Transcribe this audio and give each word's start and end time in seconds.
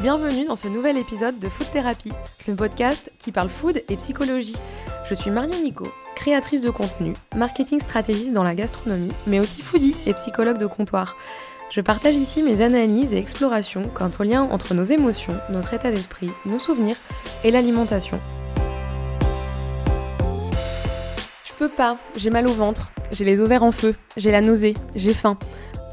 bienvenue 0.00 0.46
dans 0.46 0.56
ce 0.56 0.66
nouvel 0.66 0.96
épisode 0.96 1.38
de 1.38 1.50
Food 1.50 1.72
Therapy, 1.72 2.10
le 2.48 2.54
podcast 2.54 3.12
qui 3.18 3.32
parle 3.32 3.50
food 3.50 3.82
et 3.86 3.96
psychologie. 3.96 4.56
Je 5.06 5.14
suis 5.14 5.30
Marion 5.30 5.62
Nico, 5.62 5.86
créatrice 6.14 6.62
de 6.62 6.70
contenu, 6.70 7.12
marketing 7.36 7.80
stratégiste 7.80 8.32
dans 8.32 8.42
la 8.42 8.54
gastronomie, 8.54 9.12
mais 9.26 9.40
aussi 9.40 9.60
foodie 9.60 9.94
et 10.06 10.14
psychologue 10.14 10.56
de 10.56 10.64
comptoir. 10.64 11.16
Je 11.70 11.82
partage 11.82 12.14
ici 12.14 12.42
mes 12.42 12.62
analyses 12.62 13.12
et 13.12 13.18
explorations 13.18 13.82
quant 13.92 14.08
au 14.18 14.22
lien 14.22 14.44
entre 14.44 14.72
nos 14.72 14.84
émotions, 14.84 15.38
notre 15.50 15.74
état 15.74 15.90
d'esprit, 15.90 16.30
nos 16.46 16.58
souvenirs 16.58 16.96
et 17.44 17.50
l'alimentation. 17.50 18.18
Je 21.44 21.52
peux 21.58 21.68
pas, 21.68 21.98
j'ai 22.16 22.30
mal 22.30 22.48
au 22.48 22.52
ventre, 22.52 22.90
j'ai 23.12 23.26
les 23.26 23.42
ovaires 23.42 23.64
en 23.64 23.72
feu, 23.72 23.94
j'ai 24.16 24.30
la 24.30 24.40
nausée, 24.40 24.72
j'ai 24.94 25.12
faim. 25.12 25.36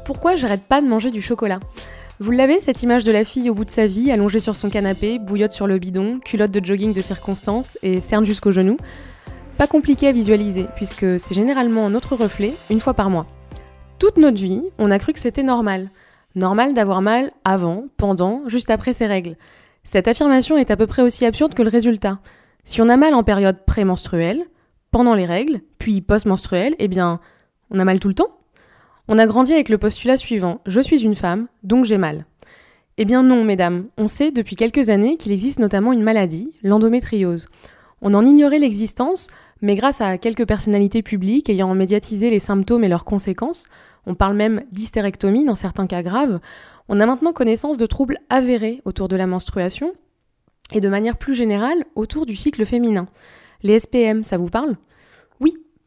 Pourquoi 0.06 0.36
j'arrête 0.36 0.64
pas 0.64 0.80
de 0.80 0.86
manger 0.86 1.10
du 1.10 1.20
chocolat? 1.20 1.60
Vous 2.20 2.32
l'avez, 2.32 2.58
cette 2.58 2.82
image 2.82 3.04
de 3.04 3.12
la 3.12 3.24
fille 3.24 3.48
au 3.48 3.54
bout 3.54 3.64
de 3.64 3.70
sa 3.70 3.86
vie, 3.86 4.10
allongée 4.10 4.40
sur 4.40 4.56
son 4.56 4.70
canapé, 4.70 5.20
bouillotte 5.20 5.52
sur 5.52 5.68
le 5.68 5.78
bidon, 5.78 6.18
culotte 6.18 6.50
de 6.50 6.64
jogging 6.64 6.92
de 6.92 7.00
circonstance 7.00 7.78
et 7.82 8.00
cerne 8.00 8.26
jusqu'au 8.26 8.50
genou? 8.50 8.76
Pas 9.56 9.68
compliqué 9.68 10.08
à 10.08 10.12
visualiser, 10.12 10.66
puisque 10.74 11.20
c'est 11.20 11.34
généralement 11.34 11.88
notre 11.90 12.16
reflet, 12.16 12.54
une 12.70 12.80
fois 12.80 12.94
par 12.94 13.08
mois. 13.08 13.26
Toute 14.00 14.16
notre 14.16 14.40
vie, 14.40 14.62
on 14.78 14.90
a 14.90 14.98
cru 14.98 15.12
que 15.12 15.20
c'était 15.20 15.44
normal. 15.44 15.90
Normal 16.34 16.74
d'avoir 16.74 17.02
mal 17.02 17.30
avant, 17.44 17.84
pendant, 17.96 18.42
juste 18.48 18.70
après 18.70 18.94
ses 18.94 19.06
règles. 19.06 19.36
Cette 19.84 20.08
affirmation 20.08 20.56
est 20.56 20.72
à 20.72 20.76
peu 20.76 20.88
près 20.88 21.02
aussi 21.02 21.24
absurde 21.24 21.54
que 21.54 21.62
le 21.62 21.70
résultat. 21.70 22.18
Si 22.64 22.82
on 22.82 22.88
a 22.88 22.96
mal 22.96 23.14
en 23.14 23.22
période 23.22 23.64
prémenstruelle, 23.64 24.44
pendant 24.90 25.14
les 25.14 25.26
règles, 25.26 25.60
puis 25.78 26.00
post-menstruelle, 26.00 26.74
eh 26.80 26.88
bien, 26.88 27.20
on 27.70 27.78
a 27.78 27.84
mal 27.84 28.00
tout 28.00 28.08
le 28.08 28.14
temps 28.14 28.37
on 29.08 29.18
a 29.18 29.26
grandi 29.26 29.52
avec 29.54 29.70
le 29.70 29.78
postulat 29.78 30.16
suivant 30.16 30.60
Je 30.66 30.80
suis 30.80 31.02
une 31.02 31.14
femme, 31.14 31.48
donc 31.62 31.86
j'ai 31.86 31.98
mal. 31.98 32.26
Eh 32.98 33.04
bien 33.04 33.22
non, 33.22 33.42
mesdames, 33.42 33.86
on 33.96 34.06
sait 34.06 34.30
depuis 34.30 34.54
quelques 34.54 34.90
années 34.90 35.16
qu'il 35.16 35.32
existe 35.32 35.60
notamment 35.60 35.92
une 35.92 36.02
maladie, 36.02 36.52
l'endométriose. 36.62 37.48
On 38.02 38.12
en 38.12 38.24
ignorait 38.24 38.58
l'existence, 38.58 39.28
mais 39.62 39.74
grâce 39.74 40.00
à 40.00 40.18
quelques 40.18 40.46
personnalités 40.46 41.02
publiques 41.02 41.48
ayant 41.48 41.74
médiatisé 41.74 42.28
les 42.28 42.38
symptômes 42.38 42.84
et 42.84 42.88
leurs 42.88 43.04
conséquences, 43.04 43.66
on 44.06 44.14
parle 44.14 44.36
même 44.36 44.62
d'hystérectomie 44.72 45.44
dans 45.44 45.54
certains 45.54 45.86
cas 45.86 46.02
graves, 46.02 46.40
on 46.88 47.00
a 47.00 47.06
maintenant 47.06 47.32
connaissance 47.32 47.78
de 47.78 47.86
troubles 47.86 48.18
avérés 48.30 48.82
autour 48.84 49.08
de 49.08 49.16
la 49.16 49.26
menstruation 49.26 49.92
et 50.72 50.80
de 50.80 50.88
manière 50.88 51.16
plus 51.16 51.34
générale 51.34 51.84
autour 51.94 52.26
du 52.26 52.36
cycle 52.36 52.66
féminin. 52.66 53.06
Les 53.62 53.80
SPM, 53.80 54.22
ça 54.22 54.36
vous 54.36 54.50
parle? 54.50 54.76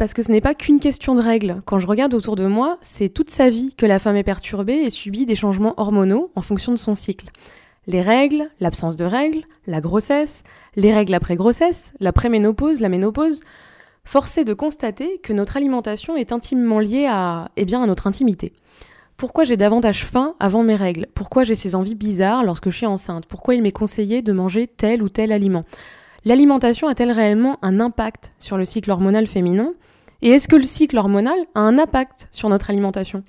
Parce 0.01 0.15
que 0.15 0.23
ce 0.23 0.31
n'est 0.31 0.41
pas 0.41 0.55
qu'une 0.55 0.79
question 0.79 1.13
de 1.13 1.21
règles. 1.21 1.61
Quand 1.63 1.77
je 1.77 1.85
regarde 1.85 2.15
autour 2.15 2.35
de 2.35 2.47
moi, 2.47 2.79
c'est 2.81 3.09
toute 3.09 3.29
sa 3.29 3.51
vie 3.51 3.75
que 3.75 3.85
la 3.85 3.99
femme 3.99 4.15
est 4.15 4.23
perturbée 4.23 4.77
et 4.77 4.89
subit 4.89 5.27
des 5.27 5.35
changements 5.35 5.75
hormonaux 5.79 6.31
en 6.33 6.41
fonction 6.41 6.71
de 6.71 6.79
son 6.79 6.95
cycle. 6.95 7.27
Les 7.85 8.01
règles, 8.01 8.49
l'absence 8.59 8.95
de 8.95 9.05
règles, 9.05 9.43
la 9.67 9.79
grossesse, 9.79 10.41
les 10.75 10.91
règles 10.91 11.13
après 11.13 11.35
grossesse, 11.35 11.93
la 11.99 12.11
préménopause, 12.13 12.79
la 12.79 12.89
ménopause. 12.89 13.41
Force 14.03 14.39
est 14.39 14.43
de 14.43 14.55
constater 14.55 15.19
que 15.19 15.33
notre 15.33 15.55
alimentation 15.55 16.17
est 16.17 16.31
intimement 16.31 16.79
liée 16.79 17.05
à, 17.07 17.51
eh 17.55 17.65
bien, 17.65 17.83
à 17.83 17.85
notre 17.85 18.07
intimité. 18.07 18.53
Pourquoi 19.17 19.43
j'ai 19.43 19.55
davantage 19.55 20.03
faim 20.03 20.33
avant 20.39 20.63
mes 20.63 20.77
règles? 20.77 21.09
Pourquoi 21.13 21.43
j'ai 21.43 21.53
ces 21.53 21.75
envies 21.75 21.93
bizarres 21.93 22.43
lorsque 22.43 22.71
je 22.71 22.77
suis 22.77 22.87
enceinte? 22.87 23.27
Pourquoi 23.27 23.53
il 23.53 23.61
m'est 23.61 23.71
conseillé 23.71 24.23
de 24.23 24.33
manger 24.33 24.65
tel 24.65 25.03
ou 25.03 25.09
tel 25.09 25.31
aliment? 25.31 25.63
L'alimentation 26.25 26.87
a-t-elle 26.87 27.11
réellement 27.11 27.59
un 27.61 27.79
impact 27.79 28.33
sur 28.39 28.57
le 28.57 28.65
cycle 28.65 28.89
hormonal 28.89 29.27
féminin? 29.27 29.75
Et 30.21 30.29
est-ce 30.29 30.47
que 30.47 30.55
le 30.55 30.63
cycle 30.63 30.97
hormonal 30.97 31.37
a 31.55 31.61
un 31.61 31.77
impact 31.77 32.27
sur 32.31 32.49
notre 32.49 32.69
alimentation? 32.69 33.23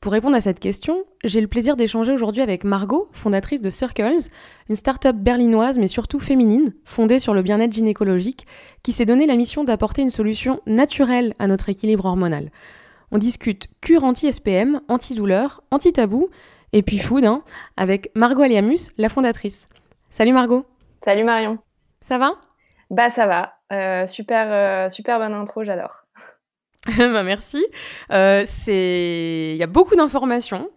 Pour 0.00 0.12
répondre 0.12 0.36
à 0.36 0.42
cette 0.42 0.60
question, 0.60 1.04
j'ai 1.24 1.40
le 1.40 1.48
plaisir 1.48 1.76
d'échanger 1.76 2.12
aujourd'hui 2.12 2.42
avec 2.42 2.64
Margot, 2.64 3.08
fondatrice 3.12 3.62
de 3.62 3.70
Circles, 3.70 4.28
une 4.68 4.74
start-up 4.74 5.16
berlinoise 5.16 5.78
mais 5.78 5.88
surtout 5.88 6.20
féminine, 6.20 6.74
fondée 6.84 7.18
sur 7.18 7.32
le 7.32 7.40
bien-être 7.40 7.72
gynécologique, 7.72 8.46
qui 8.82 8.92
s'est 8.92 9.06
donné 9.06 9.24
la 9.26 9.36
mission 9.36 9.64
d'apporter 9.64 10.02
une 10.02 10.10
solution 10.10 10.60
naturelle 10.66 11.32
à 11.38 11.46
notre 11.46 11.70
équilibre 11.70 12.04
hormonal. 12.04 12.50
On 13.12 13.18
discute 13.18 13.68
cure 13.80 14.04
anti-SPM, 14.04 14.82
anti-douleur, 14.88 15.62
anti-tabou, 15.70 16.28
et 16.74 16.82
puis 16.82 16.98
food, 16.98 17.24
hein, 17.24 17.42
avec 17.78 18.10
Margot 18.14 18.42
Aliamus, 18.42 18.90
la 18.98 19.08
fondatrice. 19.08 19.68
Salut 20.10 20.32
Margot. 20.32 20.66
Salut 21.02 21.24
Marion. 21.24 21.58
Ça 22.02 22.18
va? 22.18 22.32
Bah 22.90 23.08
ça 23.08 23.26
va, 23.26 23.54
euh, 23.74 24.06
super, 24.06 24.46
euh, 24.50 24.88
super 24.88 25.18
bonne 25.18 25.34
intro, 25.34 25.64
j'adore. 25.64 26.04
bah 26.98 27.22
merci. 27.22 27.64
Euh, 28.12 28.44
il 28.68 29.56
y 29.56 29.62
a 29.62 29.66
beaucoup 29.66 29.96
d'informations, 29.96 30.68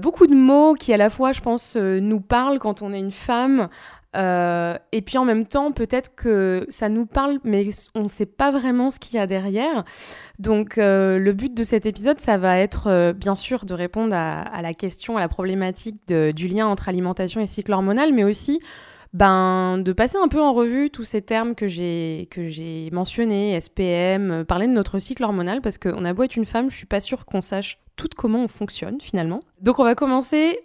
beaucoup 0.00 0.26
de 0.26 0.34
mots 0.34 0.74
qui 0.74 0.92
à 0.92 0.96
la 0.96 1.08
fois, 1.08 1.30
je 1.30 1.40
pense, 1.40 1.76
nous 1.76 2.20
parlent 2.20 2.58
quand 2.58 2.82
on 2.82 2.92
est 2.92 2.98
une 2.98 3.12
femme. 3.12 3.68
et 4.16 5.02
puis 5.02 5.18
en 5.18 5.24
même 5.24 5.46
temps, 5.46 5.70
peut-être 5.70 6.16
que 6.16 6.66
ça 6.68 6.88
nous 6.88 7.06
parle, 7.06 7.38
mais 7.44 7.62
on 7.94 8.02
ne 8.02 8.08
sait 8.08 8.26
pas 8.26 8.50
vraiment 8.50 8.90
ce 8.90 8.98
qu'il 8.98 9.14
y 9.14 9.20
a 9.20 9.28
derrière. 9.28 9.84
Donc, 10.40 10.78
le 10.78 11.32
but 11.32 11.54
de 11.54 11.62
cet 11.62 11.86
épisode, 11.86 12.18
ça 12.18 12.38
va 12.38 12.58
être 12.58 13.12
bien 13.12 13.36
sûr 13.36 13.66
de 13.66 13.74
répondre 13.74 14.16
à, 14.16 14.60
la 14.62 14.74
question, 14.74 15.16
à 15.16 15.20
la 15.20 15.28
problématique 15.28 16.08
du 16.08 16.48
lien 16.48 16.66
entre 16.66 16.88
alimentation 16.88 17.40
et 17.40 17.46
cycle 17.46 17.72
hormonal, 17.72 18.12
mais 18.12 18.24
aussi 18.24 18.58
ben, 19.12 19.78
de 19.78 19.92
passer 19.92 20.16
un 20.22 20.28
peu 20.28 20.40
en 20.40 20.52
revue 20.52 20.90
tous 20.90 21.04
ces 21.04 21.22
termes 21.22 21.54
que 21.54 21.66
j'ai 21.66 22.90
mentionnés, 22.92 23.58
SPM, 23.60 24.30
euh, 24.30 24.44
parler 24.44 24.66
de 24.66 24.72
notre 24.72 24.98
cycle 24.98 25.24
hormonal 25.24 25.60
parce 25.60 25.78
qu'on 25.78 26.04
a 26.04 26.12
beau 26.12 26.22
être 26.24 26.36
une 26.36 26.46
femme, 26.46 26.70
je 26.70 26.76
suis 26.76 26.86
pas 26.86 27.00
sûre 27.00 27.24
qu'on 27.24 27.40
sache 27.40 27.78
tout 27.96 28.08
comment 28.16 28.44
on 28.44 28.48
fonctionne 28.48 29.00
finalement. 29.00 29.40
Donc 29.60 29.78
on 29.78 29.84
va 29.84 29.94
commencer 29.94 30.58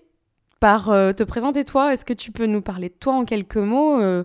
par 0.60 0.90
euh, 0.90 1.12
te 1.12 1.24
présenter 1.24 1.66
toi. 1.66 1.94
Est-ce 1.94 2.06
que 2.06 2.14
tu 2.14 2.32
peux 2.32 2.46
nous 2.46 2.62
parler 2.62 2.90
de 2.90 2.94
toi 2.94 3.14
en 3.14 3.26
quelques 3.26 3.58
mots 3.58 4.00
euh, 4.00 4.24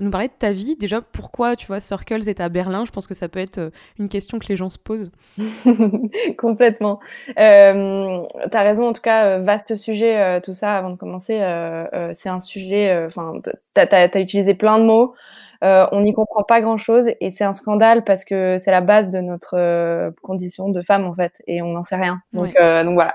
nous 0.00 0.10
parler 0.10 0.28
de 0.28 0.32
ta 0.38 0.52
vie. 0.52 0.76
Déjà, 0.76 1.00
pourquoi, 1.00 1.56
tu 1.56 1.66
vois, 1.66 1.80
Circles 1.80 2.28
est 2.28 2.40
à 2.40 2.48
Berlin? 2.48 2.84
Je 2.84 2.90
pense 2.90 3.06
que 3.06 3.14
ça 3.14 3.28
peut 3.28 3.40
être 3.40 3.58
euh, 3.58 3.70
une 3.98 4.08
question 4.08 4.38
que 4.38 4.46
les 4.48 4.56
gens 4.56 4.70
se 4.70 4.78
posent. 4.78 5.10
Complètement. 6.38 6.98
Euh, 7.38 8.22
tu 8.50 8.56
as 8.56 8.62
raison, 8.62 8.88
en 8.88 8.92
tout 8.92 9.02
cas, 9.02 9.26
euh, 9.26 9.38
vaste 9.40 9.76
sujet, 9.76 10.18
euh, 10.18 10.40
tout 10.40 10.54
ça, 10.54 10.76
avant 10.76 10.90
de 10.90 10.96
commencer. 10.96 11.38
c'est 12.12 12.28
un 12.28 12.40
sujet, 12.40 13.04
enfin, 13.06 13.34
tu 13.42 13.80
as, 13.80 14.20
utilisé 14.20 14.54
plein 14.54 14.78
de 14.78 14.84
mots. 14.84 15.14
on 15.62 16.00
n'y 16.00 16.12
comprend 16.12 16.42
pas 16.42 16.60
grand-chose 16.60 17.10
et 17.20 17.30
c'est 17.30 17.44
un 17.44 17.52
scandale 17.52 18.04
parce 18.04 18.24
que 18.24 18.56
c'est 18.58 18.70
la 18.70 18.80
base 18.80 19.10
de 19.10 19.20
notre 19.20 20.12
condition 20.22 20.68
de 20.68 20.82
femme, 20.82 21.04
en 21.04 21.14
fait, 21.14 21.32
et 21.46 21.62
on 21.62 21.72
n'en 21.72 21.82
sait 21.82 21.96
rien. 21.96 22.20
Donc, 22.32 22.54
donc 22.54 22.94
voilà. 22.94 23.14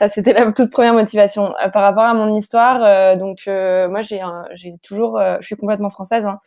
Ça, 0.00 0.08
c'était 0.08 0.32
la 0.32 0.50
toute 0.50 0.70
première 0.70 0.94
motivation. 0.94 1.54
Euh, 1.62 1.68
par 1.68 1.82
rapport 1.82 2.04
à 2.04 2.14
mon 2.14 2.34
histoire, 2.34 2.82
euh, 2.82 3.16
donc 3.16 3.40
euh, 3.46 3.86
moi, 3.86 4.00
j'ai 4.00 4.22
j'ai 4.54 4.78
toujours, 4.82 5.20
je 5.40 5.46
suis 5.46 5.56
complètement 5.56 5.90
française, 5.90 6.24
hein, 6.24 6.40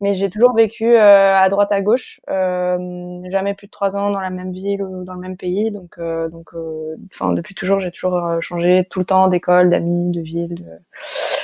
mais 0.00 0.14
j'ai 0.14 0.30
toujours 0.30 0.54
vécu 0.54 0.96
à 0.96 1.48
droite 1.48 1.72
à 1.72 1.80
gauche, 1.80 2.20
jamais 2.28 3.54
plus 3.54 3.66
de 3.66 3.72
trois 3.72 3.96
ans 3.96 4.10
dans 4.10 4.20
la 4.20 4.30
même 4.30 4.52
ville 4.52 4.80
ou 4.84 5.04
dans 5.04 5.14
le 5.14 5.20
même 5.20 5.36
pays. 5.36 5.72
Donc, 5.72 5.98
donc, 5.98 6.50
enfin, 7.12 7.32
depuis 7.32 7.56
toujours, 7.56 7.80
j'ai 7.80 7.90
toujours 7.90 8.40
changé 8.40 8.84
tout 8.88 9.00
le 9.00 9.06
temps 9.06 9.26
d'école, 9.26 9.70
d'amis, 9.70 10.12
de 10.12 10.20
ville. 10.20 10.54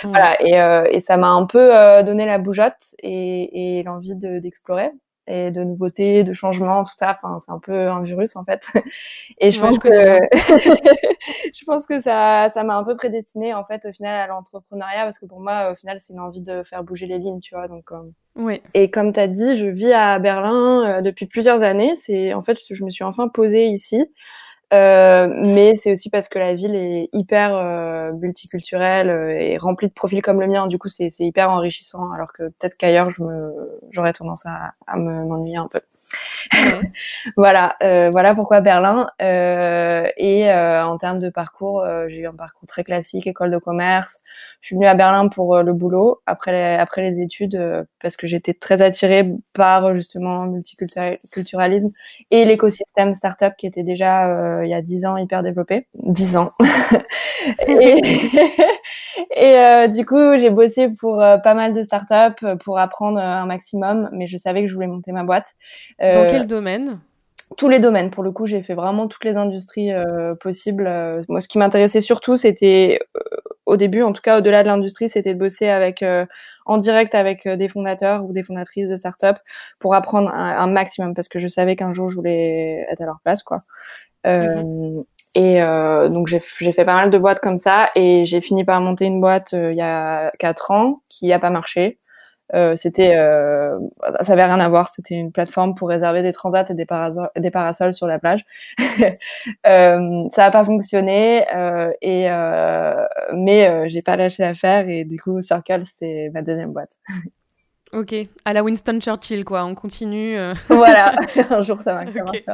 Voilà, 0.04 0.40
et, 0.40 0.96
et 0.96 1.00
ça 1.00 1.16
m'a 1.16 1.30
un 1.30 1.46
peu 1.46 1.68
donné 2.04 2.26
la 2.26 2.38
bougeotte 2.38 2.94
et, 3.02 3.80
et 3.80 3.82
l'envie 3.82 4.14
d'explorer 4.14 4.92
et 5.26 5.50
de 5.50 5.64
nouveautés, 5.64 6.24
de 6.24 6.32
changements, 6.32 6.84
tout 6.84 6.94
ça. 6.94 7.10
Enfin, 7.10 7.38
c'est 7.44 7.52
un 7.52 7.58
peu 7.58 7.88
un 7.88 8.02
virus 8.02 8.36
en 8.36 8.44
fait. 8.44 8.66
Et 9.38 9.50
je 9.50 9.60
pense 9.60 9.78
que 9.78 9.88
je 11.54 11.64
pense 11.64 11.86
que 11.86 12.00
ça, 12.00 12.48
ça 12.50 12.64
m'a 12.64 12.76
un 12.76 12.84
peu 12.84 12.96
prédestiné 12.96 13.54
en 13.54 13.64
fait 13.64 13.84
au 13.86 13.92
final 13.92 14.14
à 14.14 14.26
l'entrepreneuriat 14.26 15.04
parce 15.04 15.18
que 15.18 15.26
pour 15.26 15.40
moi 15.40 15.72
au 15.72 15.74
final 15.74 15.98
c'est 16.00 16.12
une 16.12 16.20
envie 16.20 16.42
de 16.42 16.62
faire 16.64 16.84
bouger 16.84 17.06
les 17.06 17.18
lignes, 17.18 17.40
tu 17.40 17.54
vois. 17.54 17.68
Donc 17.68 17.90
euh... 17.92 18.02
oui. 18.36 18.62
Et 18.74 18.90
comme 18.90 19.12
tu 19.12 19.20
as 19.20 19.28
dit, 19.28 19.58
je 19.58 19.66
vis 19.66 19.92
à 19.92 20.18
Berlin 20.18 20.98
euh, 20.98 21.02
depuis 21.02 21.26
plusieurs 21.26 21.62
années. 21.62 21.96
C'est 21.96 22.34
en 22.34 22.42
fait 22.42 22.58
je 22.70 22.84
me 22.84 22.90
suis 22.90 23.04
enfin 23.04 23.28
posée 23.28 23.66
ici. 23.66 24.04
Euh, 24.72 25.28
mais 25.30 25.76
c'est 25.76 25.92
aussi 25.92 26.10
parce 26.10 26.28
que 26.28 26.40
la 26.40 26.56
ville 26.56 26.74
est 26.74 27.08
hyper 27.12 27.54
euh, 27.56 28.12
multiculturelle 28.12 29.10
euh, 29.10 29.38
et 29.38 29.58
remplie 29.58 29.86
de 29.86 29.92
profils 29.92 30.22
comme 30.22 30.40
le 30.40 30.48
mien. 30.48 30.66
Du 30.66 30.76
coup, 30.78 30.88
c'est 30.88 31.08
hyper 31.20 31.50
enrichissant, 31.50 32.10
alors 32.10 32.32
que 32.32 32.48
peut-être 32.48 32.76
qu'ailleurs, 32.76 33.08
j'aurais 33.90 34.12
tendance 34.12 34.44
à, 34.46 34.72
à 34.88 34.96
m'ennuyer 34.96 35.56
un 35.56 35.68
peu. 35.68 35.80
voilà, 37.36 37.76
euh, 37.82 38.10
voilà 38.10 38.34
pourquoi 38.34 38.60
Berlin. 38.60 39.08
Euh, 39.22 40.08
et 40.16 40.50
euh, 40.50 40.84
en 40.84 40.96
termes 40.96 41.18
de 41.18 41.30
parcours, 41.30 41.86
j'ai 42.08 42.18
eu 42.18 42.26
un 42.26 42.34
parcours 42.34 42.66
très 42.66 42.84
classique, 42.84 43.26
école 43.26 43.50
de 43.50 43.58
commerce. 43.58 44.20
Je 44.60 44.68
suis 44.68 44.76
venue 44.76 44.86
à 44.86 44.94
Berlin 44.94 45.28
pour 45.28 45.62
le 45.62 45.72
boulot 45.72 46.20
après 46.26 46.52
les, 46.52 46.76
après 46.76 47.02
les 47.02 47.20
études 47.20 47.86
parce 48.02 48.16
que 48.16 48.26
j'étais 48.26 48.52
très 48.52 48.82
attirée 48.82 49.30
par 49.54 49.94
justement 49.94 50.44
multiculturalisme 50.46 51.88
et 52.30 52.44
l'écosystème 52.44 53.14
startup 53.14 53.54
qui 53.56 53.66
était 53.66 53.82
déjà 53.82 54.62
il 54.62 54.68
y 54.68 54.74
a 54.74 54.82
dix 54.82 55.06
ans 55.06 55.16
hyper 55.16 55.42
développé. 55.42 55.86
Dix 55.94 56.36
ans. 56.36 56.50
et, 57.68 58.02
et 59.36 59.88
du 59.88 60.04
coup, 60.04 60.36
j'ai 60.38 60.50
bossé 60.50 60.90
pour 60.90 61.16
pas 61.16 61.54
mal 61.54 61.72
de 61.72 61.82
startups 61.82 62.44
pour 62.62 62.78
apprendre 62.78 63.18
un 63.18 63.46
maximum, 63.46 64.10
mais 64.12 64.26
je 64.26 64.36
savais 64.36 64.62
que 64.62 64.68
je 64.68 64.74
voulais 64.74 64.86
monter 64.86 65.12
ma 65.12 65.24
boîte. 65.24 65.46
Quel 66.38 66.46
domaine? 66.46 67.00
tous 67.56 67.68
les 67.68 67.78
domaines. 67.78 68.10
Pour 68.10 68.24
le 68.24 68.32
coup, 68.32 68.46
j'ai 68.46 68.62
fait 68.62 68.74
vraiment 68.74 69.06
toutes 69.06 69.24
les 69.24 69.36
industries 69.36 69.92
euh, 69.92 70.34
possibles. 70.34 70.86
Euh, 70.86 71.22
moi, 71.28 71.40
ce 71.40 71.48
qui 71.48 71.58
m'intéressait 71.58 72.00
surtout, 72.00 72.36
c'était 72.36 72.98
au 73.66 73.76
début, 73.76 74.02
en 74.02 74.12
tout 74.12 74.22
cas 74.22 74.38
au-delà 74.38 74.62
de 74.62 74.68
l'industrie, 74.68 75.08
c'était 75.08 75.34
de 75.34 75.38
bosser 75.38 75.68
avec 75.68 76.04
en 76.66 76.78
direct 76.78 77.14
avec 77.14 77.48
des 77.48 77.68
fondateurs 77.68 78.24
ou 78.24 78.32
des 78.32 78.44
fondatrices 78.44 78.88
de 78.88 78.96
start-up 78.96 79.36
pour 79.80 79.94
apprendre 79.94 80.30
un, 80.30 80.66
maximum 80.68 81.14
parce 81.14 81.28
que 81.28 81.40
je 81.40 81.48
savais 81.48 81.74
qu'un 81.74 81.92
jour 81.92 82.10
je 82.10 82.16
voulais 82.16 82.86
être 82.90 83.00
à 83.00 83.06
leur 83.06 83.20
place, 83.24 83.42
quoi. 83.42 83.58
Mmh 84.24 84.92
et 85.34 85.60
donc 86.08 86.28
j'ai 86.28 86.38
fait 86.38 86.72
pas 86.72 86.94
mal 86.94 87.10
de 87.10 87.18
boîtes 87.18 87.40
comme 87.40 87.58
ça 87.58 87.90
et 87.94 88.24
j'ai 88.24 88.40
fini 88.40 88.64
par 88.64 88.80
monter 88.80 89.04
une 89.04 89.20
boîte 89.20 89.52
il 89.52 89.74
y 89.74 89.82
a 89.82 90.30
quatre 90.38 90.70
ans 90.70 91.00
qui 91.10 91.30
a 91.32 91.38
pas 91.38 91.50
marché. 91.50 91.98
Euh, 92.54 92.76
c'était, 92.76 93.16
euh, 93.16 93.76
ça 94.20 94.34
avait 94.34 94.44
rien 94.44 94.60
à 94.60 94.68
voir. 94.68 94.88
C'était 94.88 95.14
une 95.14 95.32
plateforme 95.32 95.74
pour 95.74 95.88
réserver 95.88 96.22
des 96.22 96.32
transats 96.32 96.66
et 96.68 96.74
des, 96.74 96.86
parasols, 96.86 97.28
des 97.36 97.50
parasols 97.50 97.94
sur 97.94 98.06
la 98.06 98.18
plage. 98.18 98.44
euh, 98.78 100.28
ça 100.34 100.42
n'a 100.42 100.50
pas 100.50 100.64
fonctionné, 100.64 101.44
et 102.02 102.28
mais 103.34 103.90
j'ai 103.90 104.02
pas 104.02 104.16
lâché 104.16 104.42
l'affaire 104.42 104.88
et 104.88 105.04
du 105.04 105.20
coup 105.20 105.42
Circle 105.42 105.82
c'est 105.98 106.30
ma 106.32 106.42
deuxième 106.42 106.72
boîte. 106.72 106.90
Ok, 107.92 108.14
à 108.44 108.52
la 108.52 108.64
Winston 108.64 108.98
Churchill, 109.00 109.44
quoi. 109.44 109.64
On 109.64 109.76
continue. 109.76 110.36
Voilà, 110.68 111.14
un 111.50 111.62
jour 111.62 111.78
ça 111.82 111.94
marchera. 111.94 112.24
Okay. 112.28 112.44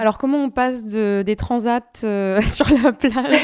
Alors, 0.00 0.16
comment 0.16 0.42
on 0.42 0.50
passe 0.50 0.86
de, 0.86 1.22
des 1.24 1.36
transats 1.36 1.82
sur 1.92 2.66
la 2.82 2.92
plage 2.92 3.36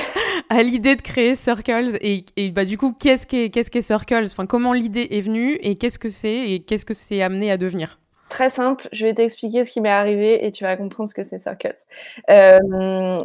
à 0.49 0.63
l'idée 0.63 0.97
de 0.97 1.03
créer 1.03 1.35
Circles 1.35 1.99
Et, 2.01 2.51
bah, 2.51 2.65
du 2.65 2.79
coup, 2.79 2.93
qu'est-ce 2.93 3.27
qu'est 3.27 3.51
qu'est-ce 3.51 3.71
qu'est 3.71 3.83
Circles? 3.83 4.25
Enfin, 4.25 4.47
Comment 4.47 4.73
l'idée 4.73 5.09
est 5.11 5.21
venue 5.21 5.59
et 5.63 5.77
qu'est-ce 5.77 5.99
que 5.99 6.09
c'est 6.09 6.51
et 6.51 6.63
qu'est-ce 6.63 6.87
que 6.87 6.95
c'est 6.95 7.23
amené 7.23 7.51
à 7.51 7.57
devenir? 7.57 7.99
Très 8.31 8.51
simple, 8.51 8.89
je 8.91 9.07
vais 9.07 9.15
t'expliquer 9.15 9.65
ce 9.65 9.71
qui 9.71 9.81
m'est 9.81 9.91
arrivé 9.91 10.45
et 10.45 10.51
tu 10.51 10.65
vas 10.65 10.77
comprendre 10.77 11.09
ce 11.09 11.15
que 11.15 11.23
c'est 11.23 11.39
Circles. 11.39 11.77
Euh, 12.31 12.59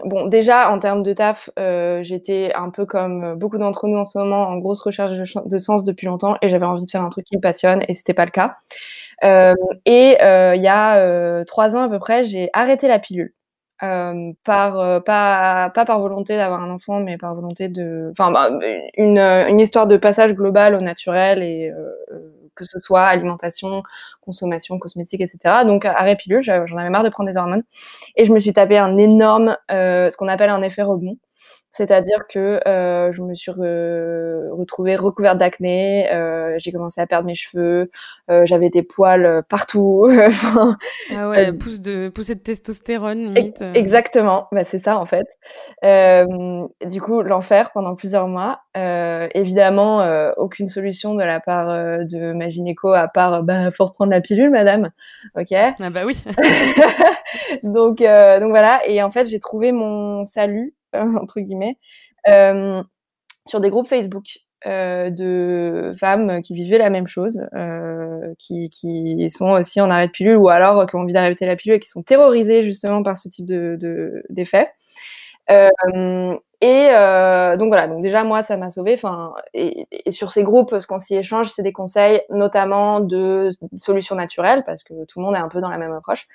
bon, 0.05 0.27
déjà, 0.27 0.71
en 0.71 0.77
termes 0.77 1.03
de 1.03 1.13
taf, 1.13 1.49
euh, 1.57 2.03
j'étais 2.03 2.51
un 2.53 2.69
peu 2.69 2.85
comme 2.85 3.33
beaucoup 3.35 3.57
d'entre 3.57 3.87
nous 3.87 3.97
en 3.97 4.05
ce 4.05 4.19
moment 4.19 4.43
en 4.43 4.57
grosse 4.57 4.81
recherche 4.81 5.13
de, 5.45 5.57
sens 5.57 5.83
depuis 5.83 6.05
longtemps 6.05 6.35
et 6.41 6.49
j'avais 6.49 6.65
envie 6.65 6.85
de 6.85 6.91
faire 6.91 7.01
un 7.01 7.09
truc 7.09 7.25
qui 7.25 7.37
me 7.37 7.41
passionne 7.41 7.83
et 7.87 7.93
c'était 7.93 8.13
pas 8.13 8.25
le 8.25 8.31
cas. 8.31 8.57
Euh, 9.23 9.55
et 9.85 10.17
il 10.21 10.61
y 10.61 10.67
a 10.67 11.43
trois 11.45 11.75
ans 11.75 11.81
à 11.81 11.89
peu 11.89 11.97
près, 11.97 12.25
j'ai 12.25 12.49
arrêté 12.53 12.87
la 12.87 12.99
pilule. 12.99 13.33
Euh, 13.81 14.33
par 14.43 15.03
pas 15.05 15.69
pas 15.69 15.85
par 15.85 16.01
volonté 16.01 16.35
d'avoir 16.35 16.61
un 16.61 16.69
enfant 16.69 16.99
mais 16.99 17.17
par 17.17 17.33
volonté 17.33 17.69
de 17.69 18.09
enfin 18.11 18.29
bah, 18.29 18.49
une, 18.97 19.17
une 19.17 19.57
histoire 19.57 19.87
de 19.87 19.95
passage 19.95 20.33
global 20.33 20.75
au 20.75 20.81
naturel 20.81 21.41
et 21.41 21.69
euh, 21.69 21.89
que 22.55 22.65
ce 22.65 22.77
soit 22.81 23.03
alimentation 23.03 23.81
consommation 24.19 24.79
cosmétique 24.79 25.21
etc 25.21 25.63
donc 25.63 25.85
arrêt 25.85 26.17
pilule 26.17 26.41
j'en 26.43 26.77
avais 26.77 26.89
marre 26.89 27.03
de 27.03 27.09
prendre 27.09 27.29
des 27.29 27.37
hormones. 27.37 27.63
Et 28.17 28.25
je 28.25 28.33
me 28.33 28.39
suis 28.39 28.51
tapé 28.51 28.77
un 28.77 28.97
énorme 28.97 29.55
ce 29.69 30.17
qu'on 30.17 30.27
appelle 30.27 30.49
un 30.49 30.61
effet 30.61 30.81
rebond 30.81 31.17
c'est-à-dire 31.71 32.25
que 32.27 32.59
euh, 32.67 33.11
je 33.11 33.21
me 33.21 33.33
suis 33.35 33.51
re 33.51 34.51
retrouvée 34.51 34.95
recouverte 34.95 35.37
d'acné, 35.37 36.11
euh, 36.11 36.55
j'ai 36.57 36.71
commencé 36.71 36.99
à 36.99 37.07
perdre 37.07 37.27
mes 37.27 37.35
cheveux, 37.35 37.91
euh, 38.29 38.45
j'avais 38.45 38.69
des 38.69 38.83
poils 38.83 39.25
euh, 39.25 39.41
partout. 39.41 40.09
enfin, 40.27 40.77
ah 41.15 41.29
ouais, 41.29 41.53
pousse 41.53 41.79
de 41.79 42.09
poussée 42.09 42.35
de 42.35 42.39
testostérone 42.39 43.33
limite. 43.33 43.61
Euh. 43.61 43.73
Exactement, 43.73 44.47
bah, 44.51 44.63
c'est 44.63 44.79
ça 44.79 44.97
en 44.97 45.05
fait. 45.05 45.27
du 46.85 47.01
coup, 47.01 47.21
l'enfer 47.21 47.71
pendant 47.71 47.95
plusieurs 47.95 48.27
mois. 48.27 48.61
évidemment, 48.75 50.03
aucune 50.37 50.67
solution 50.67 51.13
de 51.13 51.23
la 51.23 51.39
part 51.39 51.67
de 51.67 52.33
ma 52.33 52.49
gynéco 52.49 52.91
à 52.91 53.07
part 53.07 53.43
bah 53.43 53.71
faut 53.71 53.85
reprendre 53.85 54.11
la 54.11 54.21
pilule, 54.21 54.49
madame. 54.49 54.89
Ok? 55.35 55.53
Ah 55.53 55.89
bah 55.89 56.01
oui. 56.05 56.21
donc 57.63 57.99
donc 57.99 58.49
voilà. 58.49 58.81
Et 58.87 59.01
en 59.03 59.11
fait, 59.11 59.25
j'ai 59.25 59.39
trouvé 59.39 59.71
mon 59.71 60.25
salut 60.25 60.73
entre 61.21 61.39
guillemets, 61.39 61.77
euh, 62.27 62.83
sur 63.47 63.59
des 63.59 63.69
groupes 63.69 63.87
Facebook. 63.87 64.39
Euh, 64.67 65.09
de 65.09 65.93
femmes 65.97 66.41
qui 66.41 66.53
vivaient 66.53 66.79
la 66.79 66.89
même 66.89 67.07
chose, 67.07 67.47
euh, 67.53 68.33
qui, 68.37 69.29
sont 69.29 69.51
aussi 69.51 69.79
en 69.79 69.89
arrêt 69.89 70.07
de 70.07 70.11
pilule 70.11 70.35
ou 70.35 70.49
alors 70.49 70.85
qui 70.85 70.97
ont 70.97 70.99
envie 70.99 71.13
d'arrêter 71.13 71.45
la 71.45 71.55
pilule 71.55 71.77
et 71.77 71.79
qui 71.79 71.87
sont 71.87 72.03
terrorisées 72.03 72.61
justement 72.63 73.01
par 73.01 73.17
ce 73.17 73.29
type 73.29 73.45
de 73.45 74.21
d'effets. 74.29 74.69
Euh, 75.49 75.69
et 76.61 76.89
donc 77.57 77.69
voilà, 77.69 77.87
donc 77.87 78.01
déjà 78.01 78.25
moi 78.25 78.43
ça 78.43 78.57
m'a 78.57 78.69
sauvé. 78.69 78.95
Enfin, 78.95 79.33
et, 79.53 79.87
sur 80.11 80.33
ces 80.33 80.43
groupes, 80.43 80.77
ce 80.77 80.87
qu'on 80.87 80.99
s'y 80.99 81.15
échange, 81.15 81.49
c'est 81.51 81.63
des 81.63 81.71
conseils, 81.71 82.21
notamment 82.29 82.99
de 82.99 83.51
solutions 83.77 84.15
naturelles, 84.15 84.63
parce 84.65 84.83
que 84.83 85.05
tout 85.05 85.19
le 85.19 85.25
monde 85.25 85.35
est 85.35 85.39
un 85.39 85.47
peu 85.47 85.61
dans 85.61 85.69
la 85.69 85.77
même 85.77 85.93
approche. 85.93 86.27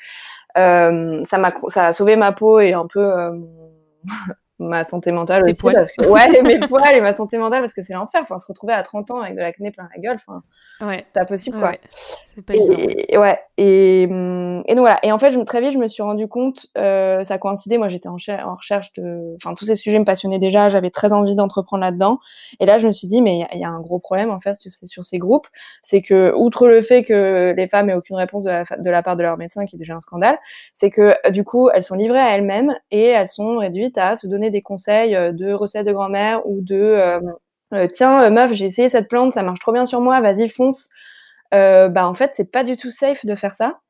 Ça 0.56 1.38
m'a, 1.38 1.52
ça 1.68 1.88
a 1.88 1.92
sauvé 1.92 2.16
ma 2.16 2.32
peau 2.32 2.58
et 2.58 2.72
un 2.72 2.86
peu 2.86 3.04
ma 4.58 4.84
santé 4.84 5.10
mentale 5.10 5.42
aussi 5.42 5.60
parce 5.62 5.90
que 5.90 6.06
ouais 6.06 6.42
mes 6.42 6.60
poils 6.60 6.94
et 6.94 7.00
ma 7.00 7.14
santé 7.14 7.38
mentale 7.38 7.60
parce 7.60 7.74
que 7.74 7.82
c'est 7.82 7.94
l'enfer. 7.94 8.20
Enfin 8.22 8.38
se 8.38 8.46
retrouver 8.46 8.72
à 8.72 8.82
30 8.82 9.10
ans 9.10 9.20
avec 9.20 9.34
de 9.34 9.40
l'acné 9.40 9.70
plein 9.70 9.88
la 9.94 10.00
gueule 10.00 10.16
enfin 10.16 10.42
ouais. 10.86 11.04
c'est 11.08 11.18
pas 11.18 11.24
possible 11.26 11.58
quoi. 11.58 11.72
C'est 12.26 12.42
pas 12.42 12.54
et, 12.54 13.18
ouais 13.18 13.38
et, 13.58 14.06
hum, 14.08 14.62
et 14.66 14.74
donc 14.74 14.82
voilà. 14.82 14.98
Et 15.02 15.12
en 15.12 15.18
fait 15.18 15.30
je, 15.30 15.40
très 15.40 15.60
vite 15.60 15.72
je 15.72 15.78
me 15.78 15.88
suis 15.88 16.02
rendu 16.02 16.28
compte 16.28 16.66
euh, 16.78 17.24
ça 17.24 17.38
coïncidait 17.38 17.78
moi 17.78 17.88
j'étais 17.88 18.08
en, 18.08 18.16
en, 18.44 18.54
recherche 18.54 18.92
de 18.94 19.34
enfin 19.36 19.54
tous 19.54 19.64
ces 19.64 19.74
sujets 19.74 19.98
me 19.98 20.04
passionnaient 20.04 20.38
déjà. 20.38 20.68
J'avais 20.68 20.90
très 20.90 21.12
envie 21.12 21.34
d'entreprendre 21.34 21.82
là-dedans. 21.82 22.18
Et 22.60 22.66
là 22.66 22.78
je 22.78 22.86
me 22.86 22.92
suis 22.92 23.08
dit 23.08 23.22
mais 23.22 23.46
il 23.52 23.58
y, 23.58 23.60
y, 23.60 23.64
a 23.64 23.70
un 23.70 23.80
gros 23.80 23.98
problème 23.98 24.30
en 24.30 24.40
fait 24.40 24.54
sur 24.54 25.04
ces 25.04 25.18
groupes. 25.18 25.48
C'est 25.82 26.00
que 26.00 26.32
outre 26.36 26.68
le 26.68 26.82
fait 26.82 27.02
que 27.02 27.54
les 27.56 27.68
femmes 27.68 27.90
aient 27.90 27.94
aucune 27.94 28.16
réponse 28.16 28.44
de 28.44 28.50
la, 28.50 28.64
de 28.78 28.90
la 28.90 29.02
part 29.02 29.16
de 29.16 29.22
leur 29.22 29.36
médecin 29.36 29.66
qui 29.66 29.76
est 29.76 29.78
déjà 29.78 29.94
un 29.94 30.00
scandale 30.00 30.38
c'est 30.74 30.90
que 30.90 31.30
du 31.30 31.44
coup 31.44 31.70
elles 31.70 31.84
sont 31.84 31.94
livrées 31.94 32.20
à 32.20 32.36
elles-mêmes 32.36 32.74
et 32.90 33.06
elles 33.06 33.28
sont 33.28 33.58
réduites 33.58 33.98
à 33.98 34.16
se 34.16 34.26
donner 34.26 34.43
des 34.50 34.62
conseils 34.62 35.14
euh, 35.14 35.32
de 35.32 35.52
recettes 35.52 35.86
de 35.86 35.92
grand-mère 35.92 36.46
ou 36.46 36.60
de 36.60 36.76
euh, 36.76 37.20
euh, 37.72 37.88
tiens 37.92 38.30
meuf 38.30 38.52
j'ai 38.52 38.66
essayé 38.66 38.88
cette 38.88 39.08
plante 39.08 39.32
ça 39.32 39.42
marche 39.42 39.60
trop 39.60 39.72
bien 39.72 39.86
sur 39.86 40.00
moi 40.00 40.20
vas-y 40.20 40.48
fonce 40.48 40.88
bah 41.52 42.08
en 42.08 42.14
fait 42.14 42.32
c'est 42.34 42.50
pas 42.50 42.64
du 42.64 42.76
tout 42.76 42.90
safe 42.90 43.24
de 43.24 43.34
faire 43.34 43.54
ça 43.54 43.80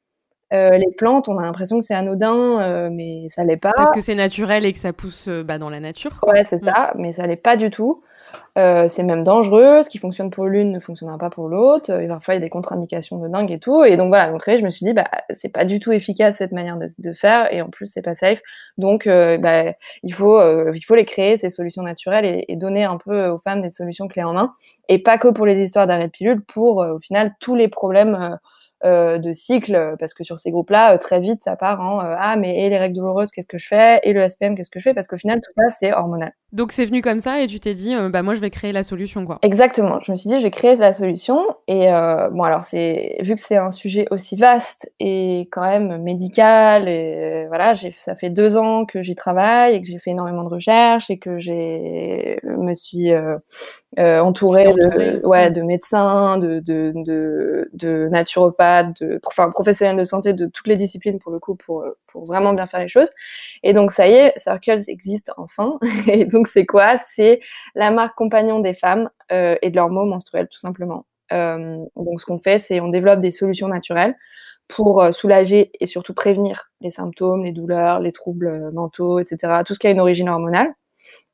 les 0.52 0.92
plantes, 0.96 1.28
on 1.28 1.36
a 1.38 1.42
l'impression 1.42 1.80
que 1.80 1.84
c'est 1.84 1.94
anodin, 1.94 2.88
mais 2.88 3.26
ça 3.28 3.42
l'est 3.42 3.56
pas. 3.56 3.72
Parce 3.74 3.90
que 3.90 3.98
c'est 3.98 4.14
naturel 4.14 4.64
et 4.64 4.72
que 4.72 4.78
ça 4.78 4.92
pousse 4.92 5.28
bah, 5.28 5.58
dans 5.58 5.68
la 5.68 5.80
nature. 5.80 6.12
Ouais, 6.28 6.44
c'est 6.44 6.62
mm. 6.62 6.66
ça, 6.66 6.92
mais 6.96 7.12
ça 7.12 7.26
l'est 7.26 7.34
pas 7.34 7.56
du 7.56 7.70
tout. 7.70 8.04
Euh, 8.56 8.88
c'est 8.88 9.02
même 9.02 9.24
dangereux. 9.24 9.82
Ce 9.82 9.90
qui 9.90 9.98
fonctionne 9.98 10.30
pour 10.30 10.46
l'une 10.46 10.72
ne 10.72 10.80
fonctionnera 10.80 11.18
pas 11.18 11.30
pour 11.30 11.48
l'autre. 11.48 11.90
Et 12.00 12.08
parfois, 12.08 12.34
il 12.34 12.38
y 12.38 12.42
a 12.42 12.44
des 12.44 12.50
contre-indications 12.50 13.18
de 13.18 13.28
dingue 13.28 13.50
et 13.50 13.58
tout. 13.58 13.84
Et 13.84 13.96
donc 13.96 14.08
voilà, 14.08 14.30
donc 14.30 14.42
je 14.46 14.64
me 14.64 14.70
suis 14.70 14.86
dit, 14.86 14.92
bah, 14.92 15.08
c'est 15.30 15.50
pas 15.50 15.64
du 15.64 15.80
tout 15.80 15.92
efficace 15.92 16.36
cette 16.36 16.52
manière 16.52 16.78
de, 16.78 17.12
faire. 17.12 17.52
Et 17.52 17.62
en 17.62 17.68
plus, 17.68 17.86
c'est 17.86 18.02
pas 18.02 18.14
safe. 18.14 18.40
Donc, 18.78 19.06
euh, 19.06 19.38
bah, 19.38 19.72
il 20.02 20.14
faut, 20.14 20.38
euh, 20.38 20.72
il 20.74 20.82
faut 20.82 20.94
les 20.94 21.04
créer 21.04 21.36
ces 21.36 21.50
solutions 21.50 21.82
naturelles 21.82 22.44
et, 22.48 22.56
donner 22.56 22.84
un 22.84 22.98
peu 22.98 23.26
aux 23.28 23.38
femmes 23.38 23.62
des 23.62 23.70
solutions 23.70 24.08
clés 24.08 24.22
en 24.22 24.32
main. 24.32 24.54
Et 24.88 24.98
pas 25.02 25.18
que 25.18 25.28
pour 25.28 25.46
les 25.46 25.60
histoires 25.62 25.86
d'arrêt 25.86 26.06
de 26.06 26.12
pilule, 26.12 26.42
pour 26.42 26.78
au 26.78 26.98
final 27.00 27.34
tous 27.40 27.54
les 27.54 27.68
problèmes 27.68 28.38
euh, 28.84 29.16
de 29.16 29.32
cycle, 29.32 29.96
parce 29.98 30.12
que 30.12 30.24
sur 30.24 30.38
ces 30.38 30.50
groupes-là, 30.50 30.94
euh, 30.94 30.98
très 30.98 31.18
vite, 31.18 31.42
ça 31.42 31.56
part 31.56 31.80
en 31.80 32.00
euh, 32.04 32.16
ah 32.18 32.36
mais 32.36 32.66
et 32.66 32.68
les 32.68 32.76
règles 32.76 32.96
douloureuses, 32.96 33.30
qu'est-ce 33.30 33.46
que 33.48 33.56
je 33.56 33.66
fais? 33.66 33.98
Et 34.02 34.12
le 34.12 34.28
SPM, 34.28 34.54
qu'est-ce 34.54 34.70
que 34.70 34.78
je 34.78 34.84
fais? 34.84 34.92
Parce 34.92 35.06
qu'au 35.06 35.16
final, 35.16 35.40
tout 35.40 35.52
ça, 35.56 35.70
c'est 35.70 35.94
hormonal. 35.94 36.34
Donc 36.54 36.72
c'est 36.72 36.84
venu 36.84 37.02
comme 37.02 37.20
ça 37.20 37.42
et 37.42 37.46
tu 37.46 37.60
t'es 37.60 37.74
dit 37.74 37.94
bah 38.10 38.22
moi 38.22 38.34
je 38.34 38.40
vais 38.40 38.50
créer 38.50 38.72
la 38.72 38.82
solution 38.82 39.24
quoi. 39.24 39.38
Exactement. 39.42 39.98
Je 40.04 40.12
me 40.12 40.16
suis 40.16 40.30
dit 40.30 40.38
je 40.38 40.44
vais 40.44 40.50
créer 40.50 40.76
la 40.76 40.94
solution 40.94 41.44
et 41.66 41.86
bon 42.30 42.42
alors 42.44 42.64
c'est 42.64 43.16
vu 43.20 43.34
que 43.34 43.40
c'est 43.40 43.56
un 43.56 43.72
sujet 43.72 44.06
aussi 44.12 44.36
vaste 44.36 44.90
et 45.00 45.48
quand 45.50 45.62
même 45.62 46.00
médical 46.00 46.88
et 46.88 47.46
voilà 47.48 47.74
j'ai 47.74 47.92
ça 47.96 48.14
fait 48.14 48.30
deux 48.30 48.56
ans 48.56 48.86
que 48.86 49.02
j'y 49.02 49.16
travaille 49.16 49.74
et 49.74 49.82
que 49.82 49.88
j'ai 49.88 49.98
fait 49.98 50.10
énormément 50.10 50.44
de 50.44 50.48
recherches 50.48 51.10
et 51.10 51.18
que 51.18 51.40
j'ai 51.40 52.38
me 52.44 52.72
suis 52.74 53.10
euh, 53.98 54.18
entourée 54.18 54.64
de, 54.64 55.24
ouais, 55.24 55.52
de 55.52 55.62
médecins, 55.62 56.38
de, 56.38 56.58
de, 56.58 56.92
de, 56.96 57.70
de 57.74 58.08
naturopathes, 58.08 59.00
de 59.00 59.20
enfin, 59.24 59.50
professionnels 59.50 59.96
de 59.96 60.02
santé 60.02 60.32
de 60.32 60.46
toutes 60.46 60.66
les 60.66 60.76
disciplines 60.76 61.20
pour 61.20 61.30
le 61.30 61.38
coup, 61.38 61.54
pour, 61.54 61.84
pour 62.08 62.24
vraiment 62.24 62.52
bien 62.54 62.66
faire 62.66 62.80
les 62.80 62.88
choses. 62.88 63.08
Et 63.62 63.72
donc 63.72 63.92
ça 63.92 64.08
y 64.08 64.12
est, 64.12 64.32
Circles 64.36 64.82
existe 64.88 65.30
enfin. 65.36 65.78
Et 66.08 66.24
donc 66.24 66.43
c'est 66.48 66.66
quoi? 66.66 66.98
C'est 67.14 67.40
la 67.74 67.90
marque 67.90 68.16
compagnon 68.16 68.60
des 68.60 68.74
femmes 68.74 69.10
euh, 69.32 69.56
et 69.62 69.70
de 69.70 69.76
leurs 69.76 69.90
maux 69.90 70.06
menstruels 70.06 70.48
tout 70.48 70.58
simplement. 70.58 71.06
Euh, 71.32 71.78
donc 71.96 72.20
ce 72.20 72.26
qu'on 72.26 72.38
fait, 72.38 72.58
c'est 72.58 72.80
on 72.80 72.88
développe 72.88 73.20
des 73.20 73.30
solutions 73.30 73.68
naturelles 73.68 74.16
pour 74.68 75.02
euh, 75.02 75.12
soulager 75.12 75.70
et 75.80 75.86
surtout 75.86 76.14
prévenir 76.14 76.70
les 76.80 76.90
symptômes, 76.90 77.44
les 77.44 77.52
douleurs, 77.52 78.00
les 78.00 78.12
troubles 78.12 78.70
mentaux, 78.72 79.18
etc. 79.18 79.62
Tout 79.66 79.74
ce 79.74 79.78
qui 79.78 79.86
a 79.86 79.90
une 79.90 80.00
origine 80.00 80.28
hormonale. 80.28 80.74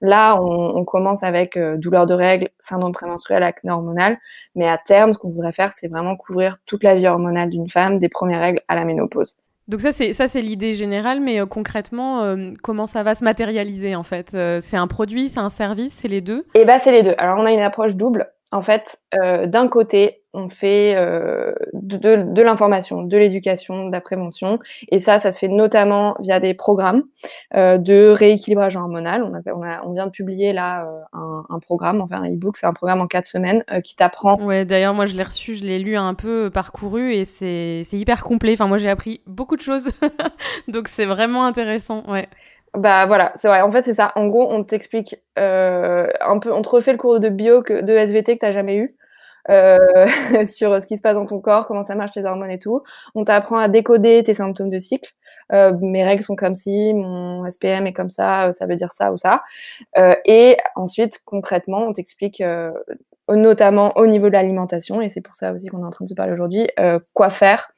Là, 0.01 0.41
on, 0.43 0.85
commence 0.85 1.23
avec 1.23 1.57
euh, 1.57 1.77
douleur 1.77 2.07
de 2.07 2.15
règles, 2.15 2.49
syndrome 2.59 2.93
prémenstruel, 2.93 3.43
acné 3.43 3.71
hormonal, 3.71 4.19
mais 4.55 4.69
à 4.69 4.79
terme, 4.79 5.15
ce 5.15 5.19
qu'on 5.19 5.31
voudrait 5.31 5.53
faire, 5.53 5.73
c'est 5.73 5.89
vraiment 5.89 6.17
couvrir 6.17 6.59
toute 6.67 6.83
la 6.83 6.97
vie 6.97 7.07
hormonale 7.07 7.51
d'une 7.51 7.69
femme, 7.69 7.99
des 7.99 8.09
premières 8.09 8.41
règles 8.41 8.63
à 8.69 8.75
la 8.75 8.85
ménopause. 8.85 9.37
Donc 9.71 9.81
ça 9.81 9.93
c'est 9.93 10.13
ça 10.13 10.27
c'est 10.27 10.41
l'idée 10.41 10.75
générale, 10.75 11.21
mais 11.21 11.41
euh, 11.41 11.47
concrètement 11.47 12.23
euh, 12.23 12.51
comment 12.61 12.87
ça 12.87 13.05
va 13.05 13.15
se 13.15 13.23
matérialiser 13.23 13.95
en 13.95 14.03
fait? 14.03 14.37
C'est 14.61 14.77
un 14.77 14.89
produit, 14.89 15.29
c'est 15.29 15.39
un 15.39 15.49
service, 15.49 15.95
c'est 15.95 16.09
les 16.09 16.21
deux? 16.21 16.43
Eh 16.55 16.65
ben 16.65 16.81
c'est 16.81 16.91
les 16.91 17.05
deux. 17.05 17.15
Alors 17.19 17.39
on 17.39 17.47
a 17.47 17.53
une 17.53 17.61
approche 17.61 17.95
double. 17.95 18.27
en 18.53 18.63
fait, 18.63 18.99
euh, 19.15 19.47
d'un 19.47 19.69
côté, 19.69 20.20
on 20.33 20.49
fait 20.49 20.95
euh, 20.97 21.53
de, 21.73 22.43
l'information, 22.43 23.03
de 23.03 23.17
l'éducation, 23.17 23.87
de 23.87 23.93
la 23.93 24.01
prévention, 24.01 24.59
et 24.91 25.01
ça, 25.01 25.19
ça 25.19 25.33
se 25.33 25.39
fait 25.39 25.49
notamment 25.49 26.15
via 26.21 26.39
des 26.39 26.55
programmes 26.55 27.03
euh, 27.55 27.79
de 27.79 28.09
rééquilibrage 28.09 28.77
hormonal. 28.77 29.25
On, 29.25 29.35
a, 29.35 29.41
on, 29.55 29.63
a, 29.63 29.85
on, 29.85 29.93
vient 29.93 30.07
de 30.07 30.13
publier 30.13 30.53
là 30.53 30.85
euh, 30.85 31.01
un, 31.13 31.45
un, 31.49 31.59
programme, 31.59 32.01
enfin 32.01 32.23
un 32.23 32.33
e-book, 32.33 32.57
c'est 32.57 32.67
un 32.67 32.73
programme 32.73 33.01
en 33.01 33.07
quatre 33.07 33.27
semaines 33.27 33.65
qui 33.85 33.97
t'apprend. 33.97 34.41
Ouais, 34.41 34.65
d'ailleurs, 34.65 34.95
moi 34.95 35.07
je 35.07 35.17
l'ai 35.17 35.23
reçu, 35.23 35.55
je 35.55 35.65
l'ai 35.65 35.79
lu 35.79 35.97
un 35.97 36.15
peu 36.15 36.51
parcouru, 36.51 37.13
et 37.13 37.25
c'est 37.25 37.83
hyper 37.93 38.23
complet. 38.23 38.53
Enfin, 38.53 38.69
moi 38.69 38.79
j'ai 38.79 38.91
appris 38.91 39.23
beaucoup 39.27 39.57
de 39.57 39.63
choses, 39.63 39.91
donc 40.69 40.89
c'est 40.89 41.07
vraiment 41.07 41.45
intéressant. 41.45 42.05
Ouais. 42.09 42.29
Bah 42.75 43.05
voilà, 43.07 43.33
c'est 43.35 43.49
vrai. 43.49 43.63
En 43.63 43.73
fait, 43.73 43.83
c'est 43.83 43.95
ça. 43.95 44.13
En 44.15 44.29
gros, 44.29 44.47
on 44.49 44.63
t'explique 44.63 45.17
un 45.37 46.39
peu, 46.41 46.53
on 46.53 46.63
te 46.63 46.69
refait 46.69 46.93
le 46.93 46.99
cours 46.99 47.19
de 47.19 47.29
bio, 47.29 47.63
que, 47.63 47.83
de 47.83 47.93
SVT 47.95 48.37
que 48.37 48.41
t'as 48.43 48.53
jamais 48.53 48.77
eu. 48.77 48.95
Euh, 49.49 50.07
sur 50.47 50.83
ce 50.83 50.87
qui 50.87 50.97
se 50.97 51.03
passe 51.03 51.15
dans 51.15 51.27
ton 51.27 51.41
corps, 51.41 51.67
comment 51.67 51.83
ça 51.83 51.95
marche 51.95 52.13
tes 52.13 52.25
hormones 52.25 52.51
et 52.51 52.59
tout. 52.59 52.83
On 53.15 53.25
t'apprend 53.25 53.59
à 53.59 53.69
décoder 53.69 54.23
tes 54.25 54.35
symptômes 54.35 54.71
de 54.71 54.79
cycle. 54.79 55.11
Euh, 55.53 55.73
mes 55.81 56.05
règles 56.05 56.23
sont 56.23 56.37
comme 56.37 56.55
ci, 56.55 56.93
mon 56.95 57.49
SPM 57.51 57.87
est 57.87 57.93
comme 57.93 58.11
ça, 58.11 58.49
euh, 58.49 58.53
ça 58.53 58.67
veut 58.67 58.77
dire 58.77 58.93
ça 58.93 59.13
ou 59.13 59.17
ça. 59.17 59.43
Et 60.25 60.57
ensuite, 60.77 61.23
concrètement, 61.25 61.87
on 61.87 61.93
t'explique 61.93 62.43
notamment 63.29 63.97
au 63.97 64.07
niveau 64.07 64.27
de 64.29 64.33
l'alimentation, 64.33 65.01
et 65.01 65.09
c'est 65.09 65.21
pour 65.21 65.37
ça 65.37 65.53
aussi 65.53 65.67
qu'on 65.69 65.83
est 65.83 65.87
en 65.87 65.91
train 65.91 66.05
de 66.05 66.09
se 66.09 66.15
parler 66.15 66.33
aujourd'hui, 66.33 66.69
quoi 67.15 67.31
faire 67.31 67.73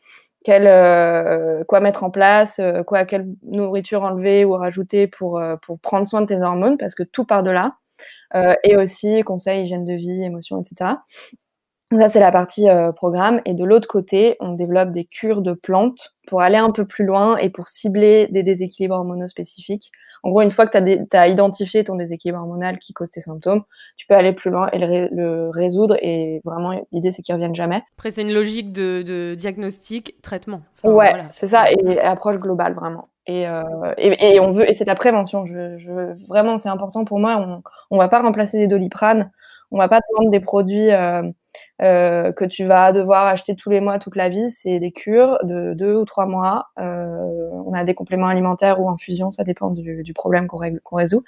quoi 0.45 1.81
mettre 1.81 2.03
en 2.03 2.11
place, 2.11 2.61
quoi, 2.87 3.05
quelle 3.05 3.29
nourriture 3.45 4.03
enlever 4.03 4.45
ou 4.45 4.55
rajouter 4.55 5.07
pour, 5.07 5.41
pour 5.63 5.79
prendre 5.79 6.09
soin 6.09 6.21
de 6.23 6.27
tes 6.27 6.41
hormones, 6.43 6.77
parce 6.79 6.97
que 6.97 7.05
tout 7.05 7.25
part 7.25 7.45
de 7.45 7.51
là. 7.53 7.77
et 8.65 8.77
aussi 8.77 9.23
conseils, 9.23 9.65
hygiène 9.65 9.85
de 9.85 9.95
vie, 9.95 10.25
émotions, 10.25 10.61
etc. 10.61 10.95
Ça, 11.99 12.09
c'est 12.09 12.21
la 12.21 12.33
partie 12.33 12.67
programme. 12.97 13.41
Et 13.45 13.55
de 13.55 13.65
l'autre 13.65 13.89
côté, 13.89 14.37
on 14.41 14.53
développe 14.53 14.93
des 14.93 15.05
cures 15.05 15.43
de 15.43 15.53
plantes 15.53 16.15
pour 16.27 16.41
aller 16.41 16.57
un 16.57 16.71
peu 16.71 16.87
plus 16.87 17.05
loin 17.05 17.37
et 17.37 17.51
pour 17.51 17.69
cibler 17.69 18.29
des 18.31 18.43
déséquilibres 18.43 18.95
hormonaux 18.95 19.27
spécifiques 19.27 19.93
en 20.25 20.31
gros, 20.31 20.43
une 20.43 20.51
fois 20.51 20.67
que 20.67 20.79
tu 20.79 21.17
as, 21.17 21.29
identifié 21.29 21.83
ton 21.83 21.97
déséquilibre 21.97 22.39
hormonal 22.39 22.79
qui 22.79 22.93
cause 22.93 23.11
tes 23.11 23.21
symptômes, 23.21 23.63
tu 23.97 24.07
peux 24.07 24.15
aller 24.15 24.33
plus 24.33 24.51
loin 24.51 24.69
et 24.73 24.79
le, 24.79 25.51
résoudre. 25.51 25.97
Et 26.01 26.41
vraiment, 26.45 26.81
l'idée, 26.93 27.11
c'est 27.11 27.23
qu'il 27.23 27.35
ne 27.35 27.39
revienne 27.39 27.55
jamais. 27.55 27.83
Après, 27.99 28.13
c'est 28.13 28.23
une 28.23 28.33
logique 28.33 28.73
de, 28.73 29.35
diagnostic, 29.35 30.21
traitement. 30.23 30.63
ouais, 30.85 31.13
c'est 31.31 31.49
ça, 31.49 31.71
et 31.71 31.99
approche 32.01 32.39
globale, 32.39 32.75
vraiment. 32.75 33.09
Et, 33.27 33.49
euh, 33.49 33.63
et, 33.99 34.41
on 34.41 34.53
veut, 34.53 34.69
et 34.69 34.75
c'est 34.75 34.85
de 34.85 34.91
la 34.91 34.97
prévention. 34.97 35.47
Je, 35.47 35.77
je 35.79 36.27
vraiment, 36.29 36.57
c'est 36.57 36.69
important 36.69 37.05
pour 37.05 37.19
moi. 37.19 37.63
On, 37.91 37.97
ne 37.97 38.01
va 38.01 38.09
pas 38.09 38.23
remplacer 38.23 38.59
des 38.59 38.69
doliprane. 38.69 39.31
On 39.71 39.79
va 39.79 39.89
pas 39.89 40.01
te 40.01 40.07
vendre 40.17 40.31
des 40.31 40.41
produits 40.41 40.91
euh, 40.91 41.23
euh, 41.83 42.33
que 42.33 42.45
tu 42.45 42.65
vas 42.65 42.93
devoir 42.93 43.27
acheter 43.27 43.57
tous 43.57 43.71
les 43.71 43.81
mois, 43.81 43.99
toute 43.99 44.17
la 44.17 44.29
vie. 44.29 44.51
C'est 44.51 44.79
des 44.79 44.93
cures 44.93 45.39
de 45.43 45.75
deux 45.75 45.97
ou 45.97 46.05
trois 46.05 46.27
mois. 46.27 46.67
Euh, 46.79 47.51
on 47.67 47.73
a 47.73 47.85
des 47.85 47.95
compléments 47.95 48.29
alimentaires 48.29 48.81
ou 48.81 48.89
infusions, 48.89 49.31
ça 49.31 49.45
dépend 49.45 49.71
du, 49.71 50.13
problème 50.15 50.47
qu'on 50.47 50.97
résout. 50.97 51.25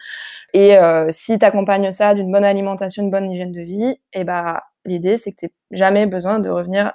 Et 0.52 0.76
euh, 0.78 1.08
si 1.10 1.38
tu 1.38 1.44
accompagnes 1.44 1.90
ça 1.90 2.14
d'une 2.14 2.30
bonne 2.30 2.44
alimentation, 2.44 3.02
une 3.02 3.10
bonne 3.10 3.30
hygiène 3.30 3.52
de 3.52 3.62
vie, 3.62 3.98
et 4.12 4.20
eh 4.20 4.24
bah 4.24 4.64
l'idée 4.84 5.16
c'est 5.16 5.32
que 5.32 5.46
tu 5.46 5.50
jamais 5.70 6.06
besoin 6.06 6.38
de 6.38 6.50
revenir 6.50 6.92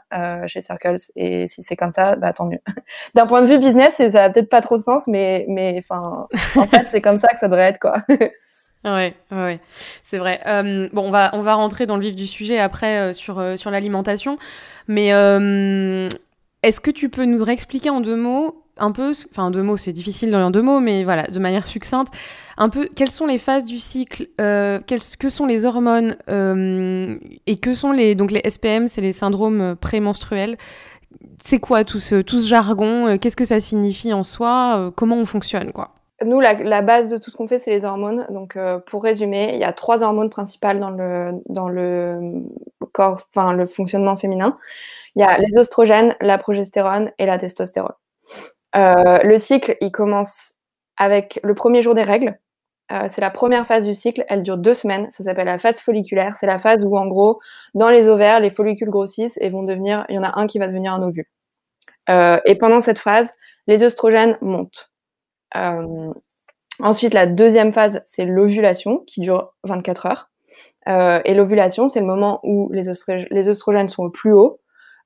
chez 0.47 0.61
Circles. 0.61 0.97
Et 1.15 1.47
si 1.47 1.63
c'est 1.63 1.75
comme 1.75 1.91
ça, 1.91 2.15
bah 2.15 2.33
tant 2.33 2.45
mieux. 2.45 2.59
D'un 3.15 3.27
point 3.27 3.41
de 3.41 3.47
vue 3.47 3.59
business, 3.59 3.95
ça 3.95 4.23
a 4.23 4.29
peut-être 4.29 4.49
pas 4.49 4.61
trop 4.61 4.77
de 4.77 4.83
sens, 4.83 5.07
mais 5.07 5.45
mais 5.49 5.81
en 5.91 6.27
fait 6.67 6.87
c'est 6.91 7.01
comme 7.01 7.17
ça 7.17 7.29
que 7.29 7.39
ça 7.39 7.47
devrait 7.47 7.69
être 7.69 7.79
quoi. 7.79 8.03
Ouais, 8.85 9.13
ouais, 9.31 9.59
c'est 10.03 10.17
vrai. 10.17 10.39
Euh, 10.47 10.87
bon, 10.93 11.07
on 11.07 11.11
va, 11.11 11.31
on 11.33 11.41
va 11.41 11.53
rentrer 11.55 11.85
dans 11.85 11.97
le 11.97 12.01
vif 12.01 12.15
du 12.15 12.25
sujet 12.25 12.59
après 12.59 12.99
euh, 12.99 13.13
sur, 13.13 13.37
euh, 13.39 13.57
sur 13.57 13.71
l'alimentation. 13.71 14.37
Mais 14.87 15.09
est-ce 16.63 16.79
que 16.79 16.91
tu 16.91 17.09
peux 17.09 17.25
nous 17.25 17.43
réexpliquer 17.43 17.89
en 17.89 17.99
deux 17.99 18.15
mots, 18.15 18.63
un 18.77 18.91
peu, 18.91 19.11
enfin, 19.31 19.43
en 19.43 19.51
deux 19.51 19.63
mots, 19.63 19.75
c'est 19.75 19.91
difficile 19.91 20.29
dans 20.29 20.49
deux 20.49 20.61
mots, 20.61 20.79
mais 20.79 21.03
voilà, 21.03 21.23
de 21.27 21.39
manière 21.39 21.67
succincte, 21.67 22.13
un 22.57 22.69
peu 22.69 22.89
quelles 22.95 23.11
sont 23.11 23.27
les 23.27 23.37
phases 23.37 23.65
du 23.65 23.79
cycle, 23.79 24.27
quelles, 24.37 25.03
que 25.19 25.29
sont 25.29 25.45
les 25.45 25.65
hormones 25.65 26.15
et 26.27 27.57
que 27.57 27.73
sont 27.73 27.91
les. 27.91 28.15
Donc, 28.15 28.31
les 28.31 28.41
SPM, 28.49 28.87
c'est 28.87 29.01
les 29.01 29.13
syndromes 29.13 29.75
prémenstruels. 29.75 30.57
C'est 31.43 31.59
quoi 31.59 31.83
tout 31.83 31.99
ce, 31.99 32.21
tout 32.21 32.39
ce 32.39 32.47
jargon? 32.47 33.17
Qu'est-ce 33.17 33.37
que 33.37 33.45
ça 33.45 33.59
signifie 33.59 34.13
en 34.13 34.23
soi? 34.23 34.91
Comment 34.95 35.17
on 35.17 35.25
fonctionne, 35.25 35.71
quoi? 35.71 35.98
Nous, 36.25 36.39
la, 36.39 36.81
base 36.81 37.09
de 37.09 37.17
tout 37.17 37.31
ce 37.31 37.37
qu'on 37.37 37.47
fait, 37.47 37.59
c'est 37.59 37.71
les 37.71 37.85
hormones. 37.85 38.25
Donc, 38.29 38.55
euh, 38.55 38.79
pour 38.79 39.03
résumer, 39.03 39.51
il 39.53 39.59
y 39.59 39.63
a 39.63 39.73
trois 39.73 40.03
hormones 40.03 40.29
principales 40.29 40.79
dans 40.79 40.89
le, 40.89 41.31
dans 41.47 41.69
le 41.69 42.43
corps, 42.91 43.27
enfin, 43.33 43.53
le 43.53 43.67
fonctionnement 43.67 44.17
féminin. 44.17 44.57
Il 45.15 45.21
y 45.21 45.25
a 45.25 45.37
les 45.37 45.57
oestrogènes, 45.57 46.15
la 46.21 46.37
progestérone 46.37 47.11
et 47.17 47.25
la 47.25 47.37
testostérone. 47.37 47.93
Euh, 48.75 49.19
le 49.23 49.37
cycle, 49.37 49.77
il 49.81 49.91
commence 49.91 50.55
avec 50.97 51.39
le 51.43 51.55
premier 51.55 51.81
jour 51.81 51.95
des 51.95 52.03
règles. 52.03 52.37
Euh, 52.91 53.05
c'est 53.09 53.21
la 53.21 53.29
première 53.29 53.65
phase 53.67 53.85
du 53.85 53.93
cycle. 53.93 54.25
Elle 54.27 54.43
dure 54.43 54.57
deux 54.57 54.73
semaines. 54.73 55.09
Ça 55.11 55.23
s'appelle 55.23 55.45
la 55.45 55.59
phase 55.59 55.79
folliculaire. 55.79 56.33
C'est 56.35 56.47
la 56.47 56.59
phase 56.59 56.83
où, 56.85 56.97
en 56.97 57.07
gros, 57.07 57.39
dans 57.73 57.89
les 57.89 58.07
ovaires, 58.07 58.39
les 58.39 58.51
follicules 58.51 58.89
grossissent 58.89 59.37
et 59.41 59.49
vont 59.49 59.63
devenir, 59.63 60.05
il 60.09 60.15
y 60.15 60.19
en 60.19 60.23
a 60.23 60.39
un 60.39 60.47
qui 60.47 60.59
va 60.59 60.67
devenir 60.67 60.93
un 60.93 61.01
ovule. 61.03 61.25
Et 62.45 62.55
pendant 62.55 62.79
cette 62.79 62.97
phase, 62.97 63.35
les 63.67 63.83
oestrogènes 63.83 64.37
montent. 64.41 64.88
Euh, 65.57 66.11
ensuite, 66.79 67.13
la 67.13 67.27
deuxième 67.27 67.73
phase, 67.73 68.01
c'est 68.05 68.25
l'ovulation 68.25 68.99
qui 69.07 69.21
dure 69.21 69.53
24 69.63 70.05
heures. 70.05 70.29
Euh, 70.87 71.21
et 71.25 71.33
l'ovulation, 71.33 71.87
c'est 71.87 71.99
le 71.99 72.05
moment 72.05 72.39
où 72.43 72.69
les, 72.71 72.89
oestrogènes 72.89 73.89
sont 73.89 74.03
au 74.03 74.09
plus 74.09 74.33
haut. 74.33 74.59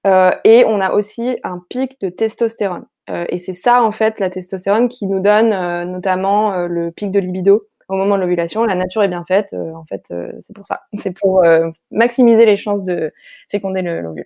Euh, 0.05 0.31
et 0.43 0.65
on 0.65 0.81
a 0.81 0.93
aussi 0.93 1.38
un 1.43 1.62
pic 1.69 2.00
de 2.01 2.09
testostérone. 2.09 2.85
Euh, 3.09 3.25
et 3.29 3.39
c'est 3.39 3.53
ça, 3.53 3.83
en 3.83 3.91
fait, 3.91 4.19
la 4.19 4.29
testostérone 4.29 4.89
qui 4.89 5.07
nous 5.07 5.19
donne 5.19 5.53
euh, 5.53 5.85
notamment 5.85 6.67
le 6.67 6.91
pic 6.91 7.12
de 7.12 7.19
libido 7.19 7.67
au 7.89 7.95
moment 7.95 8.15
de 8.15 8.21
l'ovulation. 8.21 8.63
La 8.65 8.75
nature 8.75 9.03
est 9.03 9.09
bien 9.09 9.25
faite. 9.25 9.53
en 9.53 9.85
fait, 9.85 10.13
c'est 10.39 10.53
pour 10.53 10.65
ça. 10.65 10.81
C'est 10.97 11.17
pour 11.17 11.43
maximiser 11.91 12.45
les 12.45 12.57
chances 12.57 12.83
de 12.83 13.11
féconder 13.49 13.81
l'ovule. 13.81 14.25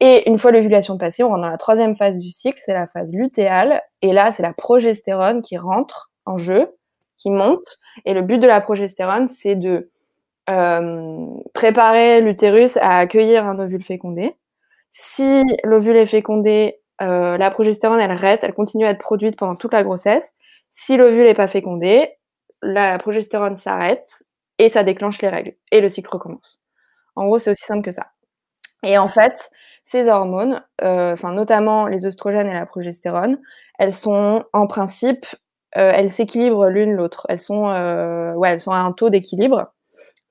Et 0.00 0.28
une 0.28 0.38
fois 0.38 0.50
l'ovulation 0.52 0.98
passée, 0.98 1.22
on 1.22 1.28
rentre 1.28 1.42
dans 1.42 1.50
la 1.50 1.58
troisième 1.58 1.96
phase 1.96 2.18
du 2.18 2.28
cycle, 2.28 2.58
c'est 2.64 2.74
la 2.74 2.86
phase 2.86 3.12
lutéale. 3.12 3.82
Et 4.02 4.12
là, 4.12 4.32
c'est 4.32 4.42
la 4.42 4.52
progestérone 4.52 5.42
qui 5.42 5.58
rentre 5.58 6.10
en 6.26 6.38
jeu, 6.38 6.68
qui 7.16 7.30
monte. 7.30 7.78
Et 8.04 8.14
le 8.14 8.22
but 8.22 8.38
de 8.38 8.46
la 8.46 8.60
progestérone, 8.60 9.28
c'est 9.28 9.56
de 9.56 9.90
euh, 10.48 11.26
préparer 11.52 12.20
l'utérus 12.20 12.76
à 12.78 12.98
accueillir 12.98 13.46
un 13.46 13.58
ovule 13.58 13.84
fécondé. 13.84 14.34
Si 14.90 15.42
l'ovule 15.64 15.96
est 15.96 16.06
fécondé, 16.06 16.80
euh, 17.02 17.36
la 17.36 17.50
progestérone, 17.50 18.00
elle 18.00 18.12
reste, 18.12 18.44
elle 18.44 18.54
continue 18.54 18.86
à 18.86 18.90
être 18.90 18.98
produite 18.98 19.36
pendant 19.36 19.56
toute 19.56 19.72
la 19.72 19.82
grossesse. 19.82 20.32
Si 20.70 20.96
l'ovule 20.96 21.24
n'est 21.24 21.34
pas 21.34 21.48
fécondé, 21.48 22.10
la 22.62 22.98
progestérone 22.98 23.56
s'arrête 23.56 24.22
et 24.58 24.68
ça 24.68 24.84
déclenche 24.84 25.20
les 25.22 25.28
règles. 25.28 25.54
Et 25.72 25.80
le 25.80 25.88
cycle 25.88 26.10
recommence. 26.10 26.60
En 27.16 27.26
gros, 27.26 27.38
c'est 27.38 27.50
aussi 27.50 27.64
simple 27.64 27.82
que 27.82 27.90
ça. 27.90 28.08
Et 28.84 28.98
en 28.98 29.08
fait, 29.08 29.50
ces 29.84 30.08
hormones, 30.08 30.62
euh, 30.82 31.12
enfin 31.14 31.32
notamment 31.32 31.86
les 31.86 32.06
oestrogènes 32.06 32.48
et 32.48 32.54
la 32.54 32.66
progestérone, 32.66 33.38
elles 33.78 33.92
sont 33.94 34.44
en 34.52 34.66
principe, 34.66 35.26
euh, 35.76 35.92
elles 35.94 36.10
s'équilibrent 36.12 36.66
l'une 36.68 36.92
l'autre. 36.94 37.26
Elles 37.28 37.40
sont, 37.40 37.68
euh, 37.70 38.34
ouais, 38.34 38.50
elles 38.50 38.60
sont 38.60 38.72
à 38.72 38.78
un 38.78 38.92
taux 38.92 39.10
d'équilibre. 39.10 39.72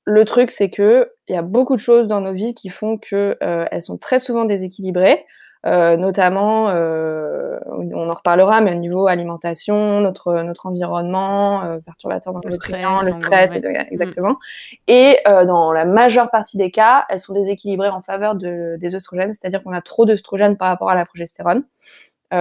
Le 0.05 0.25
truc, 0.25 0.51
c'est 0.51 0.69
que 0.69 1.11
il 1.27 1.35
y 1.35 1.37
a 1.37 1.41
beaucoup 1.43 1.75
de 1.75 1.81
choses 1.81 2.07
dans 2.07 2.21
nos 2.21 2.33
vies 2.33 2.53
qui 2.55 2.69
font 2.69 2.97
que 2.97 3.37
elles 3.41 3.83
sont 3.83 3.97
très 3.97 4.19
souvent 4.19 4.45
déséquilibrées. 4.45 5.25
Euh, 5.67 5.97
notamment, 5.97 6.69
euh, 6.69 7.59
on 7.69 8.09
en 8.09 8.13
reparlera, 8.13 8.61
mais 8.61 8.71
au 8.71 8.79
niveau 8.79 9.07
alimentation, 9.07 9.99
notre, 9.99 10.41
notre 10.43 10.65
environnement, 10.65 11.63
euh, 11.65 11.79
perturbateur 11.79 12.33
dans 12.33 12.41
le 12.43 12.53
stress, 12.53 13.03
le 13.03 13.13
stress, 13.13 13.49
exactement. 13.91 14.31
Mm. 14.31 14.75
Et 14.87 15.17
dans 15.25 15.73
la 15.73 15.83
majeure 15.85 16.29
partie 16.29 16.57
des 16.57 16.71
cas, 16.71 17.05
elles 17.09 17.19
sont 17.19 17.33
déséquilibrées 17.33 17.89
en 17.89 18.01
faveur 18.01 18.35
de, 18.35 18.77
des 18.77 18.95
oestrogènes, 18.95 19.33
c'est-à-dire 19.33 19.61
qu'on 19.61 19.73
a 19.73 19.81
trop 19.81 20.05
d'oestrogènes 20.05 20.55
par 20.55 20.69
rapport 20.69 20.89
à 20.89 20.95
la 20.95 21.05
progestérone. 21.05 21.63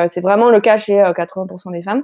C'est 0.09 0.21
vraiment 0.21 0.51
le 0.51 0.61
cas 0.61 0.79
chez 0.79 0.95
80% 0.95 1.73
des 1.73 1.83
femmes. 1.83 2.03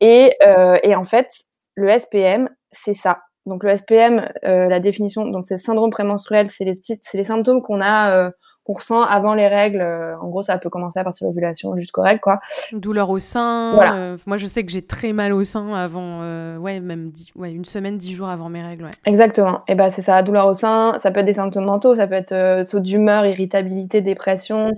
Et, 0.00 0.36
et 0.82 0.94
en 0.94 1.04
fait, 1.04 1.28
le 1.74 1.90
SPM, 1.90 2.48
c'est 2.70 2.94
ça. 2.94 3.20
Donc 3.46 3.64
le 3.64 3.76
SPM, 3.76 4.28
la 4.42 4.80
définition, 4.80 5.26
donc 5.26 5.44
c'est 5.46 5.54
le 5.54 5.60
syndrome 5.60 5.90
prémenstruel, 5.90 6.48
c'est 6.48 6.64
les, 6.64 6.78
c'est 6.82 7.18
les 7.18 7.24
symptômes 7.24 7.62
qu'on 7.62 7.82
a 7.82 8.30
qu'on 8.64 8.72
ressent 8.72 9.02
avant 9.02 9.34
les 9.34 9.46
règles. 9.46 9.80
Euh, 9.80 10.18
en 10.18 10.28
gros, 10.28 10.42
ça 10.42 10.58
peut 10.58 10.70
commencer 10.70 10.98
à 10.98 11.04
partir 11.04 11.26
de 11.26 11.30
l'ovulation 11.30 11.76
jusqu'aux 11.76 12.02
règles, 12.02 12.20
quoi. 12.20 12.40
Douleur 12.72 13.10
au 13.10 13.18
sein. 13.18 13.78
Euh, 13.94 14.16
moi, 14.26 14.38
je 14.38 14.46
sais 14.46 14.64
que 14.64 14.72
j'ai 14.72 14.82
très 14.82 15.12
mal 15.12 15.32
au 15.32 15.44
sein 15.44 15.74
avant, 15.74 16.20
euh, 16.22 16.56
ouais, 16.56 16.80
même 16.80 17.12
ouais, 17.36 17.52
une 17.52 17.64
semaine, 17.64 17.98
dix 17.98 18.14
jours 18.14 18.28
avant 18.28 18.48
mes 18.48 18.62
règles. 18.62 18.84
Ouais. 18.84 18.90
Exactement. 19.04 19.60
Et 19.68 19.74
ben 19.74 19.90
c'est 19.90 20.02
ça, 20.02 20.22
douleur 20.22 20.46
au 20.46 20.54
sein. 20.54 20.98
Ça 20.98 21.10
peut 21.10 21.20
être 21.20 21.26
des 21.26 21.34
symptômes 21.34 21.66
mentaux, 21.66 21.94
ça 21.94 22.06
peut 22.06 22.14
être 22.14 22.66
saut 22.66 22.80
d'humeur, 22.80 23.26
irritabilité, 23.26 24.00
dépression, 24.00 24.72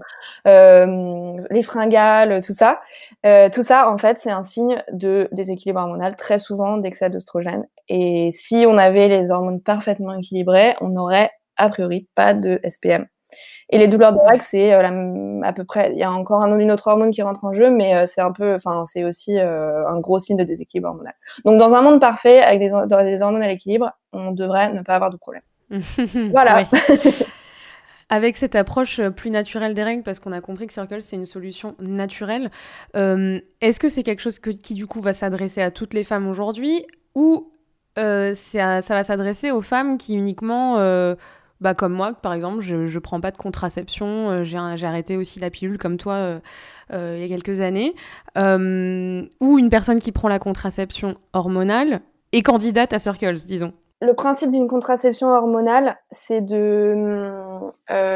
les 0.44 1.62
fringales, 1.62 2.40
tout 2.44 2.52
ça. 2.52 2.80
tout 3.52 3.62
ça, 3.62 3.90
en 3.90 3.98
fait, 3.98 4.18
c'est 4.20 4.30
un 4.30 4.42
signe 4.42 4.82
de 4.92 5.28
déséquilibre 5.32 5.80
hormonal, 5.80 6.16
très 6.16 6.38
souvent 6.38 6.76
d'excès 6.76 7.10
d'oestrogène. 7.10 7.66
Et 7.88 8.30
si 8.32 8.64
on 8.66 8.76
avait 8.78 9.08
les 9.08 9.30
hormones 9.30 9.60
parfaitement 9.60 10.14
équilibrées, 10.14 10.74
on 10.80 10.96
aurait 10.96 11.30
a 11.56 11.68
priori 11.68 12.08
pas 12.14 12.34
de 12.34 12.60
SPM. 12.64 13.06
Et 13.70 13.78
les 13.78 13.88
douleurs 13.88 14.12
de 14.12 14.18
règles, 14.18 14.42
c'est 14.42 14.72
euh, 14.72 15.40
à 15.42 15.52
peu 15.52 15.64
près, 15.64 15.90
il 15.92 15.98
y 15.98 16.04
a 16.04 16.12
encore 16.12 16.40
un, 16.42 16.58
une 16.58 16.70
autre 16.70 16.86
hormone 16.86 17.10
qui 17.10 17.22
rentre 17.22 17.44
en 17.44 17.52
jeu, 17.52 17.68
mais 17.68 17.96
euh, 17.96 18.04
c'est 18.06 18.20
un 18.20 18.30
peu, 18.30 18.54
enfin, 18.54 18.84
c'est 18.86 19.02
aussi 19.04 19.38
euh, 19.38 19.86
un 19.88 19.98
gros 19.98 20.20
signe 20.20 20.36
de 20.36 20.44
déséquilibre 20.44 20.88
hormonal. 20.88 21.14
Donc, 21.44 21.58
dans 21.58 21.74
un 21.74 21.82
monde 21.82 22.00
parfait, 22.00 22.40
avec 22.40 22.60
des, 22.60 22.68
des 22.68 23.22
hormones 23.22 23.42
à 23.42 23.48
l'équilibre, 23.48 23.92
on 24.12 24.30
devrait 24.30 24.72
ne 24.72 24.82
pas 24.82 24.94
avoir 24.94 25.10
de 25.10 25.16
problème. 25.16 25.42
voilà. 26.30 26.64
Avec 28.08 28.36
cette 28.36 28.54
approche 28.54 29.00
plus 29.08 29.30
naturelle 29.30 29.74
des 29.74 29.82
règles, 29.82 30.04
parce 30.04 30.20
qu'on 30.20 30.30
a 30.30 30.40
compris 30.40 30.68
que 30.68 30.72
Circle, 30.72 31.02
c'est 31.02 31.16
une 31.16 31.26
solution 31.26 31.74
naturelle, 31.80 32.50
est-ce 32.94 33.80
que 33.80 33.88
c'est 33.88 34.04
quelque 34.04 34.22
chose 34.22 34.38
qui, 34.38 34.74
du 34.74 34.86
coup, 34.86 35.00
va 35.00 35.12
s'adresser 35.12 35.60
à 35.60 35.72
toutes 35.72 35.92
les 35.92 36.04
femmes 36.04 36.28
aujourd'hui 36.28 36.86
ou 37.16 37.50
ça, 37.96 38.80
ça 38.80 38.94
va 38.94 39.02
s'adresser 39.02 39.50
aux 39.50 39.60
femmes 39.60 39.98
qui 39.98 40.14
uniquement 40.14 40.76
bah, 41.60 41.74
comme 41.74 41.92
moi, 41.92 42.12
par 42.12 42.34
exemple, 42.34 42.60
je 42.60 42.76
ne 42.76 42.98
prends 42.98 43.20
pas 43.20 43.30
de 43.30 43.36
contraception, 43.36 44.30
euh, 44.30 44.44
j'ai 44.44 44.86
arrêté 44.86 45.16
aussi 45.16 45.40
la 45.40 45.50
pilule 45.50 45.78
comme 45.78 45.96
toi 45.96 46.14
euh, 46.14 46.38
euh, 46.92 47.14
il 47.16 47.22
y 47.22 47.24
a 47.24 47.28
quelques 47.28 47.60
années, 47.60 47.94
ou 48.36 49.58
une 49.58 49.68
personne 49.70 49.98
qui 49.98 50.12
prend 50.12 50.28
la 50.28 50.38
contraception 50.38 51.14
hormonale 51.32 52.00
est 52.32 52.42
candidate 52.42 52.92
à 52.92 52.98
Circles, 52.98 53.46
disons. 53.46 53.72
Le 54.02 54.12
principe 54.12 54.50
d'une 54.50 54.68
contraception 54.68 55.28
hormonale, 55.28 55.96
c'est 56.10 56.42
de 56.42 57.64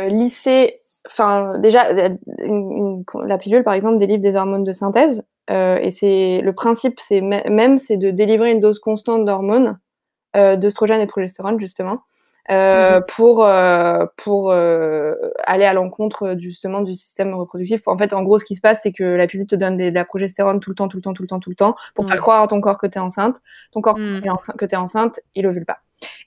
lisser, 0.09 0.81
enfin 1.07 1.59
déjà, 1.59 1.91
la 1.95 3.39
pilule 3.39 3.65
par 3.65 3.73
exemple 3.73 3.99
délivre 3.99 4.21
des 4.21 4.37
hormones 4.37 4.65
de 4.65 4.73
synthèse, 4.73 5.25
et 5.49 5.91
c'est 5.91 6.43
le 6.43 6.53
principe, 6.53 7.01
c'est 7.01 7.23
même, 7.23 7.79
c'est 7.79 7.97
de 7.97 8.11
délivrer 8.11 8.53
une 8.53 8.61
dose 8.61 8.79
constante 8.79 9.25
d'hormones, 9.25 9.79
d'œstrogène 10.35 11.01
et 11.01 11.07
de 11.07 11.11
progestérone 11.11 11.59
justement, 11.59 12.01
euh, 12.51 12.97
mhm. 12.97 13.05
pour 13.07 13.45
euh, 13.45 14.07
pour 14.17 14.51
euh, 14.51 15.15
aller 15.45 15.65
à 15.65 15.73
l'encontre 15.73 16.37
justement 16.39 16.81
du 16.81 16.95
système 16.95 17.35
reproductif. 17.35 17.83
En 17.87 17.99
fait, 17.99 18.13
en 18.13 18.23
gros, 18.23 18.39
ce 18.39 18.45
qui 18.45 18.57
se 18.57 18.61
passe, 18.61 18.81
c'est 18.83 18.93
que 18.93 19.05
la 19.05 19.27
pilule 19.27 19.47
te 19.47 19.55
donne 19.55 19.77
de 19.77 19.91
la 19.91 20.05
progestérone 20.05 20.59
tout 20.59 20.71
le 20.71 20.77
temps, 20.77 20.89
tout 20.89 20.97
le 20.97 21.03
temps, 21.03 21.13
tout 21.13 21.23
le 21.23 21.29
temps, 21.29 21.39
tout 21.39 21.51
le 21.51 21.57
temps, 21.57 21.77
pour 21.95 22.09
faire 22.09 22.21
croire 22.21 22.43
à 22.43 22.49
ton 22.49 22.61
corps 22.61 22.79
que 22.79 22.87
tu 22.87 22.99
es 22.99 23.01
enceinte. 23.01 23.37
Ton 23.73 23.83
corps 23.83 23.99
mm. 23.99 24.23
que 24.59 24.65
tu 24.65 24.75
es 24.75 24.79
enceinte, 24.79 25.21
il 25.35 25.47
ovule 25.47 25.67
pas. 25.67 25.79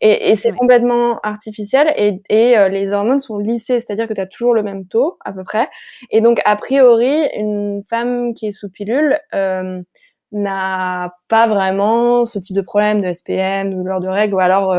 Et, 0.01 0.29
et 0.29 0.36
c'est 0.36 0.51
complètement 0.51 1.20
artificiel 1.24 1.91
et, 1.98 2.22
et 2.29 2.70
les 2.70 2.93
hormones 2.93 3.20
sont 3.20 3.39
lissées, 3.39 3.79
c'est-à-dire 3.79 4.08
que 4.08 4.13
tu 4.13 4.22
as 4.22 4.27
toujours 4.27 4.53
le 4.53 4.62
même 4.62 4.86
taux 4.86 5.17
à 5.25 5.34
peu 5.34 5.43
près. 5.43 5.67
Et 6.12 6.22
donc, 6.22 6.41
a 6.46 6.55
priori, 6.55 7.27
une 7.36 7.82
femme 7.89 8.36
qui 8.36 8.48
est 8.48 8.51
sous 8.51 8.70
pilule 8.70 9.17
n'a 10.32 11.15
pas 11.27 11.48
vraiment 11.48 12.25
ce 12.25 12.38
type 12.38 12.55
de 12.55 12.62
problème 12.62 13.01
de 13.01 13.12
SPM, 13.12 13.72
de 13.72 13.75
douleur 13.75 14.00
de 14.00 14.08
règles, 14.08 14.36
ou 14.36 14.39
alors 14.39 14.74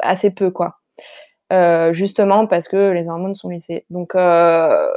assez 0.00 0.32
peu, 0.34 0.50
quoi. 0.50 0.78
Euh, 1.52 1.92
justement 1.92 2.48
parce 2.48 2.66
que 2.66 2.90
les 2.90 3.06
hormones 3.06 3.36
sont 3.36 3.48
lissées. 3.48 3.86
Donc, 3.88 4.16
euh, 4.16 4.88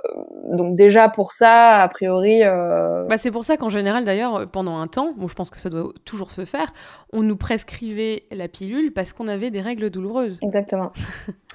donc 0.52 0.76
déjà 0.76 1.08
pour 1.08 1.32
ça, 1.32 1.76
a 1.76 1.88
priori. 1.90 2.42
Euh... 2.44 3.06
Bah 3.06 3.20
c'est 3.20 3.30
pour 3.30 3.46
ça 3.46 3.56
qu'en 3.56 3.70
général, 3.70 4.04
d'ailleurs, 4.04 4.50
pendant 4.50 4.80
un 4.80 4.88
temps, 4.88 5.14
bon, 5.16 5.28
je 5.28 5.36
pense 5.36 5.52
que 5.52 5.60
ça 5.60 5.70
doit 5.70 5.94
toujours 6.06 6.32
se 6.32 6.46
faire, 6.46 6.74
on 7.14 7.22
nous 7.22 7.38
prescrivait 7.38 8.24
la 8.32 8.48
pilule 8.48 8.94
parce 8.94 9.14
qu'on 9.14 9.28
avait 9.28 9.52
des 9.52 9.62
règles 9.62 9.92
douloureuses. 9.92 10.40
Exactement. 10.42 10.92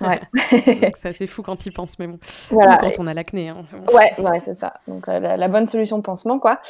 Ouais. 0.00 0.20
c'est 0.96 1.06
assez 1.06 1.28
fou 1.28 1.42
quand 1.42 1.64
y 1.64 1.70
penses, 1.70 2.00
mais 2.00 2.08
bon. 2.08 2.18
Voilà. 2.50 2.74
Ou 2.74 2.78
quand 2.78 2.90
on 2.98 3.06
a 3.06 3.14
l'acné. 3.14 3.50
Hein. 3.50 3.64
Ouais, 3.94 4.12
ouais, 4.18 4.42
c'est 4.44 4.58
ça. 4.58 4.74
Donc 4.88 5.06
la, 5.06 5.36
la, 5.36 5.48
bonne 5.48 5.68
solution 5.68 5.98
de 5.98 6.02
pansement, 6.02 6.40
quoi. 6.40 6.60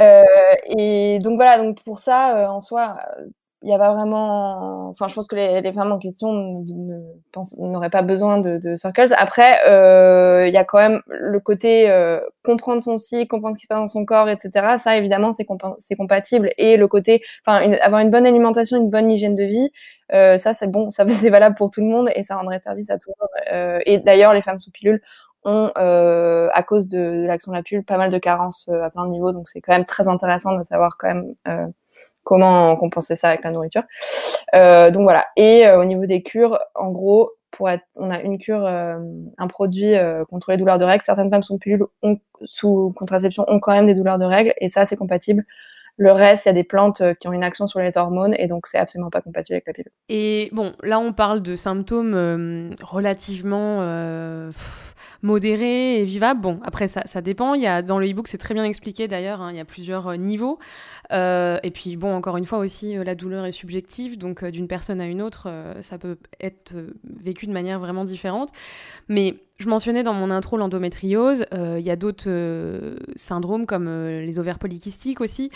Et 0.00 1.20
donc 1.22 1.36
voilà, 1.36 1.58
donc 1.62 1.80
pour 1.84 2.00
ça, 2.00 2.50
en 2.50 2.58
soi, 2.58 2.96
il 3.62 3.66
n'y 3.66 3.74
a 3.74 3.78
pas 3.78 3.92
vraiment. 3.92 4.88
Enfin, 4.88 5.08
je 5.08 5.14
pense 5.14 5.28
que 5.28 5.36
les, 5.36 5.60
les 5.60 5.72
femmes 5.72 5.92
en 5.92 5.98
question 5.98 6.64
n'auraient 7.58 7.90
pas 7.90 8.02
besoin 8.02 8.38
de, 8.38 8.58
de 8.58 8.76
circles. 8.76 9.14
Après, 9.16 9.56
euh, 9.68 10.48
il 10.48 10.54
y 10.54 10.56
a 10.56 10.64
quand 10.64 10.78
même 10.78 11.00
le 11.06 11.38
côté 11.38 11.90
euh, 11.90 12.20
comprendre 12.44 12.82
son 12.82 12.96
cycle, 12.96 13.28
comprendre 13.28 13.54
ce 13.54 13.58
qui 13.58 13.64
se 13.64 13.68
passe 13.68 13.78
dans 13.78 13.86
son 13.86 14.04
corps, 14.04 14.28
etc. 14.28 14.76
Ça, 14.78 14.96
évidemment, 14.96 15.32
c'est 15.32 15.46
c'est 15.78 15.96
compatible. 15.96 16.52
Et 16.58 16.76
le 16.76 16.88
côté, 16.88 17.22
enfin, 17.46 17.72
avoir 17.80 18.00
une 18.00 18.10
bonne 18.10 18.26
alimentation, 18.26 18.76
une 18.76 18.90
bonne 18.90 19.10
hygiène 19.10 19.36
de 19.36 19.44
vie, 19.44 19.70
euh, 20.12 20.36
ça, 20.36 20.54
c'est 20.54 20.66
bon, 20.66 20.90
ça 20.90 21.06
c'est 21.08 21.30
valable 21.30 21.54
pour 21.56 21.70
tout 21.70 21.80
le 21.80 21.86
monde 21.86 22.10
et 22.14 22.22
ça 22.22 22.36
rendrait 22.36 22.60
service 22.60 22.90
à 22.90 22.98
tout 22.98 23.10
le 23.10 23.14
monde. 23.20 23.30
Euh, 23.52 23.80
et 23.86 23.98
d'ailleurs, 23.98 24.32
les 24.34 24.42
femmes 24.42 24.60
sous 24.60 24.70
pilule 24.70 25.00
ont, 25.44 25.70
euh, 25.78 26.48
à 26.52 26.62
cause 26.62 26.88
de, 26.88 26.98
de 26.98 27.26
l'action 27.26 27.52
de 27.52 27.56
la 27.56 27.62
pilule, 27.62 27.84
pas 27.84 27.98
mal 27.98 28.10
de 28.10 28.18
carences 28.18 28.68
à 28.68 28.90
plein 28.90 29.06
de 29.06 29.10
niveaux. 29.10 29.32
Donc, 29.32 29.48
c'est 29.48 29.60
quand 29.60 29.72
même 29.72 29.86
très 29.86 30.08
intéressant 30.08 30.56
de 30.56 30.62
savoir 30.64 30.96
quand 30.98 31.08
même 31.08 31.72
comment 32.24 32.76
compenser 32.76 33.16
ça 33.16 33.28
avec 33.28 33.44
la 33.44 33.50
nourriture. 33.50 33.82
Euh, 34.54 34.90
donc 34.90 35.02
voilà. 35.02 35.26
Et 35.36 35.66
euh, 35.66 35.80
au 35.80 35.84
niveau 35.84 36.06
des 36.06 36.22
cures, 36.22 36.58
en 36.74 36.90
gros, 36.90 37.32
pour 37.50 37.68
être, 37.68 37.84
on 37.98 38.10
a 38.10 38.20
une 38.20 38.38
cure, 38.38 38.64
euh, 38.64 38.98
un 39.38 39.46
produit 39.46 39.94
contre 40.30 40.52
les 40.52 40.56
douleurs 40.56 40.78
de 40.78 40.84
règles. 40.84 41.02
Certaines 41.04 41.30
femmes 41.30 41.42
sous 41.42 41.58
pilule, 41.58 41.84
ont, 42.02 42.18
sous 42.44 42.92
contraception, 42.96 43.44
ont 43.48 43.60
quand 43.60 43.72
même 43.72 43.86
des 43.86 43.94
douleurs 43.94 44.18
de 44.18 44.24
règles, 44.24 44.54
et 44.58 44.68
ça, 44.68 44.86
c'est 44.86 44.96
compatible. 44.96 45.44
Le 45.98 46.10
reste, 46.10 46.46
il 46.46 46.48
y 46.48 46.50
a 46.50 46.54
des 46.54 46.64
plantes 46.64 47.02
qui 47.20 47.28
ont 47.28 47.34
une 47.34 47.42
action 47.44 47.66
sur 47.66 47.78
les 47.78 47.98
hormones 47.98 48.34
et 48.38 48.48
donc 48.48 48.66
c'est 48.66 48.78
absolument 48.78 49.10
pas 49.10 49.20
compatible 49.20 49.56
avec 49.56 49.66
la 49.66 49.74
pilule. 49.74 49.92
Et 50.08 50.48
bon, 50.50 50.72
là 50.82 50.98
on 50.98 51.12
parle 51.12 51.42
de 51.42 51.54
symptômes 51.54 52.74
relativement 52.82 53.82
modéré 55.22 56.00
et 56.00 56.04
vivable. 56.04 56.40
Bon, 56.40 56.60
après, 56.64 56.88
ça, 56.88 57.02
ça 57.06 57.20
dépend. 57.20 57.54
Il 57.54 57.62
y 57.62 57.66
a, 57.66 57.82
dans 57.82 57.98
le 57.98 58.08
e-book, 58.08 58.28
c'est 58.28 58.38
très 58.38 58.54
bien 58.54 58.64
expliqué 58.64 59.08
d'ailleurs, 59.08 59.40
hein, 59.40 59.50
il 59.50 59.56
y 59.56 59.60
a 59.60 59.64
plusieurs 59.64 60.08
euh, 60.08 60.16
niveaux. 60.16 60.58
Euh, 61.12 61.58
et 61.62 61.70
puis, 61.70 61.96
bon, 61.96 62.14
encore 62.14 62.36
une 62.36 62.46
fois 62.46 62.58
aussi, 62.58 62.96
euh, 62.96 63.04
la 63.04 63.14
douleur 63.14 63.44
est 63.44 63.52
subjective, 63.52 64.18
donc 64.18 64.44
d'une 64.44 64.68
personne 64.68 65.00
à 65.00 65.06
une 65.06 65.22
autre, 65.22 65.48
ça 65.80 65.98
peut 65.98 66.16
être 66.40 66.74
vécu 67.04 67.46
de 67.46 67.52
manière 67.52 67.78
vraiment 67.78 68.04
différente. 68.04 68.50
Mais 69.08 69.36
je 69.58 69.68
mentionnais 69.68 70.02
dans 70.02 70.14
mon 70.14 70.30
intro 70.30 70.56
l'endométriose, 70.56 71.44
il 71.52 71.84
y 71.84 71.90
a 71.90 71.96
d'autres 71.96 72.96
syndromes 73.14 73.66
comme 73.66 73.86
les 73.86 74.38
ovaires 74.38 74.58
polykystiques 74.58 75.20
aussi. 75.20 75.50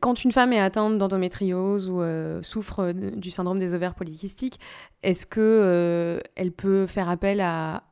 quand 0.00 0.24
une 0.24 0.32
femme 0.32 0.52
est 0.52 0.60
atteinte 0.60 0.98
d'endométriose 0.98 1.88
ou 1.88 2.02
souffre 2.42 2.92
du 2.92 3.30
syndrome 3.30 3.58
des 3.58 3.72
ovaires 3.72 3.94
polykystiques, 3.94 4.60
est-ce 5.02 5.26
que 5.26 6.20
elle 6.34 6.52
peut 6.52 6.86
faire 6.86 7.08
appel 7.08 7.40
à, 7.40 7.82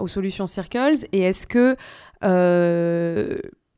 aux 0.00 0.08
solutions 0.22 0.46
Circles 0.46 1.06
et 1.12 1.22
est-ce 1.22 1.46
que 1.46 1.76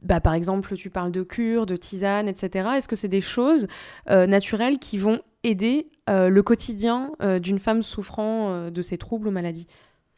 bah, 0.02 0.20
par 0.20 0.34
exemple, 0.34 0.74
tu 0.76 0.90
parles 0.90 1.12
de 1.12 1.22
cure, 1.22 1.64
de 1.64 1.76
tisane, 1.76 2.28
etc. 2.28 2.68
Est-ce 2.76 2.88
que 2.88 2.96
c'est 2.96 3.08
des 3.08 3.22
choses 3.22 3.66
naturelles 4.06 4.78
qui 4.78 4.98
vont 4.98 5.20
aider 5.44 5.88
le 6.08 6.40
quotidien 6.42 7.12
d'une 7.40 7.58
femme 7.58 7.82
souffrant 7.82 8.68
de 8.70 8.82
ces 8.82 8.98
troubles 8.98 9.28
ou 9.28 9.30
maladies? 9.30 9.66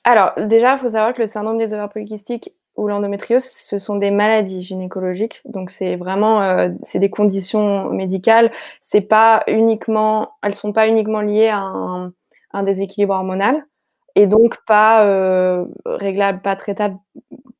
Alors, 0.07 0.33
déjà, 0.37 0.75
il 0.75 0.79
faut 0.79 0.91
savoir 0.91 1.15
que 1.15 1.21
le 1.21 1.27
syndrome 1.27 1.59
des 1.59 1.73
ovaires 1.73 1.89
polykystiques 1.89 2.53
ou 2.77 2.89
l'endométriose, 2.89 3.43
ce 3.43 3.79
sont 3.79 3.97
des 3.97 4.11
maladies 4.11 4.62
gynécologiques. 4.62 5.41
Donc, 5.47 5.71
c'est 5.71 5.97
vraiment, 5.97 6.43
euh, 6.43 6.71
c'est 6.85 7.01
des 7.01 7.11
conditions 7.11 7.91
médicales. 7.91 8.53
C'est 8.83 9.01
pas 9.01 9.43
uniquement, 9.49 10.31
elles 10.43 10.55
sont 10.55 10.73
pas 10.73 10.87
uniquement 10.89 11.23
liées 11.23 11.49
à 11.49 11.59
un 11.59 12.62
déséquilibre 12.62 13.15
hormonal 13.15 13.65
et 14.16 14.26
donc 14.26 14.57
pas 14.66 15.07
euh, 15.07 15.66
réglable, 15.85 16.40
pas 16.40 16.57
traitable 16.57 16.96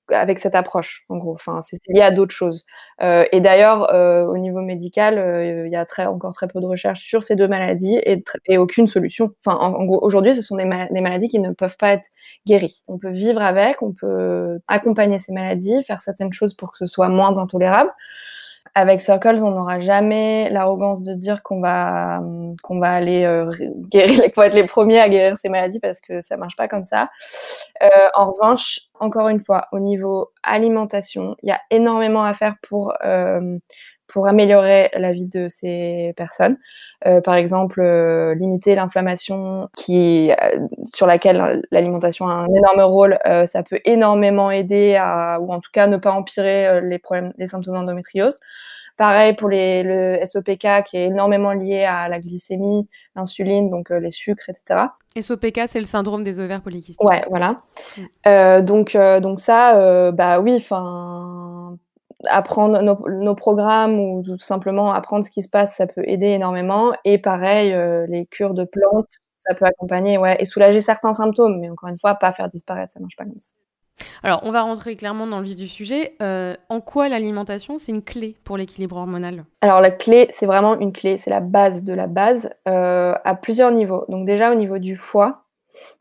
avec 0.09 0.38
cette 0.38 0.55
approche, 0.55 1.05
en 1.09 1.19
gros. 1.19 1.35
Enfin, 1.35 1.61
c'est 1.62 1.79
lié 1.88 2.01
à 2.01 2.12
d'autres 2.12 2.35
choses. 2.35 2.64
Euh, 3.03 3.25
et 3.33 3.40
d'ailleurs, 3.40 3.92
euh, 3.92 4.25
au 4.25 4.38
niveau 4.38 4.61
médical, 4.61 5.14
il 5.66 5.71
y 5.71 5.77
a 5.77 6.11
encore 6.11 6.33
très 6.33 6.47
peu 6.49 6.61
de 6.61 6.66
recherches 6.66 7.01
sur 7.05 7.25
ces 7.25 7.37
deux 7.37 7.49
maladies 7.49 8.01
et, 8.47 8.57
aucune 8.57 8.87
solution. 8.87 9.33
Enfin, 9.45 9.59
en, 9.59 9.85
gros, 9.85 10.03
aujourd'hui, 10.03 10.33
ce 10.33 10.42
sont 10.42 10.57
des, 10.57 10.64
maladies 10.64 11.29
qui 11.29 11.40
ne 11.40 11.51
peuvent 11.51 11.77
pas 11.77 11.92
être 11.92 12.09
guéries. 12.47 12.85
On 12.87 12.99
peut 12.99 13.11
vivre 13.11 13.42
avec, 13.42 13.83
on 13.83 13.92
peut 13.92 14.61
accompagner 14.69 15.19
ces 15.19 15.33
maladies, 15.33 15.83
faire 15.83 16.01
certaines 16.01 16.33
choses 16.33 16.55
pour 16.55 16.71
que 16.73 16.79
ce 16.79 16.87
soit 16.87 17.09
moins 17.09 17.37
intolérable 17.37 17.90
avec 18.77 19.01
Circles, 19.01 19.43
on 19.43 19.53
n'aura 19.53 19.81
jamais 19.81 20.51
l'arrogance 20.51 21.03
de 21.03 21.15
dire 21.15 21.43
qu'on 21.43 21.62
va 21.62 22.21
qu'on 22.62 22.79
va 22.79 22.93
aller 22.93 23.25
euh, 23.25 23.51
guérir, 23.89 24.21
qu'on 24.35 24.43
va 24.43 24.49
être 24.49 24.55
les 24.55 24.67
premiers 24.67 25.01
à 25.01 25.09
guérir 25.09 25.39
ces 25.41 25.49
maladies 25.49 25.81
parce 25.81 25.99
que 26.03 26.21
ça 26.21 26.37
marche 26.37 26.57
pas 26.57 26.69
comme 26.69 26.85
ça. 26.85 27.09
Euh, 27.83 27.89
en 28.15 28.33
revanche, 28.33 28.81
encore 29.01 29.29
une 29.29 29.41
fois, 29.41 29.69
au 29.73 29.79
niveau 29.79 30.29
alimentation, 30.43 31.37
il 31.43 31.49
y 31.49 31.53
a 31.53 31.61
énormément 31.71 32.23
à 32.23 32.35
faire 32.35 32.57
pour 32.69 32.93
euh, 33.03 33.57
pour 34.09 34.29
améliorer 34.29 34.90
la 34.95 35.12
vie 35.12 35.27
de 35.27 35.49
ces 35.49 36.12
personnes. 36.16 36.59
Euh, 37.07 37.21
par 37.21 37.35
exemple, 37.35 37.81
euh, 37.81 38.35
limiter 38.35 38.75
l'inflammation 38.75 39.69
qui 39.77 40.31
euh, 40.31 40.66
sur 40.95 41.07
laquelle 41.07 41.62
l'alimentation 41.71 42.29
a 42.29 42.33
un 42.33 42.55
énorme 42.55 42.81
rôle, 42.83 43.19
ça 43.25 43.62
peut 43.62 43.81
énormément 43.85 44.51
aider 44.51 44.97
à 44.97 45.38
ou 45.40 45.53
en 45.53 45.61
tout 45.61 45.71
cas 45.73 45.87
ne 45.87 45.97
pas 45.97 46.12
empirer 46.12 46.81
les 46.83 46.99
problèmes 46.99 47.33
les 47.38 47.49
symptômes 47.49 47.75
d'endométriose. 47.75 48.37
Pareil 48.97 49.35
pour 49.35 49.51
les, 49.51 49.83
le 49.83 50.19
SOPK 50.25 50.85
qui 50.87 50.97
est 50.97 51.07
énormément 51.07 51.53
lié 51.53 51.85
à 51.85 52.09
la 52.09 52.19
glycémie, 52.19 52.88
l'insuline, 53.14 53.69
donc 53.69 53.90
les 53.90 54.11
sucres, 54.11 54.49
etc. 54.49 54.87
SOPK, 55.21 55.62
c'est 55.66 55.79
le 55.79 55.85
syndrome 55.85 56.23
des 56.23 56.40
ovaires 56.40 56.62
polykystiques. 56.62 57.07
Ouais, 57.07 57.23
voilà. 57.29 57.61
Mm. 58.25 58.64
donc, 58.64 58.97
donc 58.97 59.38
ça, 59.38 60.12
bah 60.12 60.40
oui, 60.40 60.55
enfin 60.57 61.36
apprendre 62.29 62.83
nos, 62.83 63.35
programmes 63.35 63.99
ou 63.99 64.23
tout 64.23 64.39
simplement 64.39 64.93
apprendre 64.93 65.25
ce 65.25 65.31
qui 65.31 65.43
se 65.43 65.49
passe, 65.49 65.77
ça 65.77 65.87
peut 65.87 66.03
aider 66.07 66.27
énormément. 66.27 66.93
Et 67.05 67.19
pareil, 67.19 67.73
euh, 67.73 68.07
les 68.09 68.27
cures 68.27 68.55
de 68.55 68.65
plantes, 68.65 69.09
ça 69.39 69.55
peut 69.55 69.65
accompagner, 69.65 70.19
ouais, 70.19 70.37
et 70.41 70.45
soulager 70.45 70.81
certains 70.81 71.15
symptômes, 71.15 71.61
mais 71.61 71.71
encore 71.71 71.89
une 71.89 71.99
fois, 71.99 72.15
pas 72.17 72.33
faire 72.33 72.49
disparaître, 72.49 72.93
ça 72.93 73.01
marche 73.01 73.17
pas 73.17 73.25
comme 73.25 73.41
ça. 73.41 73.53
Alors, 74.23 74.41
on 74.43 74.51
va 74.51 74.62
rentrer 74.62 74.97
clairement 74.97 75.27
dans 75.27 75.39
le 75.39 75.45
vif 75.45 75.57
du 75.57 75.69
sujet. 75.69 76.15
Euh, 76.21 76.55
en 76.69 76.81
quoi 76.81 77.09
l'alimentation, 77.09 77.79
c'est 77.79 77.93
une 77.93 78.03
clé 78.03 78.37
pour 78.45 78.57
l'équilibre 78.57 78.97
hormonal? 78.97 79.45
Alors, 79.62 79.81
la 79.81 79.91
clé, 79.91 80.29
c'est 80.31 80.47
vraiment 80.47 80.79
une 80.79 80.93
clé, 80.93 81.17
c'est 81.17 81.31
la 81.31 81.41
base 81.41 81.85
de 81.85 81.95
la 81.95 82.07
base, 82.07 82.51
euh, 82.69 83.15
à 83.25 83.35
plusieurs 83.35 83.71
niveaux. 83.71 84.05
Donc 84.09 84.27
déjà, 84.27 84.53
au 84.53 84.55
niveau 84.55 84.79
du 84.79 84.97
foie, 84.97 85.46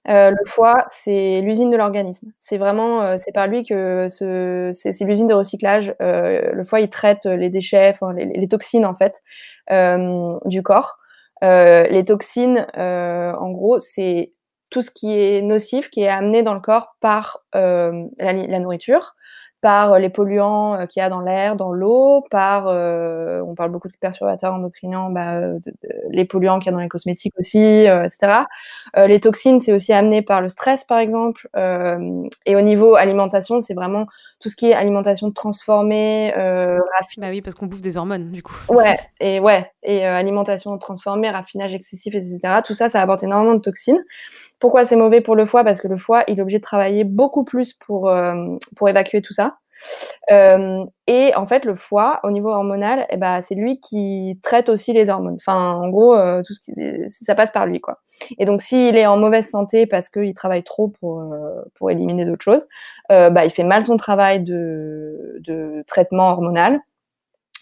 euh, 0.08 0.32
le 0.32 0.46
foie, 0.46 0.88
c'est 0.92 1.42
l'usine 1.42 1.70
de 1.70 1.78
l'organisme. 1.78 2.32
C'est 2.40 2.58
vraiment, 2.58 3.18
c'est 3.18 3.32
par 3.32 3.48
lui 3.48 3.64
que 3.64 4.08
c'est 4.10 5.06
l'usine 5.06 5.28
de 5.28 5.34
recyclage. 5.34 5.96
le 6.00 6.64
foie, 6.64 6.80
il 6.82 6.90
traite 6.90 7.26
les 7.26 7.50
déchets, 7.50 7.96
les, 8.16 8.48
toxines 8.48 8.86
en 8.86 8.96
fait 8.96 9.22
du 10.46 10.64
corps. 10.64 10.98
les 11.42 12.04
toxines, 12.06 12.68
en 12.76 13.52
gros, 13.52 13.80
c'est 13.80 14.32
tout 14.70 14.82
ce 14.82 14.92
qui 14.92 15.18
est 15.18 15.42
nocif, 15.42 15.90
qui 15.90 16.02
est 16.02 16.10
amené 16.10 16.44
dans 16.44 16.54
le 16.54 16.60
corps 16.60 16.96
par 17.00 17.40
euh, 17.56 18.04
la, 18.20 18.60
nourriture, 18.60 19.16
par 19.66 19.94
euh, 19.94 19.98
les 19.98 20.12
polluants 20.12 20.76
euh, 20.76 20.86
qu'il 20.86 21.00
y 21.00 21.04
a 21.04 21.10
dans 21.10 21.22
l'air, 21.22 21.56
dans 21.56 21.72
l'eau, 21.72 22.24
par, 22.30 22.68
euh, 22.68 23.42
on 23.42 23.56
parle 23.56 23.72
beaucoup 23.72 23.88
de 23.88 23.96
perturbateurs 24.00 24.54
endocriniens, 24.54 25.10
bah, 25.10 25.42
les 26.12 26.24
polluants 26.26 26.60
qu'il 26.60 26.68
y 26.68 26.70
a 26.70 26.72
dans 26.74 26.84
les 26.84 26.88
cosmétiques 26.88 27.34
aussi, 27.40 27.58
etc. 27.58 28.46
les 28.96 29.20
toxines, 29.20 29.60
c'est 29.60 29.74
aussi 29.74 29.92
amené 29.92 30.22
par 30.22 30.42
le 30.42 30.50
stress, 30.50 30.84
par 30.84 31.00
exemple. 31.00 31.50
et 32.46 32.56
au 32.56 32.62
niveau 32.62 32.94
alimentation, 32.94 33.60
c'est 33.60 33.74
vraiment 33.74 34.06
tout 34.40 34.50
ce 34.50 34.56
qui 34.56 34.70
est 34.70 34.74
alimentation 34.74 35.32
transformée, 35.32 36.32
Bah 37.18 37.28
oui, 37.30 37.42
parce 37.42 37.56
qu'on 37.56 37.66
bouffe 37.66 37.82
des 37.82 37.98
hormones, 37.98 38.32
du 38.32 38.44
coup. 38.44 38.56
Ouais, 38.70 39.00
et 39.20 39.40
ouais, 39.40 39.72
et 39.82 40.06
alimentation 40.06 40.78
transformée, 40.78 41.32
raffinage 41.32 41.74
excessif, 41.74 42.14
etc. 42.14 42.62
Tout 42.64 42.76
ça, 42.76 42.88
ça 42.88 43.02
apporte 43.02 43.24
énormément 43.24 43.56
de 43.56 43.62
toxines. 43.62 44.04
Pourquoi 44.66 44.84
c'est 44.84 44.96
mauvais 44.96 45.22
pour 45.22 45.36
le 45.36 45.46
foie 45.46 45.64
Parce 45.64 45.80
que 45.80 45.88
le 45.88 45.96
foie, 45.96 46.24
il 46.28 46.40
est 46.40 46.42
obligé 46.42 46.58
de 46.58 46.64
travailler 46.64 47.04
beaucoup 47.04 47.44
plus 47.44 47.74
pour, 47.74 48.12
pour 48.76 48.90
évacuer 48.90 49.22
tout 49.22 49.32
ça. 49.32 49.58
Euh, 50.32 50.84
et 51.06 51.36
en 51.36 51.46
fait, 51.46 51.66
le 51.66 51.76
foie, 51.76 52.20
au 52.24 52.32
niveau 52.32 52.50
hormonal, 52.50 53.06
eh 53.12 53.18
ben, 53.18 53.44
c'est 53.44 53.54
lui 53.54 53.80
qui 53.80 54.40
traite 54.42 54.70
aussi 54.70 54.92
les 54.92 55.10
hormones. 55.10 55.36
Enfin, 55.36 55.74
en 55.74 55.90
gros, 55.90 56.16
euh, 56.16 56.42
tout 56.44 56.54
ce 56.54 56.60
qui, 56.62 56.74
ça 57.06 57.36
passe 57.36 57.52
par 57.52 57.68
lui, 57.68 57.80
quoi. 57.80 58.00
Et 58.40 58.46
donc, 58.46 58.64
s'il 58.64 58.98
est 58.98 59.06
en 59.06 59.18
mauvaise 59.18 59.48
santé 59.48 59.86
parce 59.86 60.10
qu'il 60.10 60.34
travaille 60.34 60.64
trop 60.64 60.88
pour, 60.88 61.22
euh, 61.22 61.62
pour 61.76 61.92
éliminer 61.92 62.26
d'autres 62.26 62.44
choses, 62.44 62.66
bah, 63.10 63.46
il 63.46 63.52
fait 63.52 63.64
mal 63.64 63.84
son 63.84 63.98
travail 63.98 64.42
de, 64.42 65.38
de 65.42 65.84
traitement 65.86 66.30
hormonal 66.30 66.80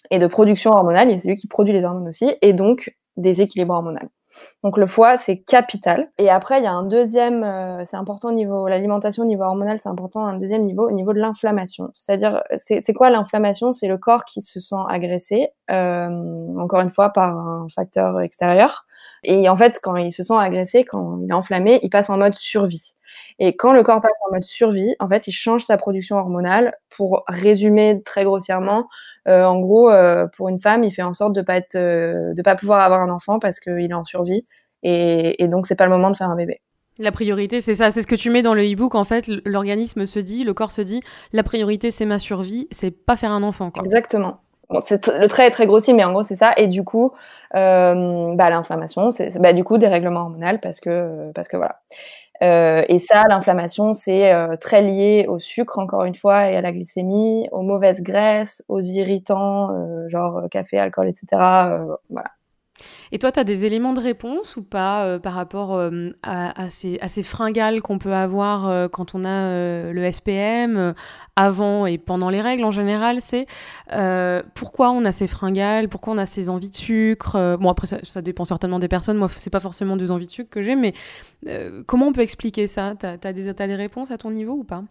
et 0.09 0.19
de 0.19 0.27
production 0.27 0.71
hormonale. 0.71 1.19
C'est 1.19 1.27
lui 1.27 1.35
qui 1.35 1.47
produit 1.47 1.73
les 1.73 1.83
hormones 1.83 2.07
aussi, 2.07 2.33
et 2.41 2.53
donc 2.53 2.95
déséquilibre 3.17 3.73
hormonal. 3.73 4.07
Donc 4.63 4.77
le 4.77 4.87
foie, 4.87 5.17
c'est 5.17 5.37
capital. 5.37 6.09
Et 6.17 6.29
après, 6.29 6.59
il 6.59 6.63
y 6.63 6.67
a 6.67 6.71
un 6.71 6.83
deuxième, 6.83 7.43
euh, 7.43 7.83
c'est 7.85 7.97
important 7.97 8.29
au 8.29 8.33
niveau 8.33 8.67
l'alimentation, 8.67 9.23
au 9.23 9.27
niveau 9.27 9.43
hormonal, 9.43 9.79
c'est 9.79 9.89
important 9.89 10.25
un 10.25 10.37
deuxième 10.37 10.63
niveau, 10.63 10.87
au 10.87 10.91
niveau 10.91 11.13
de 11.13 11.19
l'inflammation. 11.19 11.89
C'est-à-dire, 11.93 12.43
c'est 12.55 12.93
quoi 12.93 13.09
l'inflammation? 13.09 13.71
C'est 13.71 13.87
le 13.87 13.97
corps 13.97 14.25
qui 14.25 14.41
se 14.41 14.59
sent 14.59 14.75
agressé, 14.89 15.49
euh, 15.71 16.09
encore 16.57 16.81
une 16.81 16.89
fois, 16.89 17.09
par 17.09 17.37
un 17.37 17.67
facteur 17.73 18.21
extérieur. 18.21 18.85
Et 19.23 19.47
en 19.49 19.55
fait, 19.57 19.79
quand 19.81 19.95
il 19.95 20.11
se 20.11 20.23
sent 20.23 20.33
agressé, 20.37 20.83
quand 20.85 21.19
il 21.21 21.29
est 21.29 21.33
enflammé, 21.33 21.79
il 21.83 21.89
passe 21.89 22.09
en 22.09 22.17
mode 22.17 22.35
survie. 22.35 22.95
Et 23.39 23.55
quand 23.55 23.73
le 23.73 23.83
corps 23.83 24.01
passe 24.01 24.17
en 24.27 24.33
mode 24.33 24.43
survie, 24.43 24.95
en 24.99 25.09
fait, 25.09 25.27
il 25.27 25.31
change 25.31 25.63
sa 25.63 25.77
production 25.77 26.17
hormonale. 26.17 26.73
Pour 26.89 27.23
résumer 27.27 28.01
très 28.03 28.23
grossièrement, 28.23 28.87
euh, 29.27 29.43
en 29.43 29.59
gros, 29.59 29.89
euh, 29.89 30.27
pour 30.37 30.49
une 30.49 30.59
femme, 30.59 30.83
il 30.83 30.91
fait 30.91 31.01
en 31.01 31.13
sorte 31.13 31.33
de 31.33 31.41
pas 31.41 31.57
être, 31.57 31.75
euh, 31.75 32.33
de 32.33 32.41
pas 32.41 32.55
pouvoir 32.55 32.81
avoir 32.81 33.01
un 33.01 33.09
enfant 33.09 33.39
parce 33.39 33.59
qu'il 33.59 33.89
est 33.89 33.93
en 33.93 34.03
survie. 34.03 34.45
Et, 34.83 35.43
et 35.43 35.47
donc, 35.47 35.65
c'est 35.65 35.75
pas 35.75 35.85
le 35.85 35.91
moment 35.91 36.11
de 36.11 36.17
faire 36.17 36.29
un 36.29 36.35
bébé. 36.35 36.61
La 36.99 37.11
priorité, 37.11 37.59
c'est 37.59 37.73
ça, 37.73 37.89
c'est 37.89 38.03
ce 38.03 38.07
que 38.07 38.15
tu 38.15 38.29
mets 38.29 38.43
dans 38.43 38.53
le 38.53 38.63
e-book. 38.63 38.93
En 38.93 39.03
fait, 39.03 39.25
l'organisme 39.45 40.05
se 40.05 40.19
dit, 40.19 40.43
le 40.43 40.53
corps 40.53 40.69
se 40.69 40.81
dit, 40.81 41.01
la 41.31 41.41
priorité, 41.41 41.89
c'est 41.89 42.05
ma 42.05 42.19
survie, 42.19 42.67
c'est 42.69 42.91
pas 42.91 43.15
faire 43.15 43.31
un 43.31 43.41
enfant. 43.41 43.71
Quoi. 43.71 43.83
Exactement. 43.83 44.41
le 44.69 45.27
trait 45.27 45.47
est 45.47 45.51
très 45.51 45.65
grossier, 45.65 45.93
mais 45.93 46.03
en 46.03 46.11
gros, 46.11 46.21
c'est 46.21 46.35
ça. 46.35 46.53
Et 46.55 46.67
du 46.67 46.83
coup, 46.83 47.11
euh, 47.55 48.35
bah, 48.35 48.51
l'inflammation, 48.51 49.09
c'est 49.09 49.39
bah, 49.39 49.53
du 49.53 49.63
coup 49.63 49.79
des 49.79 49.87
règlements 49.87 50.21
hormonaux 50.21 50.59
parce 50.61 50.79
que, 50.79 51.31
parce 51.33 51.47
que 51.47 51.57
voilà. 51.57 51.79
Euh, 52.41 52.83
et 52.89 52.99
ça, 52.99 53.23
l'inflammation, 53.29 53.93
c'est 53.93 54.33
euh, 54.33 54.55
très 54.57 54.81
lié 54.81 55.25
au 55.29 55.39
sucre, 55.39 55.77
encore 55.79 56.03
une 56.03 56.15
fois, 56.15 56.49
et 56.49 56.55
à 56.57 56.61
la 56.61 56.71
glycémie, 56.71 57.47
aux 57.51 57.61
mauvaises 57.61 58.01
graisses, 58.01 58.63
aux 58.67 58.81
irritants, 58.81 59.71
euh, 59.71 60.09
genre 60.09 60.43
café, 60.51 60.79
alcool, 60.79 61.07
etc. 61.07 61.37
Et 63.11 63.19
toi, 63.19 63.31
tu 63.31 63.39
as 63.39 63.43
des 63.43 63.65
éléments 63.65 63.93
de 63.93 63.99
réponse 63.99 64.57
ou 64.57 64.63
pas 64.63 65.03
euh, 65.03 65.19
par 65.19 65.33
rapport 65.33 65.75
euh, 65.75 66.09
à, 66.23 66.69
ces, 66.69 67.23
fringales 67.23 67.81
qu'on 67.81 67.99
peut 67.99 68.13
avoir 68.13 68.67
euh, 68.67 68.87
quand 68.87 69.13
on 69.13 69.23
a 69.23 69.91
le 69.91 70.11
SPM, 70.11 70.93
avant 71.35 71.85
et 71.85 71.97
pendant 71.97 72.29
les 72.29 72.41
règles 72.41 72.63
en 72.63 72.71
général 72.71 73.19
C'est 73.21 73.45
pourquoi 74.55 74.91
on 74.91 75.05
a 75.05 75.11
ces 75.11 75.27
fringales, 75.27 75.89
pourquoi 75.89 76.13
on 76.13 76.17
a 76.17 76.25
ces 76.25 76.49
envies 76.49 76.69
de 76.69 76.75
sucre 76.75 77.57
Bon, 77.59 77.69
après, 77.69 77.87
ça, 77.87 78.21
dépend 78.21 78.43
certainement 78.45 78.79
des 78.79 78.87
personnes. 78.87 79.17
Moi, 79.17 79.27
c'est 79.29 79.49
pas 79.49 79.59
forcément 79.59 79.95
des 79.95 80.11
envies 80.11 80.27
de 80.27 80.31
sucre 80.31 80.49
que 80.49 80.61
j'ai, 80.61 80.75
mais 80.75 80.93
comment 81.85 82.07
on 82.07 82.11
peut 82.13 82.21
expliquer 82.21 82.67
ça? 82.67 82.93
Tu 82.99 83.05
as 83.05 83.33
des 83.33 83.75
réponses 83.75 84.11
à 84.11 84.17
ton 84.17 84.31
niveau 84.31 84.53
ou 84.53 84.63
pas? 84.63 84.83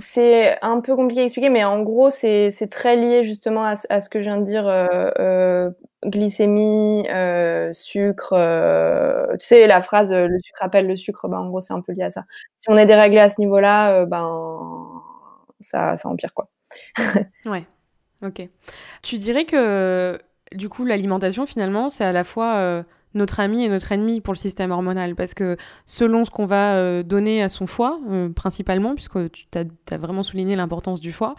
C'est 0.00 0.58
un 0.62 0.80
peu 0.80 0.96
compliqué 0.96 1.22
à 1.22 1.24
expliquer, 1.24 1.50
mais 1.50 1.64
en 1.64 1.82
gros, 1.82 2.10
c'est 2.10 2.50
très 2.70 2.96
lié 2.96 3.24
justement 3.24 3.64
à, 3.64 3.74
à, 3.88 4.00
ce 4.00 4.08
que 4.08 4.18
je 4.18 4.24
viens 4.24 4.38
de 4.38 4.44
dire 4.44 4.64
glycémie, 6.04 7.06
euh, 7.08 7.72
sucre. 7.72 8.32
Euh, 8.32 9.36
tu 9.38 9.46
sais, 9.46 9.66
la 9.66 9.80
phrase 9.82 10.12
euh, 10.12 10.26
le 10.26 10.38
sucre 10.40 10.62
appelle 10.62 10.86
le 10.86 10.96
sucre, 10.96 11.28
ben, 11.28 11.38
en 11.38 11.48
gros, 11.48 11.60
c'est 11.60 11.72
un 11.74 11.80
peu 11.80 11.92
lié 11.92 12.04
à 12.04 12.10
ça. 12.10 12.24
Si 12.56 12.70
on 12.70 12.76
est 12.76 12.86
déréglé 12.86 13.18
à 13.18 13.28
ce 13.28 13.40
niveau-là, 13.40 14.06
ben, 14.06 15.02
ça, 15.60 15.96
ça 15.96 16.08
empire, 16.08 16.34
quoi. 16.34 16.48
ouais, 17.46 17.64
ok. 18.22 18.48
Tu 19.02 19.18
dirais 19.18 19.44
que, 19.44 20.18
du 20.52 20.68
coup, 20.68 20.84
l'alimentation, 20.84 21.46
finalement, 21.46 21.88
c'est 21.88 22.04
à 22.04 22.12
la 22.12 22.24
fois 22.24 22.84
notre 23.14 23.40
ami 23.40 23.64
et 23.64 23.68
notre 23.68 23.90
ennemi 23.90 24.20
pour 24.20 24.34
le 24.34 24.38
système 24.38 24.70
hormonal 24.70 25.14
parce 25.16 25.32
que 25.32 25.56
selon 25.86 26.26
ce 26.26 26.30
qu'on 26.30 26.44
va 26.44 27.02
donner 27.02 27.42
à 27.42 27.48
son 27.48 27.66
foie, 27.66 27.98
principalement, 28.36 28.94
puisque 28.94 29.30
tu 29.32 29.46
as, 29.56 29.96
vraiment 29.96 30.22
souligné 30.22 30.56
l'importance 30.56 31.00
du 31.00 31.10
foie, 31.12 31.34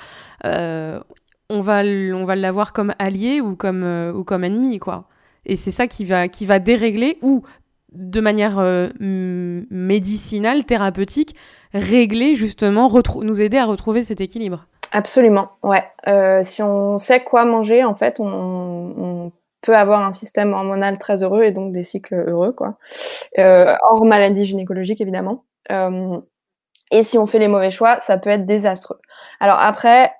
on 1.49 1.61
va, 1.61 1.81
on 1.83 2.23
va 2.23 2.35
l'avoir 2.35 2.73
comme 2.73 2.93
allié 2.99 3.41
ou 3.41 3.55
comme, 3.55 4.13
ou 4.15 4.23
comme 4.23 4.43
ennemi, 4.43 4.79
quoi. 4.79 5.05
Et 5.45 5.55
c'est 5.55 5.71
ça 5.71 5.87
qui 5.87 6.05
va, 6.05 6.27
qui 6.27 6.45
va 6.45 6.59
dérégler 6.59 7.17
ou, 7.21 7.43
de 7.91 8.21
manière 8.21 8.59
euh, 8.59 8.89
médicinale, 8.99 10.65
thérapeutique, 10.65 11.35
régler 11.73 12.35
justement, 12.35 12.89
nous 13.21 13.41
aider 13.41 13.57
à 13.57 13.65
retrouver 13.65 14.01
cet 14.01 14.21
équilibre. 14.21 14.67
Absolument, 14.91 15.49
ouais. 15.63 15.83
Euh, 16.07 16.41
si 16.43 16.63
on 16.63 16.97
sait 16.97 17.23
quoi 17.23 17.45
manger, 17.45 17.83
en 17.83 17.95
fait, 17.95 18.19
on, 18.19 19.31
peut 19.61 19.75
avoir 19.75 20.05
un 20.05 20.13
système 20.13 20.53
hormonal 20.53 20.97
très 20.97 21.21
heureux 21.21 21.43
et 21.43 21.51
donc 21.51 21.73
des 21.73 21.83
cycles 21.83 22.15
heureux, 22.15 22.53
quoi. 22.53 22.77
Euh, 23.39 23.75
hors 23.81 24.05
maladie 24.05 24.45
gynécologique, 24.45 25.01
évidemment. 25.01 25.43
Et 26.91 27.03
si 27.03 27.17
on 27.17 27.27
fait 27.27 27.39
les 27.39 27.47
mauvais 27.47 27.71
choix, 27.71 27.99
ça 28.01 28.17
peut 28.17 28.29
être 28.29 28.45
désastreux. 28.45 28.99
Alors 29.39 29.59
après, 29.59 30.11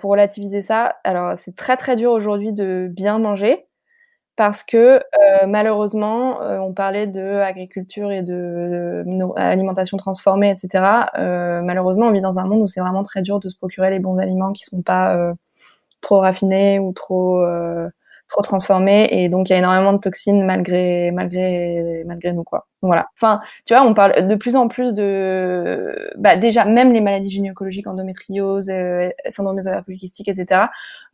pour 0.00 0.10
relativiser 0.10 0.62
ça, 0.62 0.96
alors 1.04 1.34
c'est 1.36 1.56
très 1.56 1.76
très 1.76 1.96
dur 1.96 2.12
aujourd'hui 2.12 2.52
de 2.52 2.88
bien 2.90 3.18
manger 3.18 3.66
parce 4.36 4.64
que 4.64 4.96
euh, 4.96 5.46
malheureusement, 5.46 6.42
euh, 6.42 6.58
on 6.58 6.72
parlait 6.72 7.06
de 7.06 7.22
agriculture 7.22 8.10
et 8.10 8.22
de, 8.22 9.04
alimentation 9.36 9.96
transformée, 9.96 10.50
etc. 10.50 11.06
Euh, 11.18 11.62
malheureusement, 11.62 12.06
on 12.06 12.12
vit 12.12 12.20
dans 12.20 12.38
un 12.38 12.46
monde 12.46 12.62
où 12.62 12.66
c'est 12.66 12.80
vraiment 12.80 13.04
très 13.04 13.22
dur 13.22 13.38
de 13.38 13.48
se 13.48 13.56
procurer 13.56 13.90
les 13.90 14.00
bons 14.00 14.18
aliments 14.18 14.52
qui 14.52 14.64
sont 14.64 14.82
pas 14.82 15.32
trop 16.00 16.18
raffinés 16.18 16.78
ou 16.80 16.92
trop 16.92 17.44
trop 18.34 18.42
transformé 18.42 19.08
et 19.10 19.28
donc 19.28 19.48
il 19.48 19.52
y 19.52 19.56
a 19.56 19.58
énormément 19.58 19.92
de 19.92 19.98
toxines 19.98 20.44
malgré 20.44 21.10
malgré 21.12 22.02
malgré 22.06 22.32
nous 22.32 22.42
quoi. 22.44 22.66
Voilà. 22.82 23.06
Enfin, 23.16 23.40
tu 23.64 23.72
vois, 23.74 23.82
on 23.86 23.94
parle 23.94 24.26
de 24.26 24.34
plus 24.34 24.56
en 24.56 24.68
plus 24.68 24.92
de 24.92 26.12
bah, 26.16 26.36
déjà 26.36 26.66
même 26.66 26.92
les 26.92 27.00
maladies 27.00 27.30
gynécologiques, 27.30 27.86
endométriose, 27.86 28.68
euh, 28.68 29.08
syndrome 29.28 29.56
des 29.56 29.66
ovaires 29.66 29.84
polykystiques, 29.84 30.28
etc. 30.28 30.66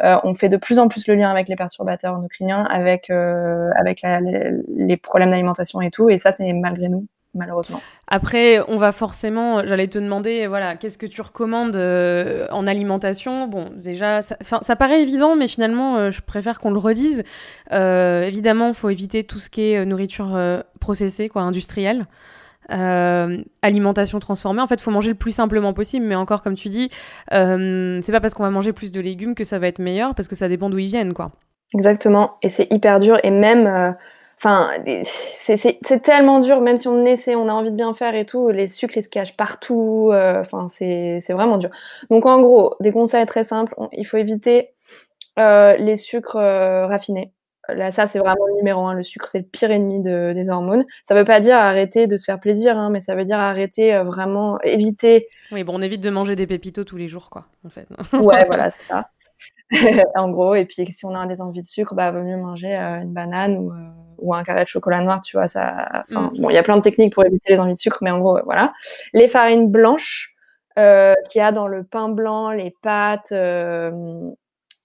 Euh, 0.02 0.18
on 0.24 0.34
fait 0.34 0.48
de 0.48 0.56
plus 0.56 0.78
en 0.80 0.88
plus 0.88 1.06
le 1.06 1.14
lien 1.14 1.30
avec 1.30 1.48
les 1.48 1.56
perturbateurs 1.56 2.14
endocriniens, 2.16 2.64
avec 2.64 3.10
euh, 3.10 3.70
avec 3.76 4.02
les 4.02 4.96
problèmes 4.96 5.30
d'alimentation 5.30 5.80
et 5.80 5.90
tout 5.90 6.10
et 6.10 6.18
ça 6.18 6.32
c'est 6.32 6.52
malgré 6.52 6.88
nous 6.88 7.06
malheureusement. 7.34 7.80
Après, 8.08 8.60
on 8.68 8.76
va 8.76 8.92
forcément, 8.92 9.64
j'allais 9.64 9.88
te 9.88 9.98
demander, 9.98 10.46
voilà, 10.46 10.76
qu'est-ce 10.76 10.98
que 10.98 11.06
tu 11.06 11.20
recommandes 11.20 11.76
euh, 11.76 12.46
en 12.50 12.66
alimentation? 12.66 13.46
Bon, 13.46 13.70
déjà, 13.76 14.22
ça, 14.22 14.36
ça, 14.40 14.76
paraît 14.76 15.02
évident, 15.02 15.36
mais 15.36 15.48
finalement, 15.48 15.96
euh, 15.96 16.10
je 16.10 16.20
préfère 16.22 16.60
qu'on 16.60 16.70
le 16.70 16.78
redise. 16.78 17.22
Euh, 17.72 18.22
évidemment, 18.22 18.68
il 18.68 18.74
faut 18.74 18.90
éviter 18.90 19.24
tout 19.24 19.38
ce 19.38 19.48
qui 19.48 19.62
est 19.62 19.84
nourriture 19.84 20.38
processée, 20.80 21.28
quoi, 21.28 21.42
industrielle. 21.42 22.06
alimentation 22.68 24.18
transformée. 24.18 24.60
En 24.60 24.66
fait, 24.66 24.76
il 24.76 24.82
faut 24.82 24.90
manger 24.90 25.10
le 25.10 25.16
plus 25.16 25.32
simplement 25.32 25.72
possible, 25.72 26.06
mais 26.06 26.16
encore, 26.16 26.42
comme 26.42 26.56
tu 26.56 26.68
dis, 26.68 26.90
c'est 27.30 28.12
pas 28.12 28.20
parce 28.20 28.34
qu'on 28.34 28.42
va 28.42 28.50
manger 28.50 28.72
plus 28.72 28.90
de 28.90 29.00
légumes 29.00 29.34
que 29.34 29.44
ça 29.44 29.58
va 29.58 29.68
être 29.68 29.78
meilleur, 29.78 30.14
parce 30.14 30.28
que 30.28 30.34
ça 30.34 30.48
dépend 30.48 30.68
d'où 30.68 30.78
ils 30.78 30.88
viennent, 30.88 31.14
quoi. 31.14 31.30
Exactement, 31.72 32.38
et 32.42 32.48
c'est 32.48 32.66
hyper 32.72 32.98
dur, 32.98 33.18
et 33.22 33.30
même 33.30 33.94
Enfin, 34.42 34.70
c'est 35.04 36.00
tellement 36.02 36.40
dur, 36.40 36.62
même 36.62 36.78
si 36.78 36.88
on 36.88 37.04
essaie, 37.04 37.34
on 37.34 37.46
a 37.48 37.52
envie 37.52 37.72
de 37.72 37.76
bien 37.76 37.92
faire 37.92 38.14
et 38.14 38.24
tout, 38.24 38.48
les 38.48 38.68
sucres 38.68 38.96
ils 38.96 39.04
se 39.04 39.10
cachent 39.10 39.36
partout. 39.36 40.08
Euh, 40.14 40.40
enfin, 40.40 40.68
c'est 40.70 41.20
vraiment 41.28 41.58
dur. 41.58 41.68
Donc 42.08 42.24
en 42.24 42.40
gros, 42.40 42.74
des 42.80 42.90
conseils 42.90 43.26
très 43.26 43.44
simples. 43.44 43.74
il 43.92 44.06
faut 44.06 44.16
éviter 44.16 44.70
euh, 45.38 45.76
les 45.76 45.96
sucres 45.96 46.36
euh, 46.36 46.86
raffinés. 46.86 47.34
Là, 47.68 47.92
ça, 47.92 48.06
c'est 48.06 48.18
vraiment 48.18 48.46
le 48.48 48.54
numéro 48.54 48.86
un. 48.86 48.94
Le 48.94 49.02
sucre, 49.02 49.28
c'est 49.28 49.40
le 49.40 49.44
pire 49.44 49.70
ennemi 49.70 50.00
de, 50.00 50.32
des 50.32 50.48
hormones. 50.48 50.86
Ça 51.02 51.14
veut 51.14 51.26
pas 51.26 51.40
dire 51.40 51.56
arrêter 51.56 52.06
de 52.06 52.16
se 52.16 52.24
faire 52.24 52.40
plaisir, 52.40 52.78
hein, 52.78 52.88
mais 52.88 53.02
ça 53.02 53.14
veut 53.14 53.26
dire 53.26 53.38
arrêter 53.38 53.94
vraiment, 53.98 54.58
éviter. 54.62 55.28
Oui, 55.52 55.64
bon, 55.64 55.74
on 55.76 55.82
évite 55.82 56.00
de 56.00 56.10
manger 56.10 56.34
des 56.34 56.46
pépitos 56.46 56.84
tous 56.84 56.96
les 56.96 57.08
jours, 57.08 57.28
quoi, 57.28 57.44
en 57.66 57.68
fait. 57.68 57.86
ouais, 58.14 58.46
voilà, 58.46 58.70
c'est 58.70 58.84
ça. 58.84 59.10
en 60.16 60.30
gros, 60.30 60.54
et 60.54 60.64
puis 60.64 60.90
si 60.90 61.04
on 61.04 61.14
a 61.14 61.26
des 61.26 61.42
envies 61.42 61.62
de 61.62 61.66
sucre, 61.66 61.94
bah, 61.94 62.10
vaut 62.10 62.24
mieux 62.24 62.38
manger 62.38 62.74
une 62.74 63.12
banane 63.12 63.58
ou 63.58 63.72
ou 64.20 64.34
un 64.34 64.42
carré 64.42 64.64
de 64.64 64.68
chocolat 64.68 65.02
noir, 65.02 65.20
tu 65.20 65.36
vois, 65.36 65.48
ça. 65.48 66.04
Mm. 66.10 66.40
Bon, 66.40 66.50
il 66.50 66.54
y 66.54 66.58
a 66.58 66.62
plein 66.62 66.76
de 66.76 66.82
techniques 66.82 67.12
pour 67.12 67.24
éviter 67.24 67.52
les 67.52 67.60
envies 67.60 67.74
de 67.74 67.80
sucre, 67.80 67.98
mais 68.02 68.10
en 68.10 68.18
gros, 68.18 68.38
voilà. 68.44 68.72
Les 69.12 69.28
farines 69.28 69.70
blanches 69.70 70.34
euh, 70.78 71.14
qu'il 71.28 71.40
y 71.40 71.42
a 71.42 71.52
dans 71.52 71.68
le 71.68 71.84
pain 71.84 72.08
blanc, 72.08 72.50
les 72.50 72.74
pâtes, 72.82 73.32
euh, 73.32 73.90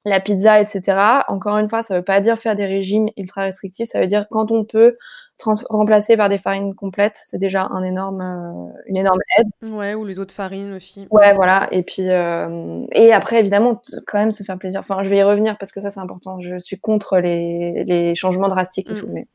la 0.05 0.19
pizza, 0.19 0.61
etc. 0.61 1.23
Encore 1.27 1.57
une 1.57 1.67
fois, 1.67 1.81
ça 1.81 1.95
ne 1.95 1.99
veut 1.99 2.05
pas 2.05 2.21
dire 2.21 2.37
faire 2.37 2.55
des 2.55 2.65
régimes 2.65 3.09
ultra 3.17 3.43
restrictifs. 3.43 3.89
Ça 3.89 3.99
veut 3.99 4.07
dire 4.07 4.27
quand 4.29 4.51
on 4.51 4.63
peut 4.63 4.97
remplacer 5.43 6.15
par 6.15 6.29
des 6.29 6.37
farines 6.37 6.73
complètes, 6.75 7.17
c'est 7.21 7.37
déjà 7.37 7.67
un 7.71 7.83
énorme, 7.83 8.21
euh, 8.21 8.81
une 8.87 8.97
énorme 8.97 9.19
aide. 9.37 9.71
Ouais, 9.73 9.93
ou 9.93 10.05
les 10.05 10.19
autres 10.19 10.33
farines 10.33 10.73
aussi. 10.73 11.07
Ouais, 11.11 11.33
voilà. 11.33 11.67
Et 11.71 11.83
puis, 11.83 12.09
euh, 12.09 12.85
et 12.91 13.11
après, 13.13 13.39
évidemment, 13.39 13.81
quand 14.07 14.17
même 14.17 14.31
se 14.31 14.43
faire 14.43 14.57
plaisir. 14.57 14.79
Enfin, 14.79 15.03
je 15.03 15.09
vais 15.09 15.17
y 15.17 15.23
revenir 15.23 15.57
parce 15.57 15.71
que 15.71 15.81
ça, 15.81 15.89
c'est 15.89 15.99
important. 15.99 16.39
Je 16.39 16.57
suis 16.59 16.79
contre 16.79 17.17
les, 17.17 17.83
les 17.83 18.15
changements 18.15 18.47
drastiques 18.47 18.89
et 18.89 18.93
mm. 18.93 18.99
tout. 18.99 19.07
Mais 19.09 19.27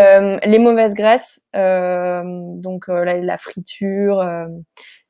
euh, 0.00 0.38
les 0.44 0.58
mauvaises 0.58 0.94
graisses, 0.94 1.44
donc 1.54 2.88
la, 2.88 3.18
la, 3.18 3.36
friture. 3.36 4.24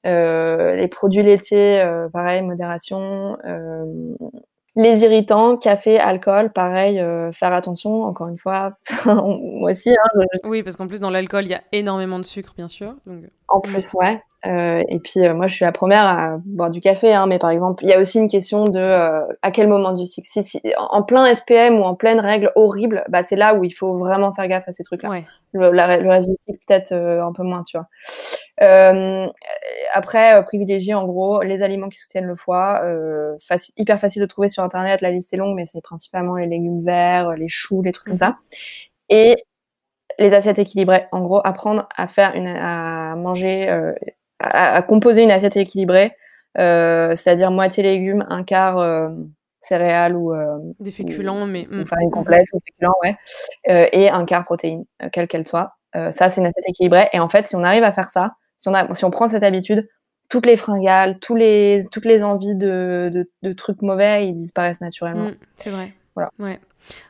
les 0.04 0.88
produits 0.88 1.22
laitiers, 1.22 1.84
pareil, 2.12 2.42
modération, 2.42 3.36
les 4.78 5.02
irritants, 5.02 5.56
café, 5.56 5.98
alcool, 5.98 6.52
pareil, 6.52 7.00
euh, 7.00 7.32
faire 7.32 7.52
attention, 7.52 8.04
encore 8.04 8.28
une 8.28 8.38
fois, 8.38 8.74
moi 9.06 9.72
aussi. 9.72 9.90
Hein, 9.90 10.24
oui, 10.44 10.62
parce 10.62 10.76
qu'en 10.76 10.86
plus, 10.86 11.00
dans 11.00 11.10
l'alcool, 11.10 11.44
il 11.46 11.50
y 11.50 11.54
a 11.54 11.62
énormément 11.72 12.20
de 12.20 12.24
sucre, 12.24 12.54
bien 12.56 12.68
sûr. 12.68 12.94
Donc... 13.04 13.24
En 13.48 13.60
plus, 13.60 13.92
ouais. 13.94 14.20
Euh, 14.46 14.84
et 14.88 15.00
puis, 15.00 15.26
euh, 15.26 15.34
moi, 15.34 15.48
je 15.48 15.54
suis 15.56 15.64
la 15.64 15.72
première 15.72 16.06
à 16.06 16.36
boire 16.44 16.70
du 16.70 16.80
café, 16.80 17.12
hein, 17.12 17.26
mais 17.26 17.38
par 17.38 17.50
exemple, 17.50 17.82
il 17.82 17.88
y 17.88 17.92
a 17.92 18.00
aussi 18.00 18.18
une 18.18 18.30
question 18.30 18.66
de 18.66 18.78
à 19.42 19.50
quel 19.50 19.66
moment 19.66 19.92
du 19.92 20.06
cycle? 20.06 20.28
Si, 20.30 20.62
en 20.76 21.02
plein 21.02 21.34
SPM 21.34 21.80
ou 21.80 21.82
en 21.82 21.96
pleine 21.96 22.20
règle 22.20 22.52
horrible, 22.54 23.02
bah, 23.08 23.24
c'est 23.24 23.34
là 23.34 23.56
où 23.56 23.64
il 23.64 23.72
faut 23.72 23.98
vraiment 23.98 24.32
faire 24.32 24.46
gaffe 24.46 24.68
à 24.68 24.72
ces 24.72 24.84
trucs-là. 24.84 25.10
Ouais. 25.10 25.26
Le, 25.52 25.70
le, 25.70 26.08
reste 26.10 26.28
du 26.28 26.36
cycle, 26.44 26.58
peut-être 26.66 26.92
un 26.92 27.32
peu 27.32 27.42
moins, 27.42 27.62
tu 27.64 27.76
vois. 27.76 27.88
Euh, 28.60 29.28
après, 29.92 30.34
euh, 30.34 30.42
privilégier 30.42 30.94
en 30.94 31.06
gros 31.06 31.42
les 31.42 31.62
aliments 31.62 31.88
qui 31.88 31.98
soutiennent 31.98 32.26
le 32.26 32.36
foie. 32.36 32.80
Euh, 32.84 33.36
hyper 33.76 34.00
facile 34.00 34.22
de 34.22 34.26
trouver 34.26 34.48
sur 34.48 34.62
internet, 34.62 35.00
la 35.00 35.10
liste 35.10 35.32
est 35.32 35.36
longue, 35.36 35.54
mais 35.54 35.66
c'est 35.66 35.82
principalement 35.82 36.34
les 36.34 36.46
légumes 36.46 36.80
verts, 36.80 37.32
les 37.32 37.48
choux, 37.48 37.82
les 37.82 37.92
trucs 37.92 38.06
comme 38.06 38.16
ça. 38.16 38.38
Et 39.08 39.44
les 40.18 40.32
assiettes 40.34 40.58
équilibrées. 40.58 41.06
En 41.12 41.22
gros, 41.22 41.40
apprendre 41.44 41.88
à 41.96 42.08
faire 42.08 42.34
une, 42.34 42.48
à 42.48 43.14
manger, 43.16 43.68
euh, 43.70 43.92
à, 44.40 44.82
composer 44.82 45.22
une 45.22 45.30
assiette 45.30 45.56
équilibrée, 45.56 46.12
euh, 46.58 47.14
c'est-à-dire 47.14 47.50
moitié 47.50 47.82
légumes, 47.82 48.26
un 48.28 48.42
quart 48.42 48.78
euh, 48.78 49.10
céréales 49.68 50.16
ou 50.16 50.34
des 50.80 50.90
féculents, 50.90 51.46
mais 51.46 51.66
ou 51.68 51.84
farine 51.84 52.10
complète 52.10 52.46
ou 52.52 52.58
féculents, 52.64 52.94
ouais, 53.02 53.16
et 53.92 54.10
un 54.10 54.24
quart 54.24 54.44
protéines, 54.44 54.84
quelle 55.12 55.28
qu'elle 55.28 55.46
soit. 55.46 55.72
ça, 55.94 56.28
c'est 56.28 56.40
une 56.40 56.46
assiette 56.46 56.68
équilibrée. 56.68 57.08
Et 57.12 57.20
en 57.20 57.28
fait, 57.28 57.48
si 57.48 57.56
on 57.56 57.64
arrive 57.64 57.84
à 57.84 57.92
faire 57.92 58.10
ça, 58.10 58.32
si 58.56 58.68
on, 58.68 58.74
a, 58.74 58.92
si 58.94 59.04
on 59.04 59.10
prend 59.10 59.28
cette 59.28 59.44
habitude, 59.44 59.88
toutes 60.28 60.46
les 60.46 60.56
fringales, 60.56 61.18
tous 61.20 61.34
les, 61.34 61.84
toutes 61.90 62.04
les 62.04 62.22
envies 62.22 62.54
de, 62.54 63.10
de, 63.12 63.30
de 63.42 63.52
trucs 63.52 63.82
mauvais, 63.82 64.28
ils 64.28 64.34
disparaissent 64.34 64.80
naturellement. 64.80 65.30
C'est 65.56 65.70
vrai. 65.70 65.94
Ouais. 66.38 66.60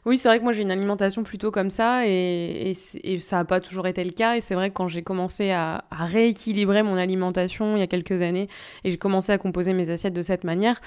Oui, 0.04 0.18
c'est 0.18 0.28
vrai 0.28 0.38
que 0.38 0.44
moi 0.44 0.52
j'ai 0.52 0.62
une 0.62 0.70
alimentation 0.70 1.22
plutôt 1.22 1.50
comme 1.50 1.70
ça 1.70 2.06
et, 2.06 2.74
ça 3.18 3.36
n'a 3.36 3.44
pas 3.44 3.60
toujours 3.60 3.86
été 3.86 4.02
le 4.04 4.10
cas. 4.10 4.36
Et 4.36 4.40
c'est 4.40 4.54
vrai 4.54 4.70
que 4.70 4.74
quand 4.74 4.88
j'ai 4.88 5.02
commencé 5.02 5.50
à, 5.50 5.84
rééquilibrer 5.90 6.82
mon 6.82 6.96
alimentation 6.96 7.76
il 7.76 7.80
y 7.80 7.82
a 7.82 7.86
quelques 7.86 8.22
années 8.22 8.48
et 8.84 8.90
j'ai 8.90 8.96
commencé 8.98 9.32
à 9.32 9.38
composer 9.38 9.72
mes 9.72 9.90
assiettes 9.90 10.14
de 10.14 10.22
cette 10.22 10.44
manière, 10.44 10.80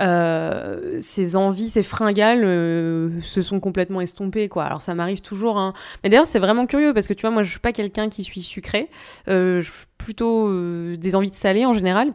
euh, 0.00 0.98
ces 1.00 1.36
envies, 1.36 1.68
ces 1.68 1.82
fringales 1.82 2.44
euh, 2.44 3.20
se 3.20 3.42
sont 3.42 3.60
complètement 3.60 4.00
estompées. 4.00 4.48
Quoi. 4.48 4.64
Alors 4.64 4.82
ça 4.82 4.94
m'arrive 4.94 5.20
toujours. 5.20 5.58
Hein. 5.58 5.72
Mais 6.02 6.10
d'ailleurs, 6.10 6.26
c'est 6.26 6.38
vraiment 6.38 6.66
curieux 6.66 6.94
parce 6.94 7.08
que 7.08 7.14
tu 7.14 7.22
vois, 7.22 7.30
moi 7.30 7.42
je 7.42 7.50
suis 7.50 7.60
pas 7.60 7.72
quelqu'un 7.72 8.08
qui 8.08 8.22
suis 8.22 8.42
sucré, 8.42 8.88
euh, 9.28 9.62
plutôt 9.96 10.48
des 10.96 11.16
envies 11.16 11.30
de 11.30 11.36
salé 11.36 11.66
en 11.66 11.72
général. 11.72 12.12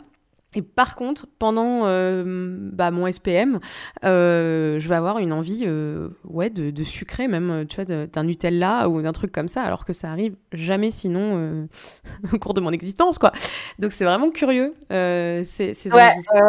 Et 0.56 0.62
par 0.62 0.96
contre, 0.96 1.28
pendant 1.40 1.82
euh, 1.86 2.24
bah, 2.72 2.92
mon 2.92 3.12
SPM, 3.12 3.60
euh, 4.04 4.80
je 4.80 4.88
vais 4.88 4.96
avoir 4.96 5.20
une 5.20 5.34
envie 5.34 5.64
euh, 5.66 6.10
ouais, 6.26 6.50
de, 6.50 6.70
de, 6.70 6.84
sucrer, 6.84 7.28
même 7.28 7.66
tu 7.68 7.82
vois, 7.82 8.06
d'un 8.06 8.24
Nutella 8.24 8.90
ou 8.90 9.02
d'un 9.02 9.14
truc 9.14 9.32
comme 9.32 9.48
ça, 9.48 9.64
alors 9.64 9.86
que 9.86 9.94
ça 9.94 10.10
arrive 10.10 10.36
jamais 10.52 10.92
sinon 10.92 11.68
au 12.34 12.38
cours 12.38 12.54
de 12.54 12.62
mon 12.62 12.72
existence. 12.72 13.18
quoi. 13.18 13.32
Donc 13.80 13.92
c'est 13.92 14.06
vraiment 14.06 14.30
curieux, 14.30 14.74
ces, 14.90 15.74
ces 15.74 15.92
ouais, 15.92 16.12
Ouais, 16.34 16.44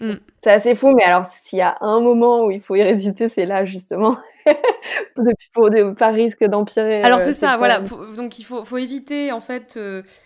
ouais. 0.00 0.18
C'est 0.42 0.50
assez 0.50 0.74
fou, 0.74 0.92
mais 0.94 1.04
alors 1.04 1.26
s'il 1.26 1.58
y 1.58 1.62
a 1.62 1.76
un 1.80 2.00
moment 2.00 2.44
où 2.44 2.50
il 2.50 2.60
faut 2.60 2.74
y 2.74 2.82
résister, 2.82 3.28
c'est 3.28 3.46
là 3.46 3.64
justement. 3.64 4.16
pour, 5.54 5.70
de, 5.70 5.92
pas 5.92 6.08
risque 6.08 6.42
d'empirer. 6.42 7.00
Alors 7.02 7.20
c'est 7.20 7.32
ça, 7.32 7.56
voilà. 7.56 7.78
donc 8.16 8.40
il 8.40 8.42
faut, 8.42 8.64
faut 8.64 8.78
éviter 8.78 9.30
en 9.30 9.38
fait. 9.38 9.78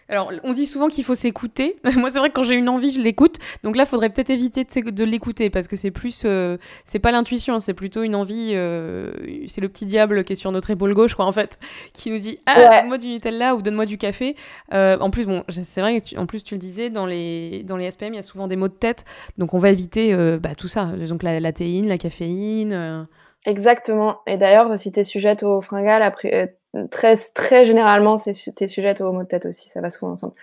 alors 0.08 0.32
on 0.42 0.52
dit 0.52 0.64
souvent 0.64 0.88
qu'il 0.88 1.04
faut 1.04 1.14
s'écouter. 1.14 1.76
Moi 1.96 2.08
c'est 2.08 2.18
vrai 2.18 2.30
que 2.30 2.34
quand 2.34 2.42
j'ai 2.42 2.54
une 2.54 2.70
envie, 2.70 2.92
je 2.92 3.00
l'écoute 3.00 3.38
donc 3.62 3.76
là, 3.76 3.84
il 3.84 3.86
faudrait 3.88 4.10
peut-être 4.10 4.30
éviter 4.30 4.64
de, 4.64 5.04
l'écouter 5.04 5.50
parce 5.50 5.68
que 5.68 5.76
c'est 5.76 5.90
plus, 5.90 6.22
euh, 6.24 6.56
c'est 6.84 6.98
pas 6.98 7.12
l'intuition, 7.12 7.60
c'est 7.60 7.74
plutôt 7.74 8.02
une 8.02 8.14
envie. 8.14 8.52
Euh, 8.54 9.12
c'est 9.48 9.60
le 9.60 9.68
petit 9.68 9.86
diable 9.86 10.24
qui 10.24 10.34
est 10.34 10.36
sur 10.36 10.52
notre 10.52 10.70
épaule 10.70 10.94
gauche, 10.94 11.14
quoi, 11.14 11.26
en 11.26 11.32
fait, 11.32 11.58
qui 11.92 12.10
nous 12.10 12.18
dit 12.18 12.38
ah 12.46 12.80
donne-moi 12.80 12.98
du 12.98 13.08
Nutella 13.08 13.54
ou 13.54 13.62
donne-moi 13.62 13.86
du 13.86 13.98
café. 13.98 14.36
Euh, 14.72 14.98
en 15.00 15.10
plus, 15.10 15.26
bon, 15.26 15.44
c'est 15.48 15.80
vrai 15.80 16.00
que 16.00 16.16
en 16.18 16.26
plus 16.26 16.44
tu 16.44 16.54
le 16.54 16.58
disais 16.58 16.90
dans 16.90 17.06
les 17.06 17.62
dans 17.64 17.76
les 17.76 17.90
SPM, 17.90 18.14
il 18.14 18.16
y 18.16 18.20
a 18.20 18.22
souvent 18.22 18.48
des 18.48 18.56
maux 18.56 18.68
de 18.68 18.74
tête, 18.74 19.04
donc 19.38 19.54
on 19.54 19.58
va 19.58 19.70
éviter 19.70 20.05
bah, 20.14 20.54
tout 20.56 20.68
ça. 20.68 20.86
Donc 21.08 21.22
la, 21.22 21.52
théine, 21.52 21.88
la 21.88 21.98
caféine. 21.98 23.06
Exactement. 23.46 24.18
Et 24.26 24.36
d'ailleurs, 24.36 24.76
si 24.76 24.90
tu 24.90 25.00
es 25.00 25.04
sujette 25.04 25.44
au 25.44 25.60
fringales, 25.60 26.02
après, 26.02 26.56
très, 26.90 27.16
très 27.34 27.64
généralement, 27.64 28.16
t'es 28.16 28.66
sujette 28.66 29.00
aux 29.00 29.12
maux 29.12 29.22
de 29.22 29.28
tête 29.28 29.46
aussi, 29.46 29.68
ça 29.68 29.80
va 29.80 29.90
souvent 29.90 30.12
ensemble. 30.12 30.34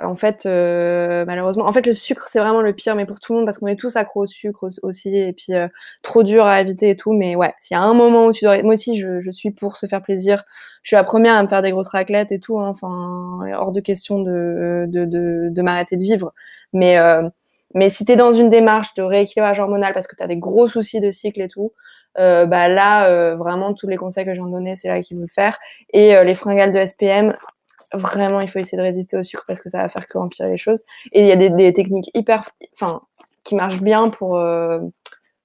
En 0.00 0.14
fait, 0.14 0.44
euh, 0.46 1.24
malheureusement, 1.26 1.66
en 1.66 1.72
fait, 1.72 1.86
le 1.86 1.92
sucre, 1.92 2.26
c'est 2.28 2.40
vraiment 2.40 2.60
le 2.60 2.72
pire, 2.72 2.94
mais 2.96 3.06
pour 3.06 3.20
tout 3.20 3.32
le 3.32 3.38
monde, 3.38 3.46
parce 3.46 3.58
qu'on 3.58 3.68
est 3.68 3.78
tous 3.78 3.96
accro 3.96 4.22
au 4.22 4.26
sucre 4.26 4.68
aussi, 4.82 5.16
et 5.16 5.32
puis 5.32 5.54
euh, 5.54 5.68
trop 6.02 6.22
dur 6.22 6.44
à 6.44 6.60
éviter 6.60 6.90
et 6.90 6.96
tout. 6.96 7.12
Mais 7.12 7.36
ouais, 7.36 7.54
s'il 7.60 7.76
y 7.76 7.78
a 7.78 7.82
un 7.82 7.94
moment 7.94 8.26
où 8.26 8.32
tu 8.32 8.44
dois... 8.44 8.62
Moi 8.62 8.74
aussi, 8.74 8.98
je, 8.98 9.30
suis 9.30 9.52
pour 9.52 9.76
se 9.76 9.86
faire 9.86 10.02
plaisir. 10.02 10.44
Je 10.82 10.88
suis 10.88 10.96
la 10.96 11.04
première 11.04 11.34
à 11.34 11.42
me 11.42 11.48
faire 11.48 11.62
des 11.62 11.70
grosses 11.70 11.88
raclettes 11.88 12.32
et 12.32 12.40
tout, 12.40 12.58
hein. 12.58 12.68
enfin, 12.68 13.38
hors 13.56 13.72
de 13.72 13.80
question 13.80 14.20
de, 14.20 14.86
de, 14.88 15.62
m'arrêter 15.62 15.96
de 15.96 16.02
vivre. 16.02 16.32
Mais, 16.72 16.98
euh, 16.98 17.28
mais 17.74 17.90
si 17.90 18.04
t'es 18.04 18.16
dans 18.16 18.32
une 18.32 18.50
démarche 18.50 18.94
de 18.94 19.02
rééquilibrage 19.02 19.60
hormonal 19.60 19.92
parce 19.92 20.06
que 20.06 20.16
t'as 20.16 20.26
des 20.26 20.38
gros 20.38 20.68
soucis 20.68 21.00
de 21.00 21.10
cycle 21.10 21.40
et 21.42 21.48
tout, 21.48 21.72
euh, 22.18 22.46
bah 22.46 22.68
là, 22.68 23.08
euh, 23.08 23.36
vraiment, 23.36 23.74
tous 23.74 23.86
les 23.86 23.96
conseils 23.96 24.24
que 24.24 24.34
j'en 24.34 24.48
donnais, 24.48 24.76
c'est 24.76 24.88
là 24.88 25.02
qu'il 25.02 25.16
faut 25.16 25.22
le 25.22 25.28
faire. 25.28 25.58
Et 25.92 26.16
euh, 26.16 26.24
les 26.24 26.34
fringales 26.34 26.72
de 26.72 26.84
SPM, 26.84 27.36
vraiment, 27.92 28.40
il 28.40 28.48
faut 28.48 28.58
essayer 28.58 28.78
de 28.78 28.82
résister 28.82 29.16
au 29.16 29.22
sucre 29.22 29.44
parce 29.46 29.60
que 29.60 29.68
ça 29.68 29.82
va 29.82 29.88
faire 29.88 30.06
que 30.06 30.18
empirer 30.18 30.50
les 30.50 30.56
choses. 30.56 30.80
Et 31.12 31.22
il 31.22 31.26
y 31.26 31.32
a 31.32 31.36
des, 31.36 31.50
des 31.50 31.72
techniques 31.72 32.10
hyper, 32.14 32.44
enfin, 32.74 33.02
qui 33.44 33.54
marchent 33.54 33.82
bien 33.82 34.10
pour 34.10 34.40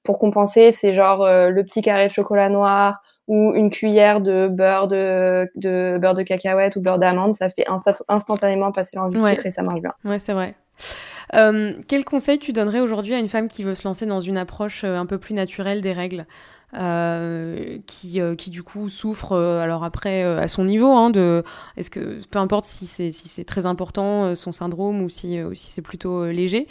pour 0.04 0.20
compenser. 0.20 0.72
C'est 0.72 0.96
genre 0.96 1.26
le 1.26 1.64
petit 1.64 1.82
carré 1.82 2.08
de 2.08 2.12
chocolat 2.12 2.50
noir 2.50 3.02
ou 3.28 3.54
une 3.54 3.70
cuillère 3.70 4.20
de 4.20 4.50
beurre 4.50 4.90
de, 4.90 5.50
de 5.56 5.98
beurre 6.02 6.16
de 6.16 6.24
cacahuète 6.24 6.76
ou 6.76 6.82
beurre 6.82 7.00
d'amande. 7.00 7.36
Ça 7.36 7.50
fait 7.50 7.66
instantanément 8.10 8.72
passer 8.74 8.98
l'envie 8.98 9.18
de 9.18 9.26
sucre 9.26 9.46
et 9.46 9.52
ça 9.52 9.64
marche 9.64 9.80
bien. 9.82 9.94
Ouais, 10.04 10.20
c'est 10.20 10.34
vrai. 10.34 10.56
Euh, 11.34 11.74
quel 11.88 12.06
conseil 12.06 12.39
tu 12.39 12.54
donnerais 12.54 12.80
aujourd'hui 12.80 13.13
à 13.13 13.19
une 13.19 13.30
femme 13.30 13.48
qui 13.48 13.63
veut 13.63 13.76
se 13.76 13.88
lancer 13.88 14.06
dans 14.06 14.19
une 14.19 14.38
approche 14.38 14.84
un 14.84 15.06
peu 15.06 15.17
plus 15.17 15.34
naturelle 15.34 15.82
des 15.82 15.93
règles 15.93 16.26
euh, 16.76 17.78
qui, 17.86 18.19
euh, 18.19 18.34
qui 18.34 18.50
du 18.50 18.63
coup 18.63 18.89
souffre 18.89 19.34
euh, 19.34 19.62
alors 19.62 19.84
après 19.84 20.24
à 20.24 20.48
son 20.48 20.65
niveau 20.65 20.88
hein, 20.88 21.12
est-ce 21.78 21.91
que 21.91 22.19
peu 22.32 22.39
importe 22.39 22.65
si 22.65 22.88
c'est 22.88 23.12
si 23.12 23.28
c'est 23.28 23.43
très 23.43 23.67
important 23.67 24.34
son 24.34 24.52
syndrome 24.52 25.04
ou 25.04 25.10
si, 25.10 25.38
si 25.54 25.72
c'est 25.72 25.84
plutôt 25.84 26.26
léger 26.26 26.67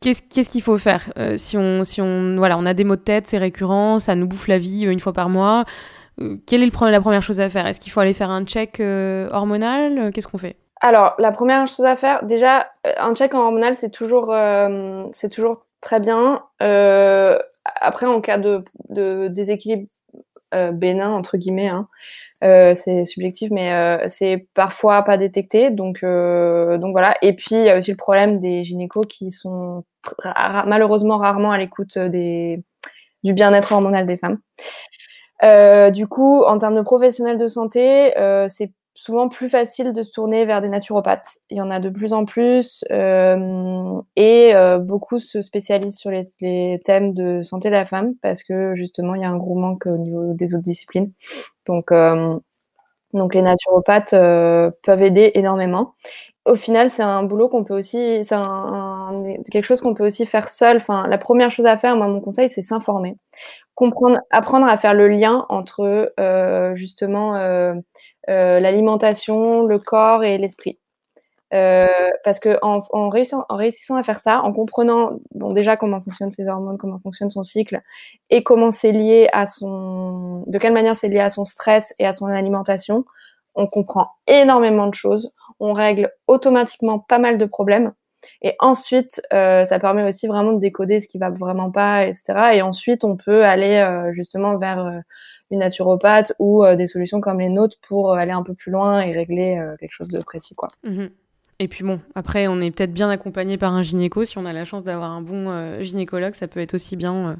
qu'est-ce 0.00 0.48
qu'il 0.48 0.62
faut 0.62 0.78
faire 0.78 1.12
si 1.36 1.58
on 1.58 1.82
si 1.82 2.00
on 2.00 2.36
voilà 2.36 2.56
on 2.58 2.66
a 2.66 2.74
des 2.74 2.84
maux 2.84 2.94
de 2.94 3.00
tête 3.00 3.26
c'est 3.26 3.38
récurrent 3.38 3.98
ça 3.98 4.14
nous 4.14 4.28
bouffe 4.28 4.46
la 4.46 4.58
vie 4.58 4.84
une 4.84 5.00
fois 5.00 5.12
par 5.12 5.28
mois 5.28 5.64
quelle 6.46 6.62
est 6.62 6.70
la 6.80 7.00
première 7.00 7.22
chose 7.22 7.40
à 7.40 7.50
faire? 7.50 7.66
Est-ce 7.66 7.78
qu'il 7.78 7.92
faut 7.92 8.00
aller 8.00 8.14
faire 8.14 8.30
un 8.30 8.46
check 8.46 8.80
hormonal? 8.80 10.12
Qu'est-ce 10.14 10.28
qu'on 10.28 10.38
fait? 10.38 10.56
Alors, 10.80 11.14
la 11.18 11.32
première 11.32 11.66
chose 11.66 11.86
à 11.86 11.96
faire, 11.96 12.24
déjà, 12.24 12.68
un 12.98 13.14
check 13.14 13.32
hormonal, 13.34 13.76
c'est 13.76 13.90
toujours, 13.90 14.34
c'est 15.12 15.30
toujours 15.30 15.66
très 15.80 16.00
bien. 16.00 16.42
Euh, 16.62 17.38
après, 17.80 18.06
en 18.06 18.20
cas 18.20 18.38
de, 18.38 18.62
déséquilibre 19.28 19.88
bénin 20.72 21.10
entre 21.10 21.36
guillemets. 21.36 21.68
Hein. 21.68 21.88
c'est 22.74 23.04
subjectif, 23.04 23.50
mais 23.50 23.98
c'est 24.08 24.48
parfois 24.54 25.02
pas 25.02 25.16
détecté. 25.16 25.70
Donc, 25.70 26.02
donc 26.02 26.92
voilà. 26.92 27.14
Et 27.22 27.34
puis 27.34 27.56
il 27.56 27.62
y 27.64 27.70
a 27.70 27.78
aussi 27.78 27.90
le 27.90 27.96
problème 27.96 28.40
des 28.40 28.64
gynécos 28.64 29.06
qui 29.06 29.30
sont 29.30 29.84
malheureusement 30.66 31.16
rarement 31.16 31.52
à 31.52 31.58
l'écoute 31.58 31.98
du 31.98 32.62
bien-être 33.32 33.72
hormonal 33.72 34.06
des 34.06 34.18
femmes. 34.18 34.38
du 35.92 36.06
coup, 36.06 36.42
en 36.44 36.58
termes 36.58 36.76
de 36.76 36.82
professionnels 36.82 37.38
de 37.38 37.48
santé, 37.48 38.12
c'est 38.48 38.72
souvent 38.96 39.28
plus 39.28 39.50
facile 39.50 39.92
de 39.92 40.02
se 40.02 40.10
tourner 40.10 40.46
vers 40.46 40.62
des 40.62 40.70
naturopathes. 40.70 41.38
Il 41.50 41.58
y 41.58 41.60
en 41.60 41.70
a 41.70 41.80
de 41.80 41.90
plus 41.90 42.14
en 42.14 42.24
plus 42.24 42.82
euh, 42.90 44.00
et 44.16 44.54
euh, 44.54 44.78
beaucoup 44.78 45.18
se 45.18 45.42
spécialisent 45.42 45.98
sur 45.98 46.10
les, 46.10 46.80
thèmes 46.84 47.12
de 47.12 47.42
santé 47.42 47.68
de 47.68 47.74
la 47.74 47.84
femme 47.84 48.14
parce 48.22 48.42
que 48.42 48.74
justement 48.74 49.14
il 49.14 49.20
y 49.20 49.24
a 49.24 49.28
un 49.28 49.36
gros 49.36 49.54
manque 49.54 49.86
au 49.86 49.98
niveau 49.98 50.32
des 50.32 50.54
autres 50.54 50.64
disciplines. 50.64 51.12
Donc, 51.66 51.92
euh, 51.92 52.38
les 53.12 53.42
naturopathes 53.42 54.10
peuvent 54.12 55.02
aider 55.02 55.30
énormément. 55.34 55.94
Au 56.44 56.54
final, 56.54 56.90
c'est 56.90 57.02
un 57.02 57.22
boulot 57.22 57.48
qu'on 57.48 57.64
peut 57.64 57.76
aussi, 57.76 58.22
c'est 58.22 58.36
quelque 59.50 59.64
chose 59.64 59.80
qu'on 59.80 59.94
peut 59.94 60.06
aussi 60.06 60.26
faire 60.26 60.48
seul. 60.48 60.76
Enfin, 60.76 61.06
la 61.08 61.18
première 61.18 61.50
chose 61.50 61.66
à 61.66 61.76
faire, 61.76 61.96
moi, 61.96 62.08
mon 62.08 62.20
conseil, 62.20 62.48
c'est 62.48 62.62
s'informer, 62.62 63.16
apprendre 64.30 64.66
à 64.66 64.78
faire 64.78 64.94
le 64.94 65.08
lien 65.08 65.46
entre 65.48 66.12
justement 66.74 67.34
l'alimentation, 68.28 69.64
le 69.64 69.78
corps 69.78 70.24
et 70.24 70.38
l'esprit. 70.38 70.78
Euh, 71.54 71.86
parce 72.24 72.40
que 72.40 72.58
en, 72.62 73.08
réussissant, 73.08 73.96
à 73.96 74.02
faire 74.02 74.18
ça, 74.18 74.42
en 74.42 74.52
comprenant 74.52 75.12
déjà 75.32 75.76
comment 75.76 76.00
fonctionnent 76.00 76.32
ses 76.32 76.48
hormones, 76.48 76.76
comment 76.76 76.98
fonctionne 76.98 77.30
son 77.30 77.44
cycle, 77.44 77.80
et 78.30 78.42
comment 78.42 78.72
c'est 78.72 78.90
lié 78.90 79.28
à 79.32 79.46
son, 79.46 80.42
de 80.48 80.58
quelle 80.58 80.72
manière 80.72 80.96
c'est 80.96 81.08
lié 81.08 81.20
à 81.20 81.30
son 81.30 81.44
stress 81.44 81.94
et 82.00 82.06
à 82.06 82.12
son 82.12 82.26
alimentation, 82.26 83.04
on 83.54 83.68
comprend 83.68 84.06
énormément 84.26 84.88
de 84.88 84.94
choses, 84.94 85.32
on 85.60 85.72
règle 85.72 86.10
automatiquement 86.26 86.98
pas 86.98 87.18
mal 87.18 87.38
de 87.38 87.44
problèmes, 87.44 87.92
et 88.42 88.56
ensuite 88.58 89.22
euh, 89.32 89.64
ça 89.64 89.78
permet 89.78 90.02
aussi 90.02 90.26
vraiment 90.26 90.52
de 90.52 90.58
décoder 90.58 90.98
ce 90.98 91.06
qui 91.06 91.18
va 91.18 91.30
vraiment 91.30 91.70
pas, 91.70 92.06
etc. 92.06 92.54
Et 92.54 92.62
ensuite 92.62 93.04
on 93.04 93.16
peut 93.16 93.44
aller 93.44 93.76
euh, 93.76 94.12
justement 94.12 94.58
vers 94.58 95.00
une 95.50 95.60
naturopathe 95.60 96.32
ou 96.38 96.64
euh, 96.64 96.76
des 96.76 96.86
solutions 96.86 97.20
comme 97.20 97.40
les 97.40 97.48
nôtres 97.48 97.76
pour 97.86 98.12
euh, 98.12 98.16
aller 98.16 98.32
un 98.32 98.42
peu 98.42 98.54
plus 98.54 98.72
loin 98.72 99.00
et 99.00 99.12
régler 99.12 99.58
euh, 99.58 99.76
quelque 99.78 99.92
chose 99.92 100.08
de 100.08 100.20
précis. 100.20 100.54
Quoi. 100.54 100.68
Mhm. 100.84 101.10
Et 101.58 101.68
puis 101.68 101.84
bon, 101.84 102.00
après, 102.14 102.48
on 102.48 102.60
est 102.60 102.70
peut-être 102.70 102.92
bien 102.92 103.08
accompagné 103.08 103.56
par 103.56 103.72
un 103.72 103.82
gynéco. 103.82 104.24
Si 104.24 104.36
on 104.36 104.44
a 104.44 104.52
la 104.52 104.64
chance 104.64 104.84
d'avoir 104.84 105.10
un 105.10 105.22
bon 105.22 105.80
gynécologue, 105.80 106.34
ça 106.34 106.48
peut 106.48 106.60
être 106.60 106.74
aussi 106.74 106.96
bien 106.96 107.38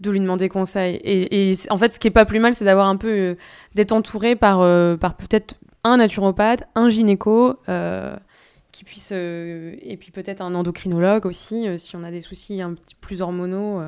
de 0.00 0.10
lui 0.10 0.20
demander 0.20 0.50
conseil. 0.50 1.00
Et, 1.02 1.54
en 1.70 1.78
fait, 1.78 1.90
ce 1.90 1.98
qui 1.98 2.08
est 2.08 2.10
pas 2.10 2.26
plus 2.26 2.40
mal, 2.40 2.52
c'est 2.52 2.66
d'avoir 2.66 2.88
un 2.88 2.96
peu 2.96 3.38
d'être 3.74 3.92
entouré 3.92 4.36
par, 4.36 4.58
par 4.98 5.16
peut-être 5.16 5.54
un 5.82 5.96
naturopathe, 5.96 6.64
un 6.74 6.90
gynéco, 6.90 7.58
qui 8.70 8.84
puisse, 8.84 9.12
et 9.12 9.96
puis 9.98 10.10
peut-être 10.10 10.42
un 10.42 10.54
endocrinologue 10.54 11.24
aussi, 11.24 11.66
si 11.78 11.96
on 11.96 12.04
a 12.04 12.10
des 12.10 12.20
soucis 12.20 12.60
un 12.60 12.74
petit 12.74 12.96
plus 12.96 13.22
hormonaux 13.22 13.80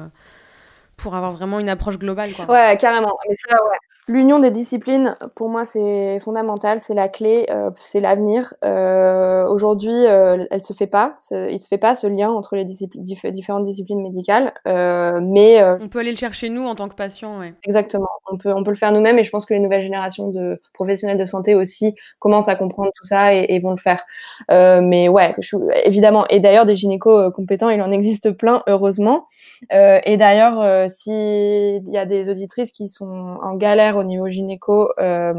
pour 0.96 1.14
avoir 1.14 1.32
vraiment 1.32 1.60
une 1.60 1.68
approche 1.68 1.98
globale. 1.98 2.32
Quoi. 2.32 2.46
Ouais, 2.50 2.76
carrément. 2.78 3.16
Mais 3.28 3.36
ça, 3.48 3.54
ouais. 3.54 3.78
L'union 4.08 4.38
des 4.38 4.52
disciplines, 4.52 5.16
pour 5.34 5.48
moi, 5.48 5.64
c'est 5.64 6.20
fondamental, 6.20 6.80
c'est 6.80 6.94
la 6.94 7.08
clé, 7.08 7.46
euh, 7.50 7.70
c'est 7.80 7.98
l'avenir. 7.98 8.54
Euh, 8.64 9.48
Aujourd'hui, 9.48 9.90
euh, 9.90 10.44
elle 10.52 10.62
se 10.62 10.74
fait 10.74 10.86
pas, 10.86 11.16
il 11.32 11.58
se 11.58 11.66
fait 11.66 11.76
pas 11.78 11.96
ce 11.96 12.06
lien 12.06 12.30
entre 12.30 12.54
les 12.54 12.64
différentes 12.64 13.64
disciplines 13.64 14.00
médicales, 14.00 14.54
euh, 14.68 15.20
mais 15.20 15.60
euh, 15.60 15.76
on 15.80 15.88
peut 15.88 15.98
aller 15.98 16.12
le 16.12 16.16
chercher 16.16 16.50
nous 16.50 16.62
en 16.64 16.76
tant 16.76 16.88
que 16.88 16.94
patient, 16.94 17.40
ouais. 17.40 17.54
Exactement, 17.64 18.06
on 18.30 18.36
peut 18.38 18.52
on 18.52 18.62
peut 18.62 18.70
le 18.70 18.76
faire 18.76 18.92
nous-mêmes, 18.92 19.18
et 19.18 19.24
je 19.24 19.30
pense 19.30 19.44
que 19.44 19.54
les 19.54 19.60
nouvelles 19.60 19.82
générations 19.82 20.28
de 20.30 20.60
professionnels 20.72 21.18
de 21.18 21.24
santé 21.24 21.56
aussi 21.56 21.96
commencent 22.20 22.48
à 22.48 22.54
comprendre 22.54 22.92
tout 22.94 23.04
ça 23.04 23.34
et, 23.34 23.46
et 23.48 23.58
vont 23.58 23.72
le 23.72 23.76
faire. 23.76 24.04
mais 24.48 25.08
ouais, 25.08 25.34
je, 25.40 25.56
évidemment, 25.84 26.26
et 26.28 26.38
d'ailleurs 26.38 26.66
des 26.66 26.76
gynécos 26.76 27.32
compétents, 27.34 27.70
il 27.70 27.82
en 27.82 27.90
existe 27.90 28.30
plein, 28.30 28.62
heureusement. 28.68 29.26
et 29.72 30.16
d'ailleurs, 30.16 30.88
s'il 30.88 31.82
y 31.90 31.98
a 31.98 32.06
des 32.06 32.28
auditrices 32.30 32.70
qui 32.70 32.88
sont 32.88 33.38
en 33.42 33.54
galère 33.56 33.95
au 33.96 34.04
niveau 34.04 34.28
gynéco, 34.28 34.92
euh, 34.98 35.32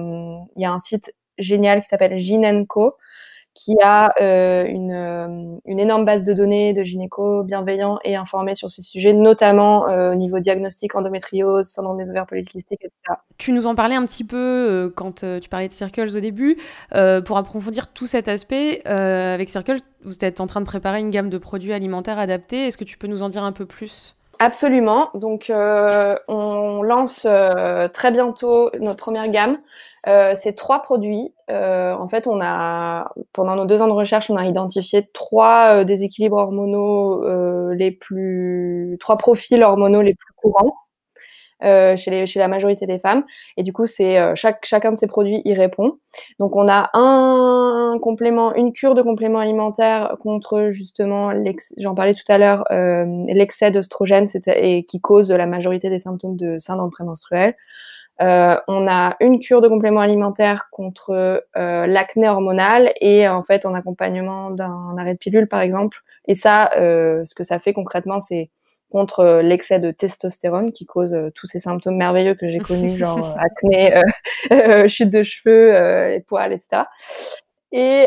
il 0.55 0.61
y 0.61 0.65
a 0.65 0.71
un 0.71 0.79
site 0.79 1.13
génial 1.37 1.81
qui 1.81 1.87
s'appelle 1.87 2.17
Ginenco 2.17 2.97
qui 3.53 3.75
a 3.81 4.11
euh, 4.21 4.65
une, 4.67 4.91
euh, 4.91 5.57
une, 5.65 5.79
énorme 5.79 6.05
base 6.05 6.23
de 6.23 6.31
données 6.31 6.73
de 6.73 6.83
gynéco 6.83 7.41
bienveillants 7.43 7.97
et 8.03 8.15
informés 8.15 8.53
sur 8.53 8.69
ces 8.69 8.83
sujets, 8.83 9.13
notamment 9.13 9.85
au 9.85 10.13
niveau 10.13 10.37
diagnostic 10.37 10.93
endométriose, 10.93 11.65
syndrome 11.65 11.97
des 11.97 12.07
ovaires 12.11 12.27
polykystiques, 12.27 12.83
etc. 12.83 13.19
Tu 13.39 13.51
nous 13.53 13.65
en 13.65 13.73
parlais 13.73 13.95
un 13.95 14.05
petit 14.05 14.23
peu 14.23 14.93
quand 14.95 15.25
tu 15.41 15.49
parlais 15.49 15.67
de 15.67 15.73
Circles 15.73 16.15
au 16.15 16.19
début. 16.19 16.55
pour 17.25 17.37
approfondir 17.37 17.87
tout 17.87 18.05
cet 18.05 18.27
aspect, 18.27 18.85
avec 18.85 19.49
Circles, 19.49 19.77
vous 20.03 20.17
êtes 20.21 20.39
en 20.39 20.45
train 20.45 20.61
de 20.61 20.67
préparer 20.67 20.99
une 20.99 21.09
gamme 21.09 21.31
de 21.31 21.39
produits 21.39 21.73
alimentaires 21.73 22.19
adaptés. 22.19 22.67
Est-ce 22.67 22.77
que 22.77 22.83
tu 22.83 22.99
peux 22.99 23.07
nous 23.07 23.23
en 23.23 23.29
dire 23.29 23.43
un 23.43 23.53
peu 23.53 23.65
plus? 23.65 24.15
Absolument. 24.39 25.09
Donc, 25.15 25.49
euh, 25.49 26.15
on 26.27 26.83
lance 26.83 27.25
euh, 27.29 27.87
très 27.87 28.11
bientôt 28.11 28.69
notre 28.79 28.97
première 28.97 29.29
gamme. 29.29 29.57
Euh, 30.07 30.33
c'est 30.35 30.53
trois 30.53 30.83
produits. 30.83 31.33
en 31.49 32.07
fait, 32.07 32.27
on 32.27 32.39
a 32.41 33.11
pendant 33.33 33.55
nos 33.55 33.65
deux 33.65 33.81
ans 33.81 33.87
de 33.87 33.93
recherche, 33.93 34.29
on 34.29 34.37
a 34.37 34.45
identifié 34.45 35.09
trois 35.13 35.83
déséquilibres 35.83 36.37
hormonaux 36.37 37.23
les 37.73 37.91
plus, 37.91 38.97
trois 38.99 39.17
profils 39.17 39.61
hormonaux 39.63 40.01
les 40.01 40.13
plus 40.13 40.33
courants. 40.35 40.86
Euh, 41.63 41.97
chez, 41.97 42.11
les, 42.11 42.27
chez 42.27 42.37
la 42.37 42.47
majorité 42.47 42.85
des 42.85 42.99
femmes. 42.99 43.23
Et 43.57 43.63
du 43.63 43.73
coup, 43.73 43.87
c'est 43.87 44.19
euh, 44.19 44.35
chaque, 44.35 44.63
chacun 44.63 44.91
de 44.91 44.97
ces 44.97 45.07
produits 45.07 45.41
y 45.43 45.55
répond. 45.55 45.97
Donc, 46.39 46.55
on 46.55 46.67
a 46.69 46.91
un 46.93 47.97
complément, 47.99 48.53
une 48.53 48.71
cure 48.73 48.93
de 48.93 49.01
complément 49.01 49.39
alimentaire 49.39 50.17
contre 50.21 50.67
justement, 50.69 51.31
j'en 51.77 51.95
parlais 51.95 52.13
tout 52.13 52.31
à 52.31 52.37
l'heure, 52.37 52.63
euh, 52.71 53.05
l'excès 53.27 53.71
d'oestrogène 53.71 54.27
et 54.45 54.83
qui 54.83 55.01
cause 55.01 55.31
la 55.31 55.47
majorité 55.47 55.89
des 55.89 55.97
symptômes 55.97 56.35
de 56.35 56.59
syndrome 56.59 56.91
prémenstruel. 56.91 57.55
Euh, 58.21 58.57
on 58.67 58.87
a 58.87 59.15
une 59.19 59.39
cure 59.39 59.61
de 59.61 59.67
complément 59.67 60.01
alimentaire 60.01 60.69
contre 60.71 61.43
euh, 61.55 61.87
l'acné 61.87 62.27
hormonal 62.27 62.91
et 62.99 63.27
en 63.27 63.43
fait 63.43 63.65
en 63.65 63.75
accompagnement 63.75 64.49
d'un 64.49 64.95
arrêt 64.97 65.13
de 65.13 65.19
pilule 65.19 65.47
par 65.47 65.61
exemple. 65.61 65.99
Et 66.27 66.35
ça, 66.35 66.71
euh, 66.77 67.23
ce 67.25 67.35
que 67.35 67.43
ça 67.43 67.59
fait 67.59 67.73
concrètement, 67.73 68.19
c'est 68.19 68.49
contre 68.89 69.19
euh, 69.19 69.41
l'excès 69.41 69.79
de 69.79 69.91
testostérone 69.91 70.71
qui 70.71 70.85
cause 70.85 71.13
euh, 71.13 71.29
tous 71.35 71.45
ces 71.45 71.59
symptômes 71.59 71.97
merveilleux 71.97 72.35
que 72.35 72.49
j'ai 72.49 72.59
connus, 72.59 72.91
genre 72.97 73.35
euh, 73.37 73.39
acné, 73.39 74.01
chute 74.89 75.09
de 75.09 75.23
cheveux, 75.23 76.09
les 76.09 76.21
poils, 76.21 76.53
etc. 76.53 76.83
Et, 77.71 78.05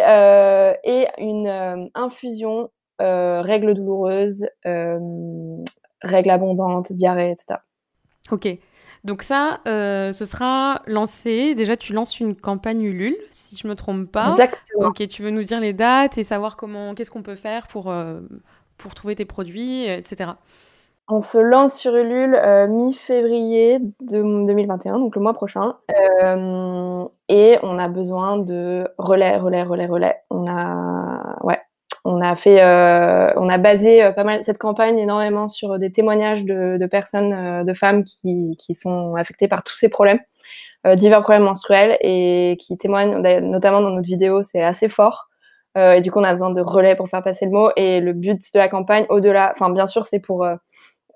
et 0.85 1.07
une 1.19 1.91
infusion 1.95 2.71
règles 2.99 3.75
douloureuses, 3.75 4.49
règles 4.65 6.31
abondantes, 6.31 6.93
diarrhée, 6.93 7.31
etc. 7.31 7.61
Ok. 8.31 8.49
Donc 9.05 9.23
ça, 9.23 9.61
ce 9.67 10.25
sera 10.25 10.83
lancé. 10.87 11.55
Déjà, 11.55 11.77
tu 11.77 11.93
lances 11.93 12.21
une 12.21 12.35
campagne 12.35 12.83
Ulule, 12.83 13.17
si 13.31 13.57
je 13.57 13.69
me 13.69 13.75
trompe 13.75 14.11
pas. 14.11 14.31
Exactement. 14.31 14.89
Ok, 14.89 15.07
tu 15.09 15.23
veux 15.23 15.31
nous 15.31 15.43
dire 15.43 15.61
les 15.61 15.75
dates 15.75 16.17
et 16.17 16.25
savoir 16.25 16.57
comment, 16.57 16.95
qu'est-ce 16.95 17.11
qu'on 17.11 17.23
peut 17.23 17.35
faire 17.35 17.67
pour 17.67 17.93
pour 18.79 18.95
trouver 18.95 19.15
tes 19.15 19.27
produits, 19.27 19.85
etc. 19.85 20.31
On 21.13 21.19
se 21.19 21.39
lance 21.39 21.75
sur 21.75 21.97
Ulule 21.97 22.37
euh, 22.37 22.69
mi-février 22.69 23.81
de 23.81 24.47
2021, 24.47 25.01
donc 25.01 25.17
le 25.17 25.21
mois 25.21 25.35
prochain. 25.35 25.75
Euh, 26.23 27.05
et 27.29 27.59
on 27.65 27.81
a 27.81 27.89
besoin 27.89 28.39
de 28.39 28.87
relais, 28.97 29.37
relais, 29.37 29.65
relais, 29.65 29.87
relais. 29.87 30.15
On 30.31 30.47
a, 30.47 32.37
euh, 32.47 33.59
basé 33.59 34.13
pas 34.15 34.23
mal 34.23 34.45
cette 34.45 34.59
campagne 34.59 35.01
énormément 35.01 35.49
sur 35.49 35.81
des 35.81 35.91
témoignages 35.91 36.45
de, 36.45 36.87
personnes, 36.87 37.65
de 37.65 37.75
femmes 37.75 38.05
qui, 38.05 38.57
qui, 38.61 38.77
sont 38.77 39.17
affectées 39.17 39.49
par 39.49 39.65
tous 39.65 39.77
ces 39.77 39.89
problèmes, 39.89 40.21
divers 40.95 41.23
problèmes 41.23 41.43
menstruels, 41.43 41.99
et 42.03 42.57
qui 42.61 42.79
témoignent, 42.79 43.19
notamment 43.41 43.81
dans 43.81 43.91
notre 43.91 44.07
vidéo, 44.07 44.45
c'est 44.45 44.63
assez 44.63 44.89
fort. 44.89 45.29
et 45.77 46.01
du 46.03 46.13
coup, 46.13 46.21
on 46.21 46.25
a 46.25 46.33
besoin 46.33 46.51
de 46.51 46.61
relais 46.61 46.95
pour 46.95 47.09
faire 47.09 47.25
passer 47.25 47.47
le 47.47 47.51
mot. 47.51 47.71
Et 47.75 48.01
le 48.01 48.13
but 48.13 48.41
de 48.55 48.59
la 48.61 48.69
campagne, 48.69 49.07
au-delà, 49.09 49.51
enfin, 49.53 49.71
bien 49.71 49.87
sûr, 49.87 50.05
c'est 50.05 50.21
pour 50.21 50.47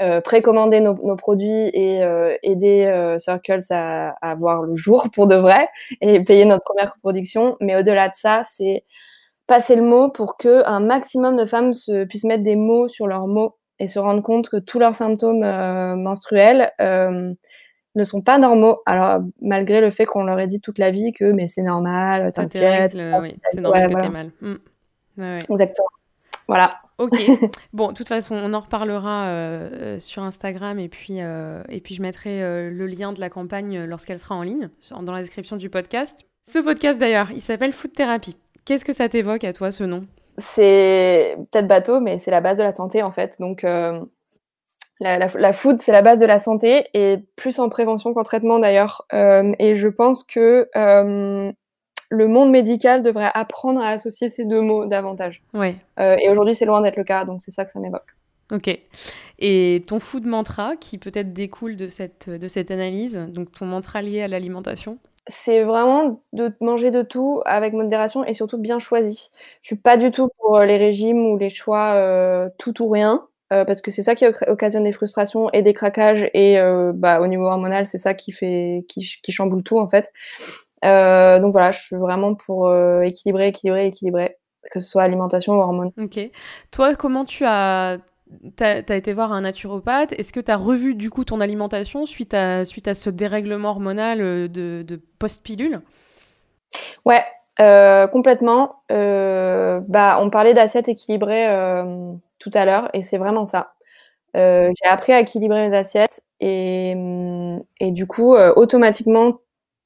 euh, 0.03 0.21
précommander 0.21 0.81
nos, 0.81 0.95
nos, 0.95 1.17
produits 1.17 1.69
et 1.73 2.03
euh, 2.03 2.37
aider 2.43 2.85
euh, 2.85 3.19
Circles 3.19 3.61
à, 3.71 4.11
à, 4.21 4.35
voir 4.35 4.63
le 4.63 4.75
jour 4.75 5.09
pour 5.15 5.27
de 5.27 5.37
vrai 5.37 5.69
et 6.01 6.23
payer 6.25 6.45
notre 6.45 6.65
première 6.65 6.95
production. 7.01 7.57
Mais 7.61 7.77
au-delà 7.77 8.09
de 8.09 8.15
ça, 8.15 8.43
c'est 8.43 8.85
passer 9.47 9.77
le 9.77 9.83
mot 9.83 10.09
pour 10.09 10.37
que 10.37 10.67
un 10.67 10.81
maximum 10.81 11.37
de 11.37 11.47
femmes 11.47 11.75
se, 11.75 12.05
puissent 12.05 12.25
mettre 12.25 12.43
des 12.43 12.57
mots 12.57 12.89
sur 12.89 13.07
leurs 13.07 13.27
mots 13.27 13.57
et 13.79 13.89
se 13.89 13.99
rendre 13.99 14.23
compte 14.23 14.49
que 14.49 14.57
tous 14.57 14.79
leurs 14.79 14.95
symptômes 14.95 15.45
menstruels 15.97 16.73
ne 16.81 18.05
sont 18.05 18.23
pas 18.23 18.39
normaux. 18.39 18.81
Alors 18.87 19.21
malgré 19.43 19.81
le 19.81 19.91
fait 19.91 20.07
qu'on 20.07 20.25
leur 20.25 20.41
ait 20.41 20.47
dit 20.47 20.61
toute 20.61 20.79
la 20.79 20.91
vie 20.91 21.13
que 21.13 21.25
mais 21.25 21.49
c'est 21.49 21.63
normal, 21.63 22.33
t'inquiète. 22.33 22.95
Oui, 22.95 23.37
c'est 23.53 23.61
normal 23.61 23.95
que 23.95 24.09
mal. 24.09 24.31
Mmh. 24.41 25.39
Exactement. 25.51 25.89
Voilà. 26.47 26.77
Ok. 26.99 27.17
bon, 27.73 27.89
de 27.89 27.95
toute 27.95 28.09
façon, 28.09 28.35
on 28.37 28.53
en 28.55 28.61
reparlera 28.61 29.27
euh, 29.27 29.99
sur 29.99 30.23
Instagram 30.23 30.79
et 30.79 30.89
puis, 30.89 31.19
et 31.19 31.81
puis 31.81 31.95
je 31.95 32.03
mettrai 32.03 32.41
le 32.71 32.87
lien 32.87 33.13
de 33.13 33.21
la 33.21 33.31
campagne 33.31 33.85
lorsqu'elle 33.85 34.19
sera 34.19 34.35
en 34.35 34.43
ligne 34.43 34.69
dans 34.91 35.13
la 35.13 35.21
description 35.21 35.57
du 35.57 35.71
podcast. 35.71 36.27
Ce 36.43 36.59
podcast 36.59 36.99
d'ailleurs, 36.99 37.31
il 37.33 37.41
s'appelle 37.41 37.73
Food 37.73 37.93
Therapy. 37.95 38.37
Qu'est-ce 38.65 38.85
que 38.85 38.93
ça 38.93 39.09
t'évoque 39.09 39.45
à 39.45 39.53
toi 39.53 39.73
ce 39.73 39.85
nom? 39.85 40.05
C'est 40.39 41.37
peut-être 41.51 41.69
bateau, 41.69 42.01
mais 42.01 42.19
c'est 42.19 42.31
la 42.31 42.41
base 42.41 42.59
de 42.59 42.63
la 42.63 42.75
santé 42.75 43.03
en 43.03 43.13
fait. 43.13 43.37
Donc 43.41 43.65
la, 45.01 45.53
food, 45.53 45.83
c'est 45.83 45.93
la 45.93 46.03
base 46.03 46.19
de 46.21 46.27
la 46.27 46.41
santé 46.41 46.87
et 46.95 47.19
plus 47.37 47.59
en 47.59 47.69
prévention 47.69 48.15
qu'en 48.15 48.23
traitement 48.23 48.59
d'ailleurs. 48.59 49.05
Euh, 49.13 49.53
et 49.59 49.77
je 49.77 49.89
pense 49.89 50.25
que 50.25 50.69
euh, 50.77 51.53
le 52.11 52.29
monde 52.29 52.51
médical 52.51 53.03
devrait 53.03 53.31
apprendre 53.35 53.81
à 53.81 53.89
associer 53.89 54.31
ces 54.31 54.45
deux 54.45 54.61
mots 54.61 54.87
davantage. 54.87 55.43
Ouais. 55.53 55.77
Euh, 55.99 56.17
et 56.21 56.29
aujourd'hui, 56.31 56.55
c'est 56.55 56.67
loin 56.67 56.81
d'être 56.81 56.97
le 56.97 57.05
cas, 57.05 57.25
donc 57.25 57.41
c'est 57.43 57.51
ça 57.51 57.65
que 57.65 57.71
ça 57.71 57.81
m'évoque. 57.81 58.15
Ok. 58.53 58.79
Et 59.39 59.85
ton 59.87 60.01
food 60.01 60.27
mantra, 60.27 60.77
qui 60.77 60.99
peut-être 60.99 61.33
découle 61.33 61.77
de 61.77 61.89
cette, 61.89 62.29
de 62.29 62.49
cette 62.49 62.71
analyse, 62.71 63.19
donc 63.29 63.53
ton 63.53 63.67
mantra 63.67 64.03
lié 64.03 64.23
à 64.23 64.29
l'alimentation? 64.29 64.99
C'est 65.27 65.63
vraiment 65.63 66.23
de 66.35 66.53
manger 66.61 66.91
de 66.91 67.01
tout 67.01 67.41
avec 67.47 67.73
modération 67.73 68.25
et 68.25 68.35
surtout 68.35 68.59
bien 68.59 68.79
choisi. 68.79 69.31
Je 69.63 69.69
suis 69.69 69.81
pas 69.81 69.97
du 69.97 70.11
tout 70.11 70.29
pour 70.39 70.61
les 70.61 70.77
régimes 70.77 71.25
ou 71.25 71.39
les 71.39 71.49
choix 71.49 72.51
tout 72.59 72.83
ou 72.83 72.91
rien. 72.91 73.27
Euh, 73.53 73.65
parce 73.67 73.83
que 73.83 73.91
c'est 73.91 74.03
ça 74.03 74.15
qui 74.15 74.25
occasionne 74.47 74.85
des 74.85 74.93
frustrations 74.93 75.51
et 75.53 75.63
des 75.63 75.75
craquages 75.75 76.31
et 76.33 76.59
euh, 76.59 76.93
bah, 76.95 77.21
au 77.21 77.27
niveau 77.27 77.45
hormonal 77.45 77.87
c'est 77.87 77.99
ça 77.99 78.15
qui 78.15 78.33
fait 78.33 78.87
qui, 78.89 79.19
qui, 79.23 79.33
chamboule 79.33 79.63
tout 79.63 79.79
en 79.79 79.87
fait 79.87 80.11
euh, 80.85 81.41
donc 81.41 81.53
voilà 81.53 81.71
je 81.71 81.81
suis 81.81 81.97
vraiment 81.97 82.35
pour 82.35 82.73
équilibrer 83.03 83.49
équilibrer 83.49 83.87
équilibrer 83.87 84.37
que 84.71 84.81
ce 84.81 84.89
soit 84.89 85.03
alimentation 85.03 85.55
ou 85.55 85.61
hormones 85.61 85.93
ok 85.99 86.21
toi 86.71 86.95
comment 86.95 87.25
tu 87.25 87.45
as 87.45 87.99
T'as 88.57 88.81
as 88.89 88.97
été 88.97 89.13
voir 89.13 89.33
un 89.33 89.43
naturopathe? 89.43 90.13
Est-ce 90.19 90.33
que 90.33 90.41
tu 90.41 90.51
as 90.51 90.57
revu 90.57 90.97
du 90.97 91.09
coup 91.11 91.25
ton 91.25 91.41
alimentation 91.41 92.05
suite 92.05 92.35
à, 92.35 92.65
suite 92.65 92.89
à 92.89 92.95
ce 92.95 93.11
dérèglement 93.11 93.69
hormonal 93.69 94.19
de, 94.19 94.83
de 94.83 95.01
post-pilule? 95.19 95.83
Ouais, 97.05 97.23
complètement. 98.11 98.83
bah, 98.89 100.19
on 100.21 100.31
parlait 100.31 100.55
d'assiette 100.55 100.89
équilibrée 100.89 101.47
tout 102.39 102.51
à 102.55 102.65
l'heure, 102.65 102.91
et 102.93 103.03
c'est 103.03 103.19
vraiment 103.19 103.47
ça. 103.47 103.75
Euh, 104.37 104.73
j'ai 104.83 104.89
appris 104.89 105.13
à 105.13 105.21
équilibrer 105.21 105.69
mes 105.69 105.77
assiettes 105.77 106.23
et, 106.41 106.95
et 107.81 107.93
du 107.93 108.07
coup, 108.07 108.35
euh, 108.35 108.53
automatiquement, 108.57 109.39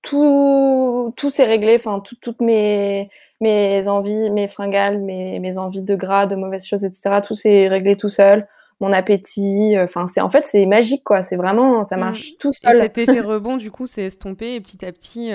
tout, 0.03 1.13
tout 1.17 1.31
s'est 1.31 1.45
réglé. 1.45 1.77
Enfin, 1.77 2.03
toutes 2.21 2.41
mes, 2.41 3.11
mes 3.41 3.89
envies, 3.89 4.31
mes 4.31 4.49
fringales, 4.49 4.99
mes, 4.99 5.39
mes 5.39 5.59
envies 5.59 5.83
de 5.83 5.95
gras, 5.95 6.27
de 6.27 6.37
mauvaises 6.37 6.67
choses, 6.67 6.85
etc. 6.85 7.21
Tout 7.27 7.35
s'est 7.35 7.69
réglé 7.69 7.97
tout 7.97 8.09
seul. 8.09 8.47
Mon 8.81 8.93
appétit, 8.93 9.77
euh, 9.77 9.85
enfin, 9.85 10.07
c'est 10.07 10.21
en 10.21 10.31
fait 10.31 10.45
c'est 10.47 10.65
magique 10.65 11.03
quoi. 11.03 11.25
C'est 11.25 11.35
vraiment, 11.35 11.83
ça 11.83 11.97
mmh. 11.97 12.01
marche 12.01 12.39
tout 12.39 12.53
seul. 12.53 12.77
Et 12.77 12.79
cet 12.79 12.99
effet 12.99 13.21
rebond, 13.21 13.57
du 13.57 13.73
coup, 13.73 13.87
c'est 13.87 14.05
estompé 14.05 14.55
et 14.55 14.61
petit 14.61 14.85
à 14.85 14.93
petit. 14.93 15.33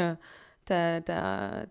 Tu 0.66 0.74
as, 0.74 1.01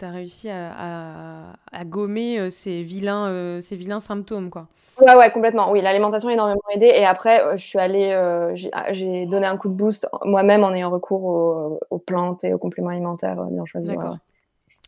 as, 0.01 0.11
réussi 0.11 0.49
à, 0.51 1.53
à, 1.73 1.85
gommer 1.85 2.51
ces 2.51 2.83
vilains, 2.83 3.61
ces 3.61 3.77
vilains 3.77 4.01
symptômes, 4.01 4.51
quoi. 4.51 4.69
Ouais, 5.01 5.15
ouais, 5.15 5.31
complètement. 5.31 5.71
Oui, 5.71 5.81
l'alimentation 5.81 6.29
a 6.29 6.33
énormément 6.33 6.63
aidé. 6.71 6.87
Et 6.87 7.05
après, 7.05 7.43
euh, 7.43 7.57
je 7.57 7.65
suis 7.65 7.79
allée, 7.79 8.11
euh, 8.13 8.55
ah, 8.73 8.93
j'ai 8.93 9.27
donné 9.27 9.47
un 9.47 9.57
coup 9.57 9.69
de 9.69 9.75
boost 9.75 10.07
moi-même 10.25 10.65
en 10.65 10.73
ayant 10.73 10.91
recours 10.91 11.79
aux, 11.91 11.99
plantes 11.99 12.45
et 12.45 12.53
aux 12.53 12.59
compléments 12.59 12.91
alimentaires 12.91 13.41
euh, 13.41 13.47
bien 13.47 13.65
choisis. 13.65 13.91
D'accord. 13.91 14.19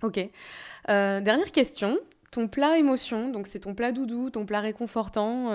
Ok. 0.02 0.20
dernière 0.88 1.52
question. 1.52 1.98
Ton 2.30 2.48
plat 2.48 2.78
émotion, 2.78 3.28
donc 3.28 3.46
c'est 3.46 3.60
ton 3.60 3.74
plat 3.74 3.92
doudou, 3.92 4.28
ton 4.28 4.44
plat 4.44 4.58
réconfortant, 4.58 5.50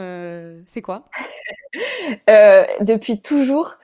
c'est 0.65 0.81
quoi? 0.81 1.03
Depuis 2.81 3.21
toujours, 3.21 3.75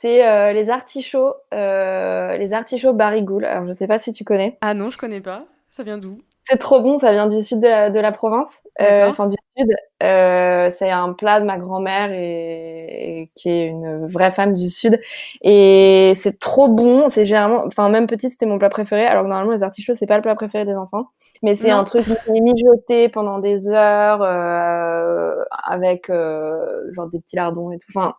c'est 0.00 0.52
les 0.52 0.70
artichauts, 0.70 1.34
les 1.52 2.52
artichauts 2.52 2.94
barigoul. 2.94 3.44
Alors, 3.44 3.66
je 3.66 3.72
sais 3.72 3.86
pas 3.86 3.98
si 3.98 4.12
tu 4.12 4.24
connais. 4.24 4.56
Ah 4.60 4.74
non, 4.74 4.88
je 4.88 4.98
connais 4.98 5.20
pas. 5.20 5.42
Ça 5.70 5.82
vient 5.82 5.98
d'où? 5.98 6.18
C'est 6.50 6.56
trop 6.56 6.80
bon, 6.80 6.98
ça 6.98 7.12
vient 7.12 7.28
du 7.28 7.42
sud 7.42 7.60
de 7.60 7.68
la, 7.68 7.90
de 7.90 8.00
la 8.00 8.10
province, 8.10 8.60
euh, 8.80 9.08
enfin 9.08 9.28
du 9.28 9.36
sud. 9.56 9.68
Euh, 10.02 10.68
c'est 10.72 10.90
un 10.90 11.12
plat 11.12 11.38
de 11.38 11.44
ma 11.44 11.58
grand-mère 11.58 12.10
et, 12.12 13.30
qui 13.36 13.50
est 13.50 13.66
une 13.68 14.08
vraie 14.08 14.32
femme 14.32 14.54
du 14.54 14.68
sud. 14.68 15.00
Et 15.42 16.14
c'est 16.16 16.40
trop 16.40 16.66
bon. 16.66 17.08
C'est 17.08 17.24
généralement, 17.24 17.62
enfin 17.66 17.88
même 17.88 18.08
petite, 18.08 18.32
c'était 18.32 18.46
mon 18.46 18.58
plat 18.58 18.68
préféré. 18.68 19.06
Alors 19.06 19.22
que 19.22 19.28
normalement 19.28 19.52
les 19.52 19.62
artichauts 19.62 19.94
c'est 19.94 20.06
pas 20.06 20.16
le 20.16 20.22
plat 20.22 20.34
préféré 20.34 20.64
des 20.64 20.74
enfants, 20.74 21.10
mais 21.42 21.54
c'est 21.54 21.70
un 21.70 21.84
truc 21.84 22.06
mijoté 22.28 23.08
pendant 23.10 23.38
des 23.38 23.68
heures 23.68 24.22
euh, 24.22 25.36
avec 25.52 26.08
genre 26.08 27.10
des 27.12 27.20
petits 27.20 27.36
lardons 27.36 27.70
et 27.70 27.78
tout. 27.78 27.92
Enfin, 27.94 28.14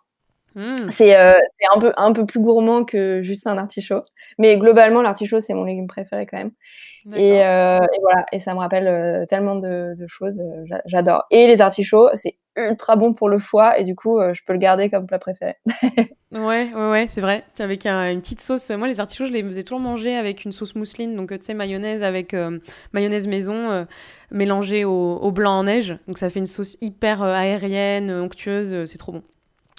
mmh. 0.56 0.90
c'est 0.90 1.16
un 1.16 1.80
peu 1.80 1.92
un 1.98 2.14
peu 2.14 2.26
plus 2.26 2.40
gourmand 2.40 2.84
que 2.84 3.22
juste 3.22 3.48
un 3.48 3.58
artichaut. 3.58 4.04
Mais 4.38 4.58
globalement 4.58 5.02
l'artichaut 5.02 5.40
c'est 5.40 5.54
mon 5.54 5.64
légume 5.64 5.88
préféré 5.88 6.26
quand 6.26 6.38
même. 6.38 6.52
Euh, 7.08 7.80
et, 7.80 8.00
voilà, 8.02 8.26
et 8.32 8.40
ça 8.40 8.54
me 8.54 8.60
rappelle 8.60 8.88
euh, 8.88 9.26
tellement 9.26 9.56
de, 9.56 9.96
choses, 10.08 10.40
euh, 10.40 10.78
j'adore. 10.86 11.26
Et 11.32 11.48
les 11.48 11.62
artichauts, 11.62 12.10
c'est 12.14 12.38
ultra 12.58 12.96
bon 12.96 13.14
pour 13.14 13.30
le 13.30 13.40
foie, 13.40 13.80
et 13.80 13.84
du 13.84 13.96
coup, 13.96 14.20
je 14.34 14.42
peux 14.46 14.54
le 14.54 14.60
garder 14.60 14.90
comme 14.90 15.08
plat 15.08 15.20
préféré. 15.20 15.56
ouais, 16.32 16.70
ouais, 16.74 16.90
ouais, 16.90 17.08
c'est 17.08 17.22
vrai. 17.22 17.44
Avec 17.60 17.86
une 17.86 18.20
petite 18.20 18.42
sauce. 18.42 18.70
Moi, 18.72 18.88
les 18.88 19.00
artichauts, 19.00 19.26
je 19.26 19.32
les 19.32 19.42
faisais 19.42 19.64
toujours 19.64 19.80
manger 19.80 20.16
avec 20.16 20.44
une 20.44 20.52
sauce 20.52 20.76
mousseline, 20.76 21.16
donc 21.16 21.30
tu 21.30 21.38
sais, 21.42 21.54
mayonnaise 21.54 22.04
avec 22.04 22.36
mayonnaise 22.92 23.28
maison 23.28 23.88
mélangée 24.32 24.84
au, 24.84 25.16
au, 25.16 25.32
blanc 25.32 25.60
en 25.60 25.64
neige. 25.64 25.98
Donc 26.08 26.18
ça 26.18 26.30
fait 26.30 26.40
une 26.40 26.46
sauce 26.46 26.78
hyper 26.82 27.24
aérienne, 27.24 28.12
onctueuse, 28.12 28.84
c'est 28.86 28.98
trop 28.98 29.14
bon. 29.14 29.24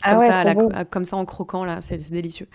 Ah 0.03 0.17
comme, 0.17 0.71
ça, 0.73 0.85
comme 0.85 1.05
ça 1.05 1.17
en 1.17 1.25
croquant 1.25 1.65
là, 1.65 1.81
c'est 1.81 2.11
délicieux. 2.11 2.49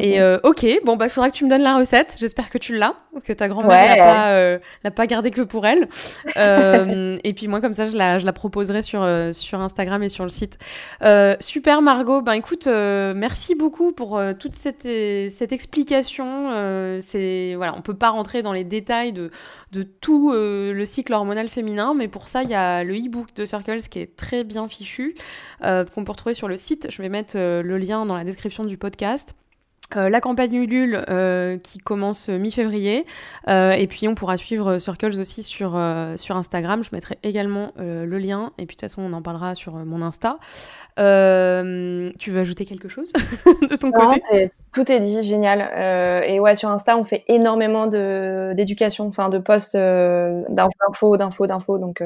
Et 0.00 0.20
euh, 0.20 0.38
ok, 0.42 0.66
bon 0.84 0.96
bah 0.96 1.06
il 1.06 1.10
faudra 1.10 1.30
que 1.30 1.36
tu 1.36 1.44
me 1.44 1.50
donnes 1.50 1.62
la 1.62 1.76
recette. 1.76 2.16
J'espère 2.20 2.50
que 2.50 2.58
tu 2.58 2.74
l'as, 2.76 2.94
que 3.24 3.32
ta 3.32 3.48
grand-mère 3.48 3.96
l'a 3.96 4.04
pas, 4.04 4.30
euh, 4.30 4.58
pas 4.94 5.06
gardée 5.06 5.30
que 5.30 5.42
pour 5.42 5.66
elle. 5.66 5.88
Euh, 6.36 7.16
et 7.24 7.32
puis 7.32 7.48
moi 7.48 7.60
comme 7.60 7.72
ça 7.72 7.86
je 7.86 7.96
la, 7.96 8.18
je 8.18 8.26
la 8.26 8.32
proposerai 8.32 8.82
sur 8.82 9.06
sur 9.32 9.60
Instagram 9.60 10.02
et 10.02 10.08
sur 10.08 10.24
le 10.24 10.28
site. 10.28 10.58
super 11.40 11.82
Margot, 11.82 12.20
ben 12.20 12.32
écoute, 12.32 12.66
merci 12.66 13.54
beaucoup 13.54 13.92
pour 13.92 14.20
toute 14.38 14.54
cette 14.54 14.86
cette 15.30 15.52
explication. 15.52 16.98
c'est 17.00 17.54
voilà, 17.56 17.74
on 17.76 17.80
peut 17.80 17.94
pas 17.94 18.10
rentrer 18.10 18.42
dans 18.42 18.52
les 18.52 18.64
détails 18.64 19.12
de 19.12 19.30
de 19.72 19.82
tout 19.82 20.32
le 20.32 20.84
cycle 20.84 21.14
hormonal 21.14 21.48
féminin, 21.48 21.94
mais 21.94 22.08
pour 22.08 22.28
ça 22.28 22.42
il 22.42 22.50
y 22.50 22.54
a 22.54 22.84
le 22.84 22.94
e-book 22.94 23.34
de 23.34 23.44
Circles 23.44 23.82
qui 23.88 24.00
est 24.00 24.16
très 24.16 24.44
bien 24.44 24.68
fichu 24.68 25.14
qu'on 25.62 26.04
peut 26.04 26.12
retrouver 26.12 26.34
sur 26.34 26.48
le 26.48 26.56
site. 26.56 26.88
Je 26.90 27.00
vais 27.00 27.08
mettre 27.08 27.36
le 27.36 27.78
lien 27.78 28.04
dans 28.04 28.16
la 28.16 28.24
description 28.24 28.64
du 28.64 28.76
podcast. 28.76 29.34
Euh, 29.94 30.08
la 30.08 30.20
campagne 30.20 30.54
Ulule 30.54 31.04
euh, 31.08 31.58
qui 31.58 31.78
commence 31.78 32.28
mi-février 32.28 33.06
euh, 33.46 33.70
et 33.70 33.86
puis 33.86 34.08
on 34.08 34.16
pourra 34.16 34.36
suivre 34.36 34.78
Circles 34.78 35.20
aussi 35.20 35.44
sur, 35.44 35.80
sur 36.16 36.36
Instagram. 36.36 36.82
Je 36.82 36.90
mettrai 36.92 37.18
également 37.22 37.72
le 37.78 38.18
lien 38.18 38.52
et 38.58 38.66
puis 38.66 38.76
de 38.76 38.80
toute 38.80 38.80
façon 38.80 39.02
on 39.02 39.12
en 39.12 39.22
parlera 39.22 39.54
sur 39.54 39.74
mon 39.74 40.02
Insta. 40.02 40.38
Tu 40.96 42.30
veux 42.30 42.40
ajouter 42.40 42.64
quelque 42.64 42.88
chose 42.88 43.12
de 43.70 43.76
ton 43.76 43.92
côté? 43.92 44.50
tout 44.72 44.90
est 44.90 45.00
dit 45.00 45.22
génial. 45.22 45.70
Et 46.26 46.40
ouais 46.40 46.56
sur 46.56 46.68
Insta 46.68 46.98
on 46.98 47.04
fait 47.04 47.22
énormément 47.28 47.86
d'éducation 47.86 49.06
enfin 49.06 49.28
de 49.28 49.38
posts 49.38 49.76
d'infos 49.76 51.16
d'infos 51.16 51.46
d'infos 51.46 51.78
donc 51.78 52.02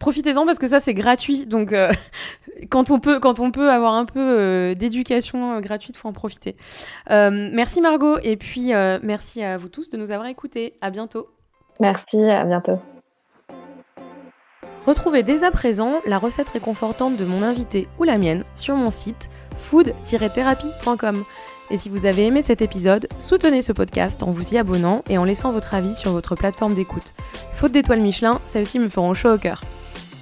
Profitez-en 0.00 0.44
parce 0.44 0.58
que 0.58 0.66
ça 0.66 0.80
c'est 0.80 0.94
gratuit, 0.94 1.46
donc 1.46 1.72
euh, 1.72 1.92
quand 2.70 2.90
on 2.90 2.98
peut 2.98 3.20
quand 3.20 3.38
on 3.38 3.52
peut 3.52 3.70
avoir 3.70 3.94
un 3.94 4.04
peu 4.04 4.20
euh, 4.20 4.74
d'éducation 4.74 5.54
euh, 5.54 5.60
gratuite, 5.60 5.96
faut 5.96 6.08
en 6.08 6.12
profiter. 6.12 6.56
merci 7.08 7.80
Margot 7.80 8.18
et 8.22 8.36
puis 8.36 8.72
merci 9.02 9.42
à 9.42 9.56
vous 9.56 9.68
tous 9.68 9.90
de 9.90 9.96
nous 9.96 10.10
avoir 10.10 10.28
écoutés. 10.28 10.74
À 10.80 10.90
bientôt. 10.90 11.28
Merci, 11.78 12.24
à 12.24 12.44
bientôt. 12.44 12.78
Retrouvez 14.86 15.22
dès 15.22 15.44
à 15.44 15.50
présent 15.50 16.00
la 16.06 16.18
recette 16.18 16.48
réconfortante 16.48 17.16
de 17.16 17.24
mon 17.24 17.42
invité 17.42 17.88
ou 17.98 18.04
la 18.04 18.18
mienne 18.18 18.44
sur 18.54 18.76
mon 18.76 18.90
site 18.90 19.28
food-thérapie.com. 19.56 21.24
Et 21.70 21.78
si 21.78 21.88
vous 21.88 22.06
avez 22.06 22.26
aimé 22.26 22.42
cet 22.42 22.62
épisode, 22.62 23.08
soutenez 23.18 23.62
ce 23.62 23.72
podcast 23.72 24.22
en 24.22 24.30
vous 24.30 24.54
y 24.54 24.58
abonnant 24.58 25.02
et 25.08 25.18
en 25.18 25.24
laissant 25.24 25.50
votre 25.50 25.74
avis 25.74 25.96
sur 25.96 26.12
votre 26.12 26.36
plateforme 26.36 26.74
d'écoute. 26.74 27.12
Faute 27.52 27.72
d'étoiles 27.72 28.00
Michelin, 28.00 28.40
celles-ci 28.46 28.78
me 28.78 28.88
feront 28.88 29.14
chaud 29.14 29.32
au 29.32 29.38
cœur. 29.38 29.62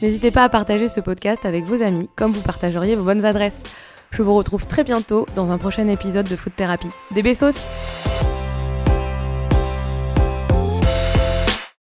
N'hésitez 0.05 0.31
pas 0.31 0.45
à 0.45 0.51
partager 0.51 0.91
ce 0.91 1.01
podcast 1.01 1.47
avec 1.47 1.65
vos 1.65 1.83
amis, 1.83 2.11
comme 2.15 2.31
vous 2.31 2.43
partageriez 2.43 2.95
vos 2.95 3.05
bonnes 3.05 3.25
adresses. 3.25 3.63
Je 4.11 4.23
vous 4.23 4.35
retrouve 4.35 4.67
très 4.67 4.85
bientôt 4.85 5.25
dans 5.35 5.51
un 5.51 5.57
prochain 5.57 5.89
épisode 5.89 6.29
de 6.29 6.37
Food 6.37 6.55
Thérapie. 6.55 6.91
Des 7.13 7.23
bessos 7.23 7.67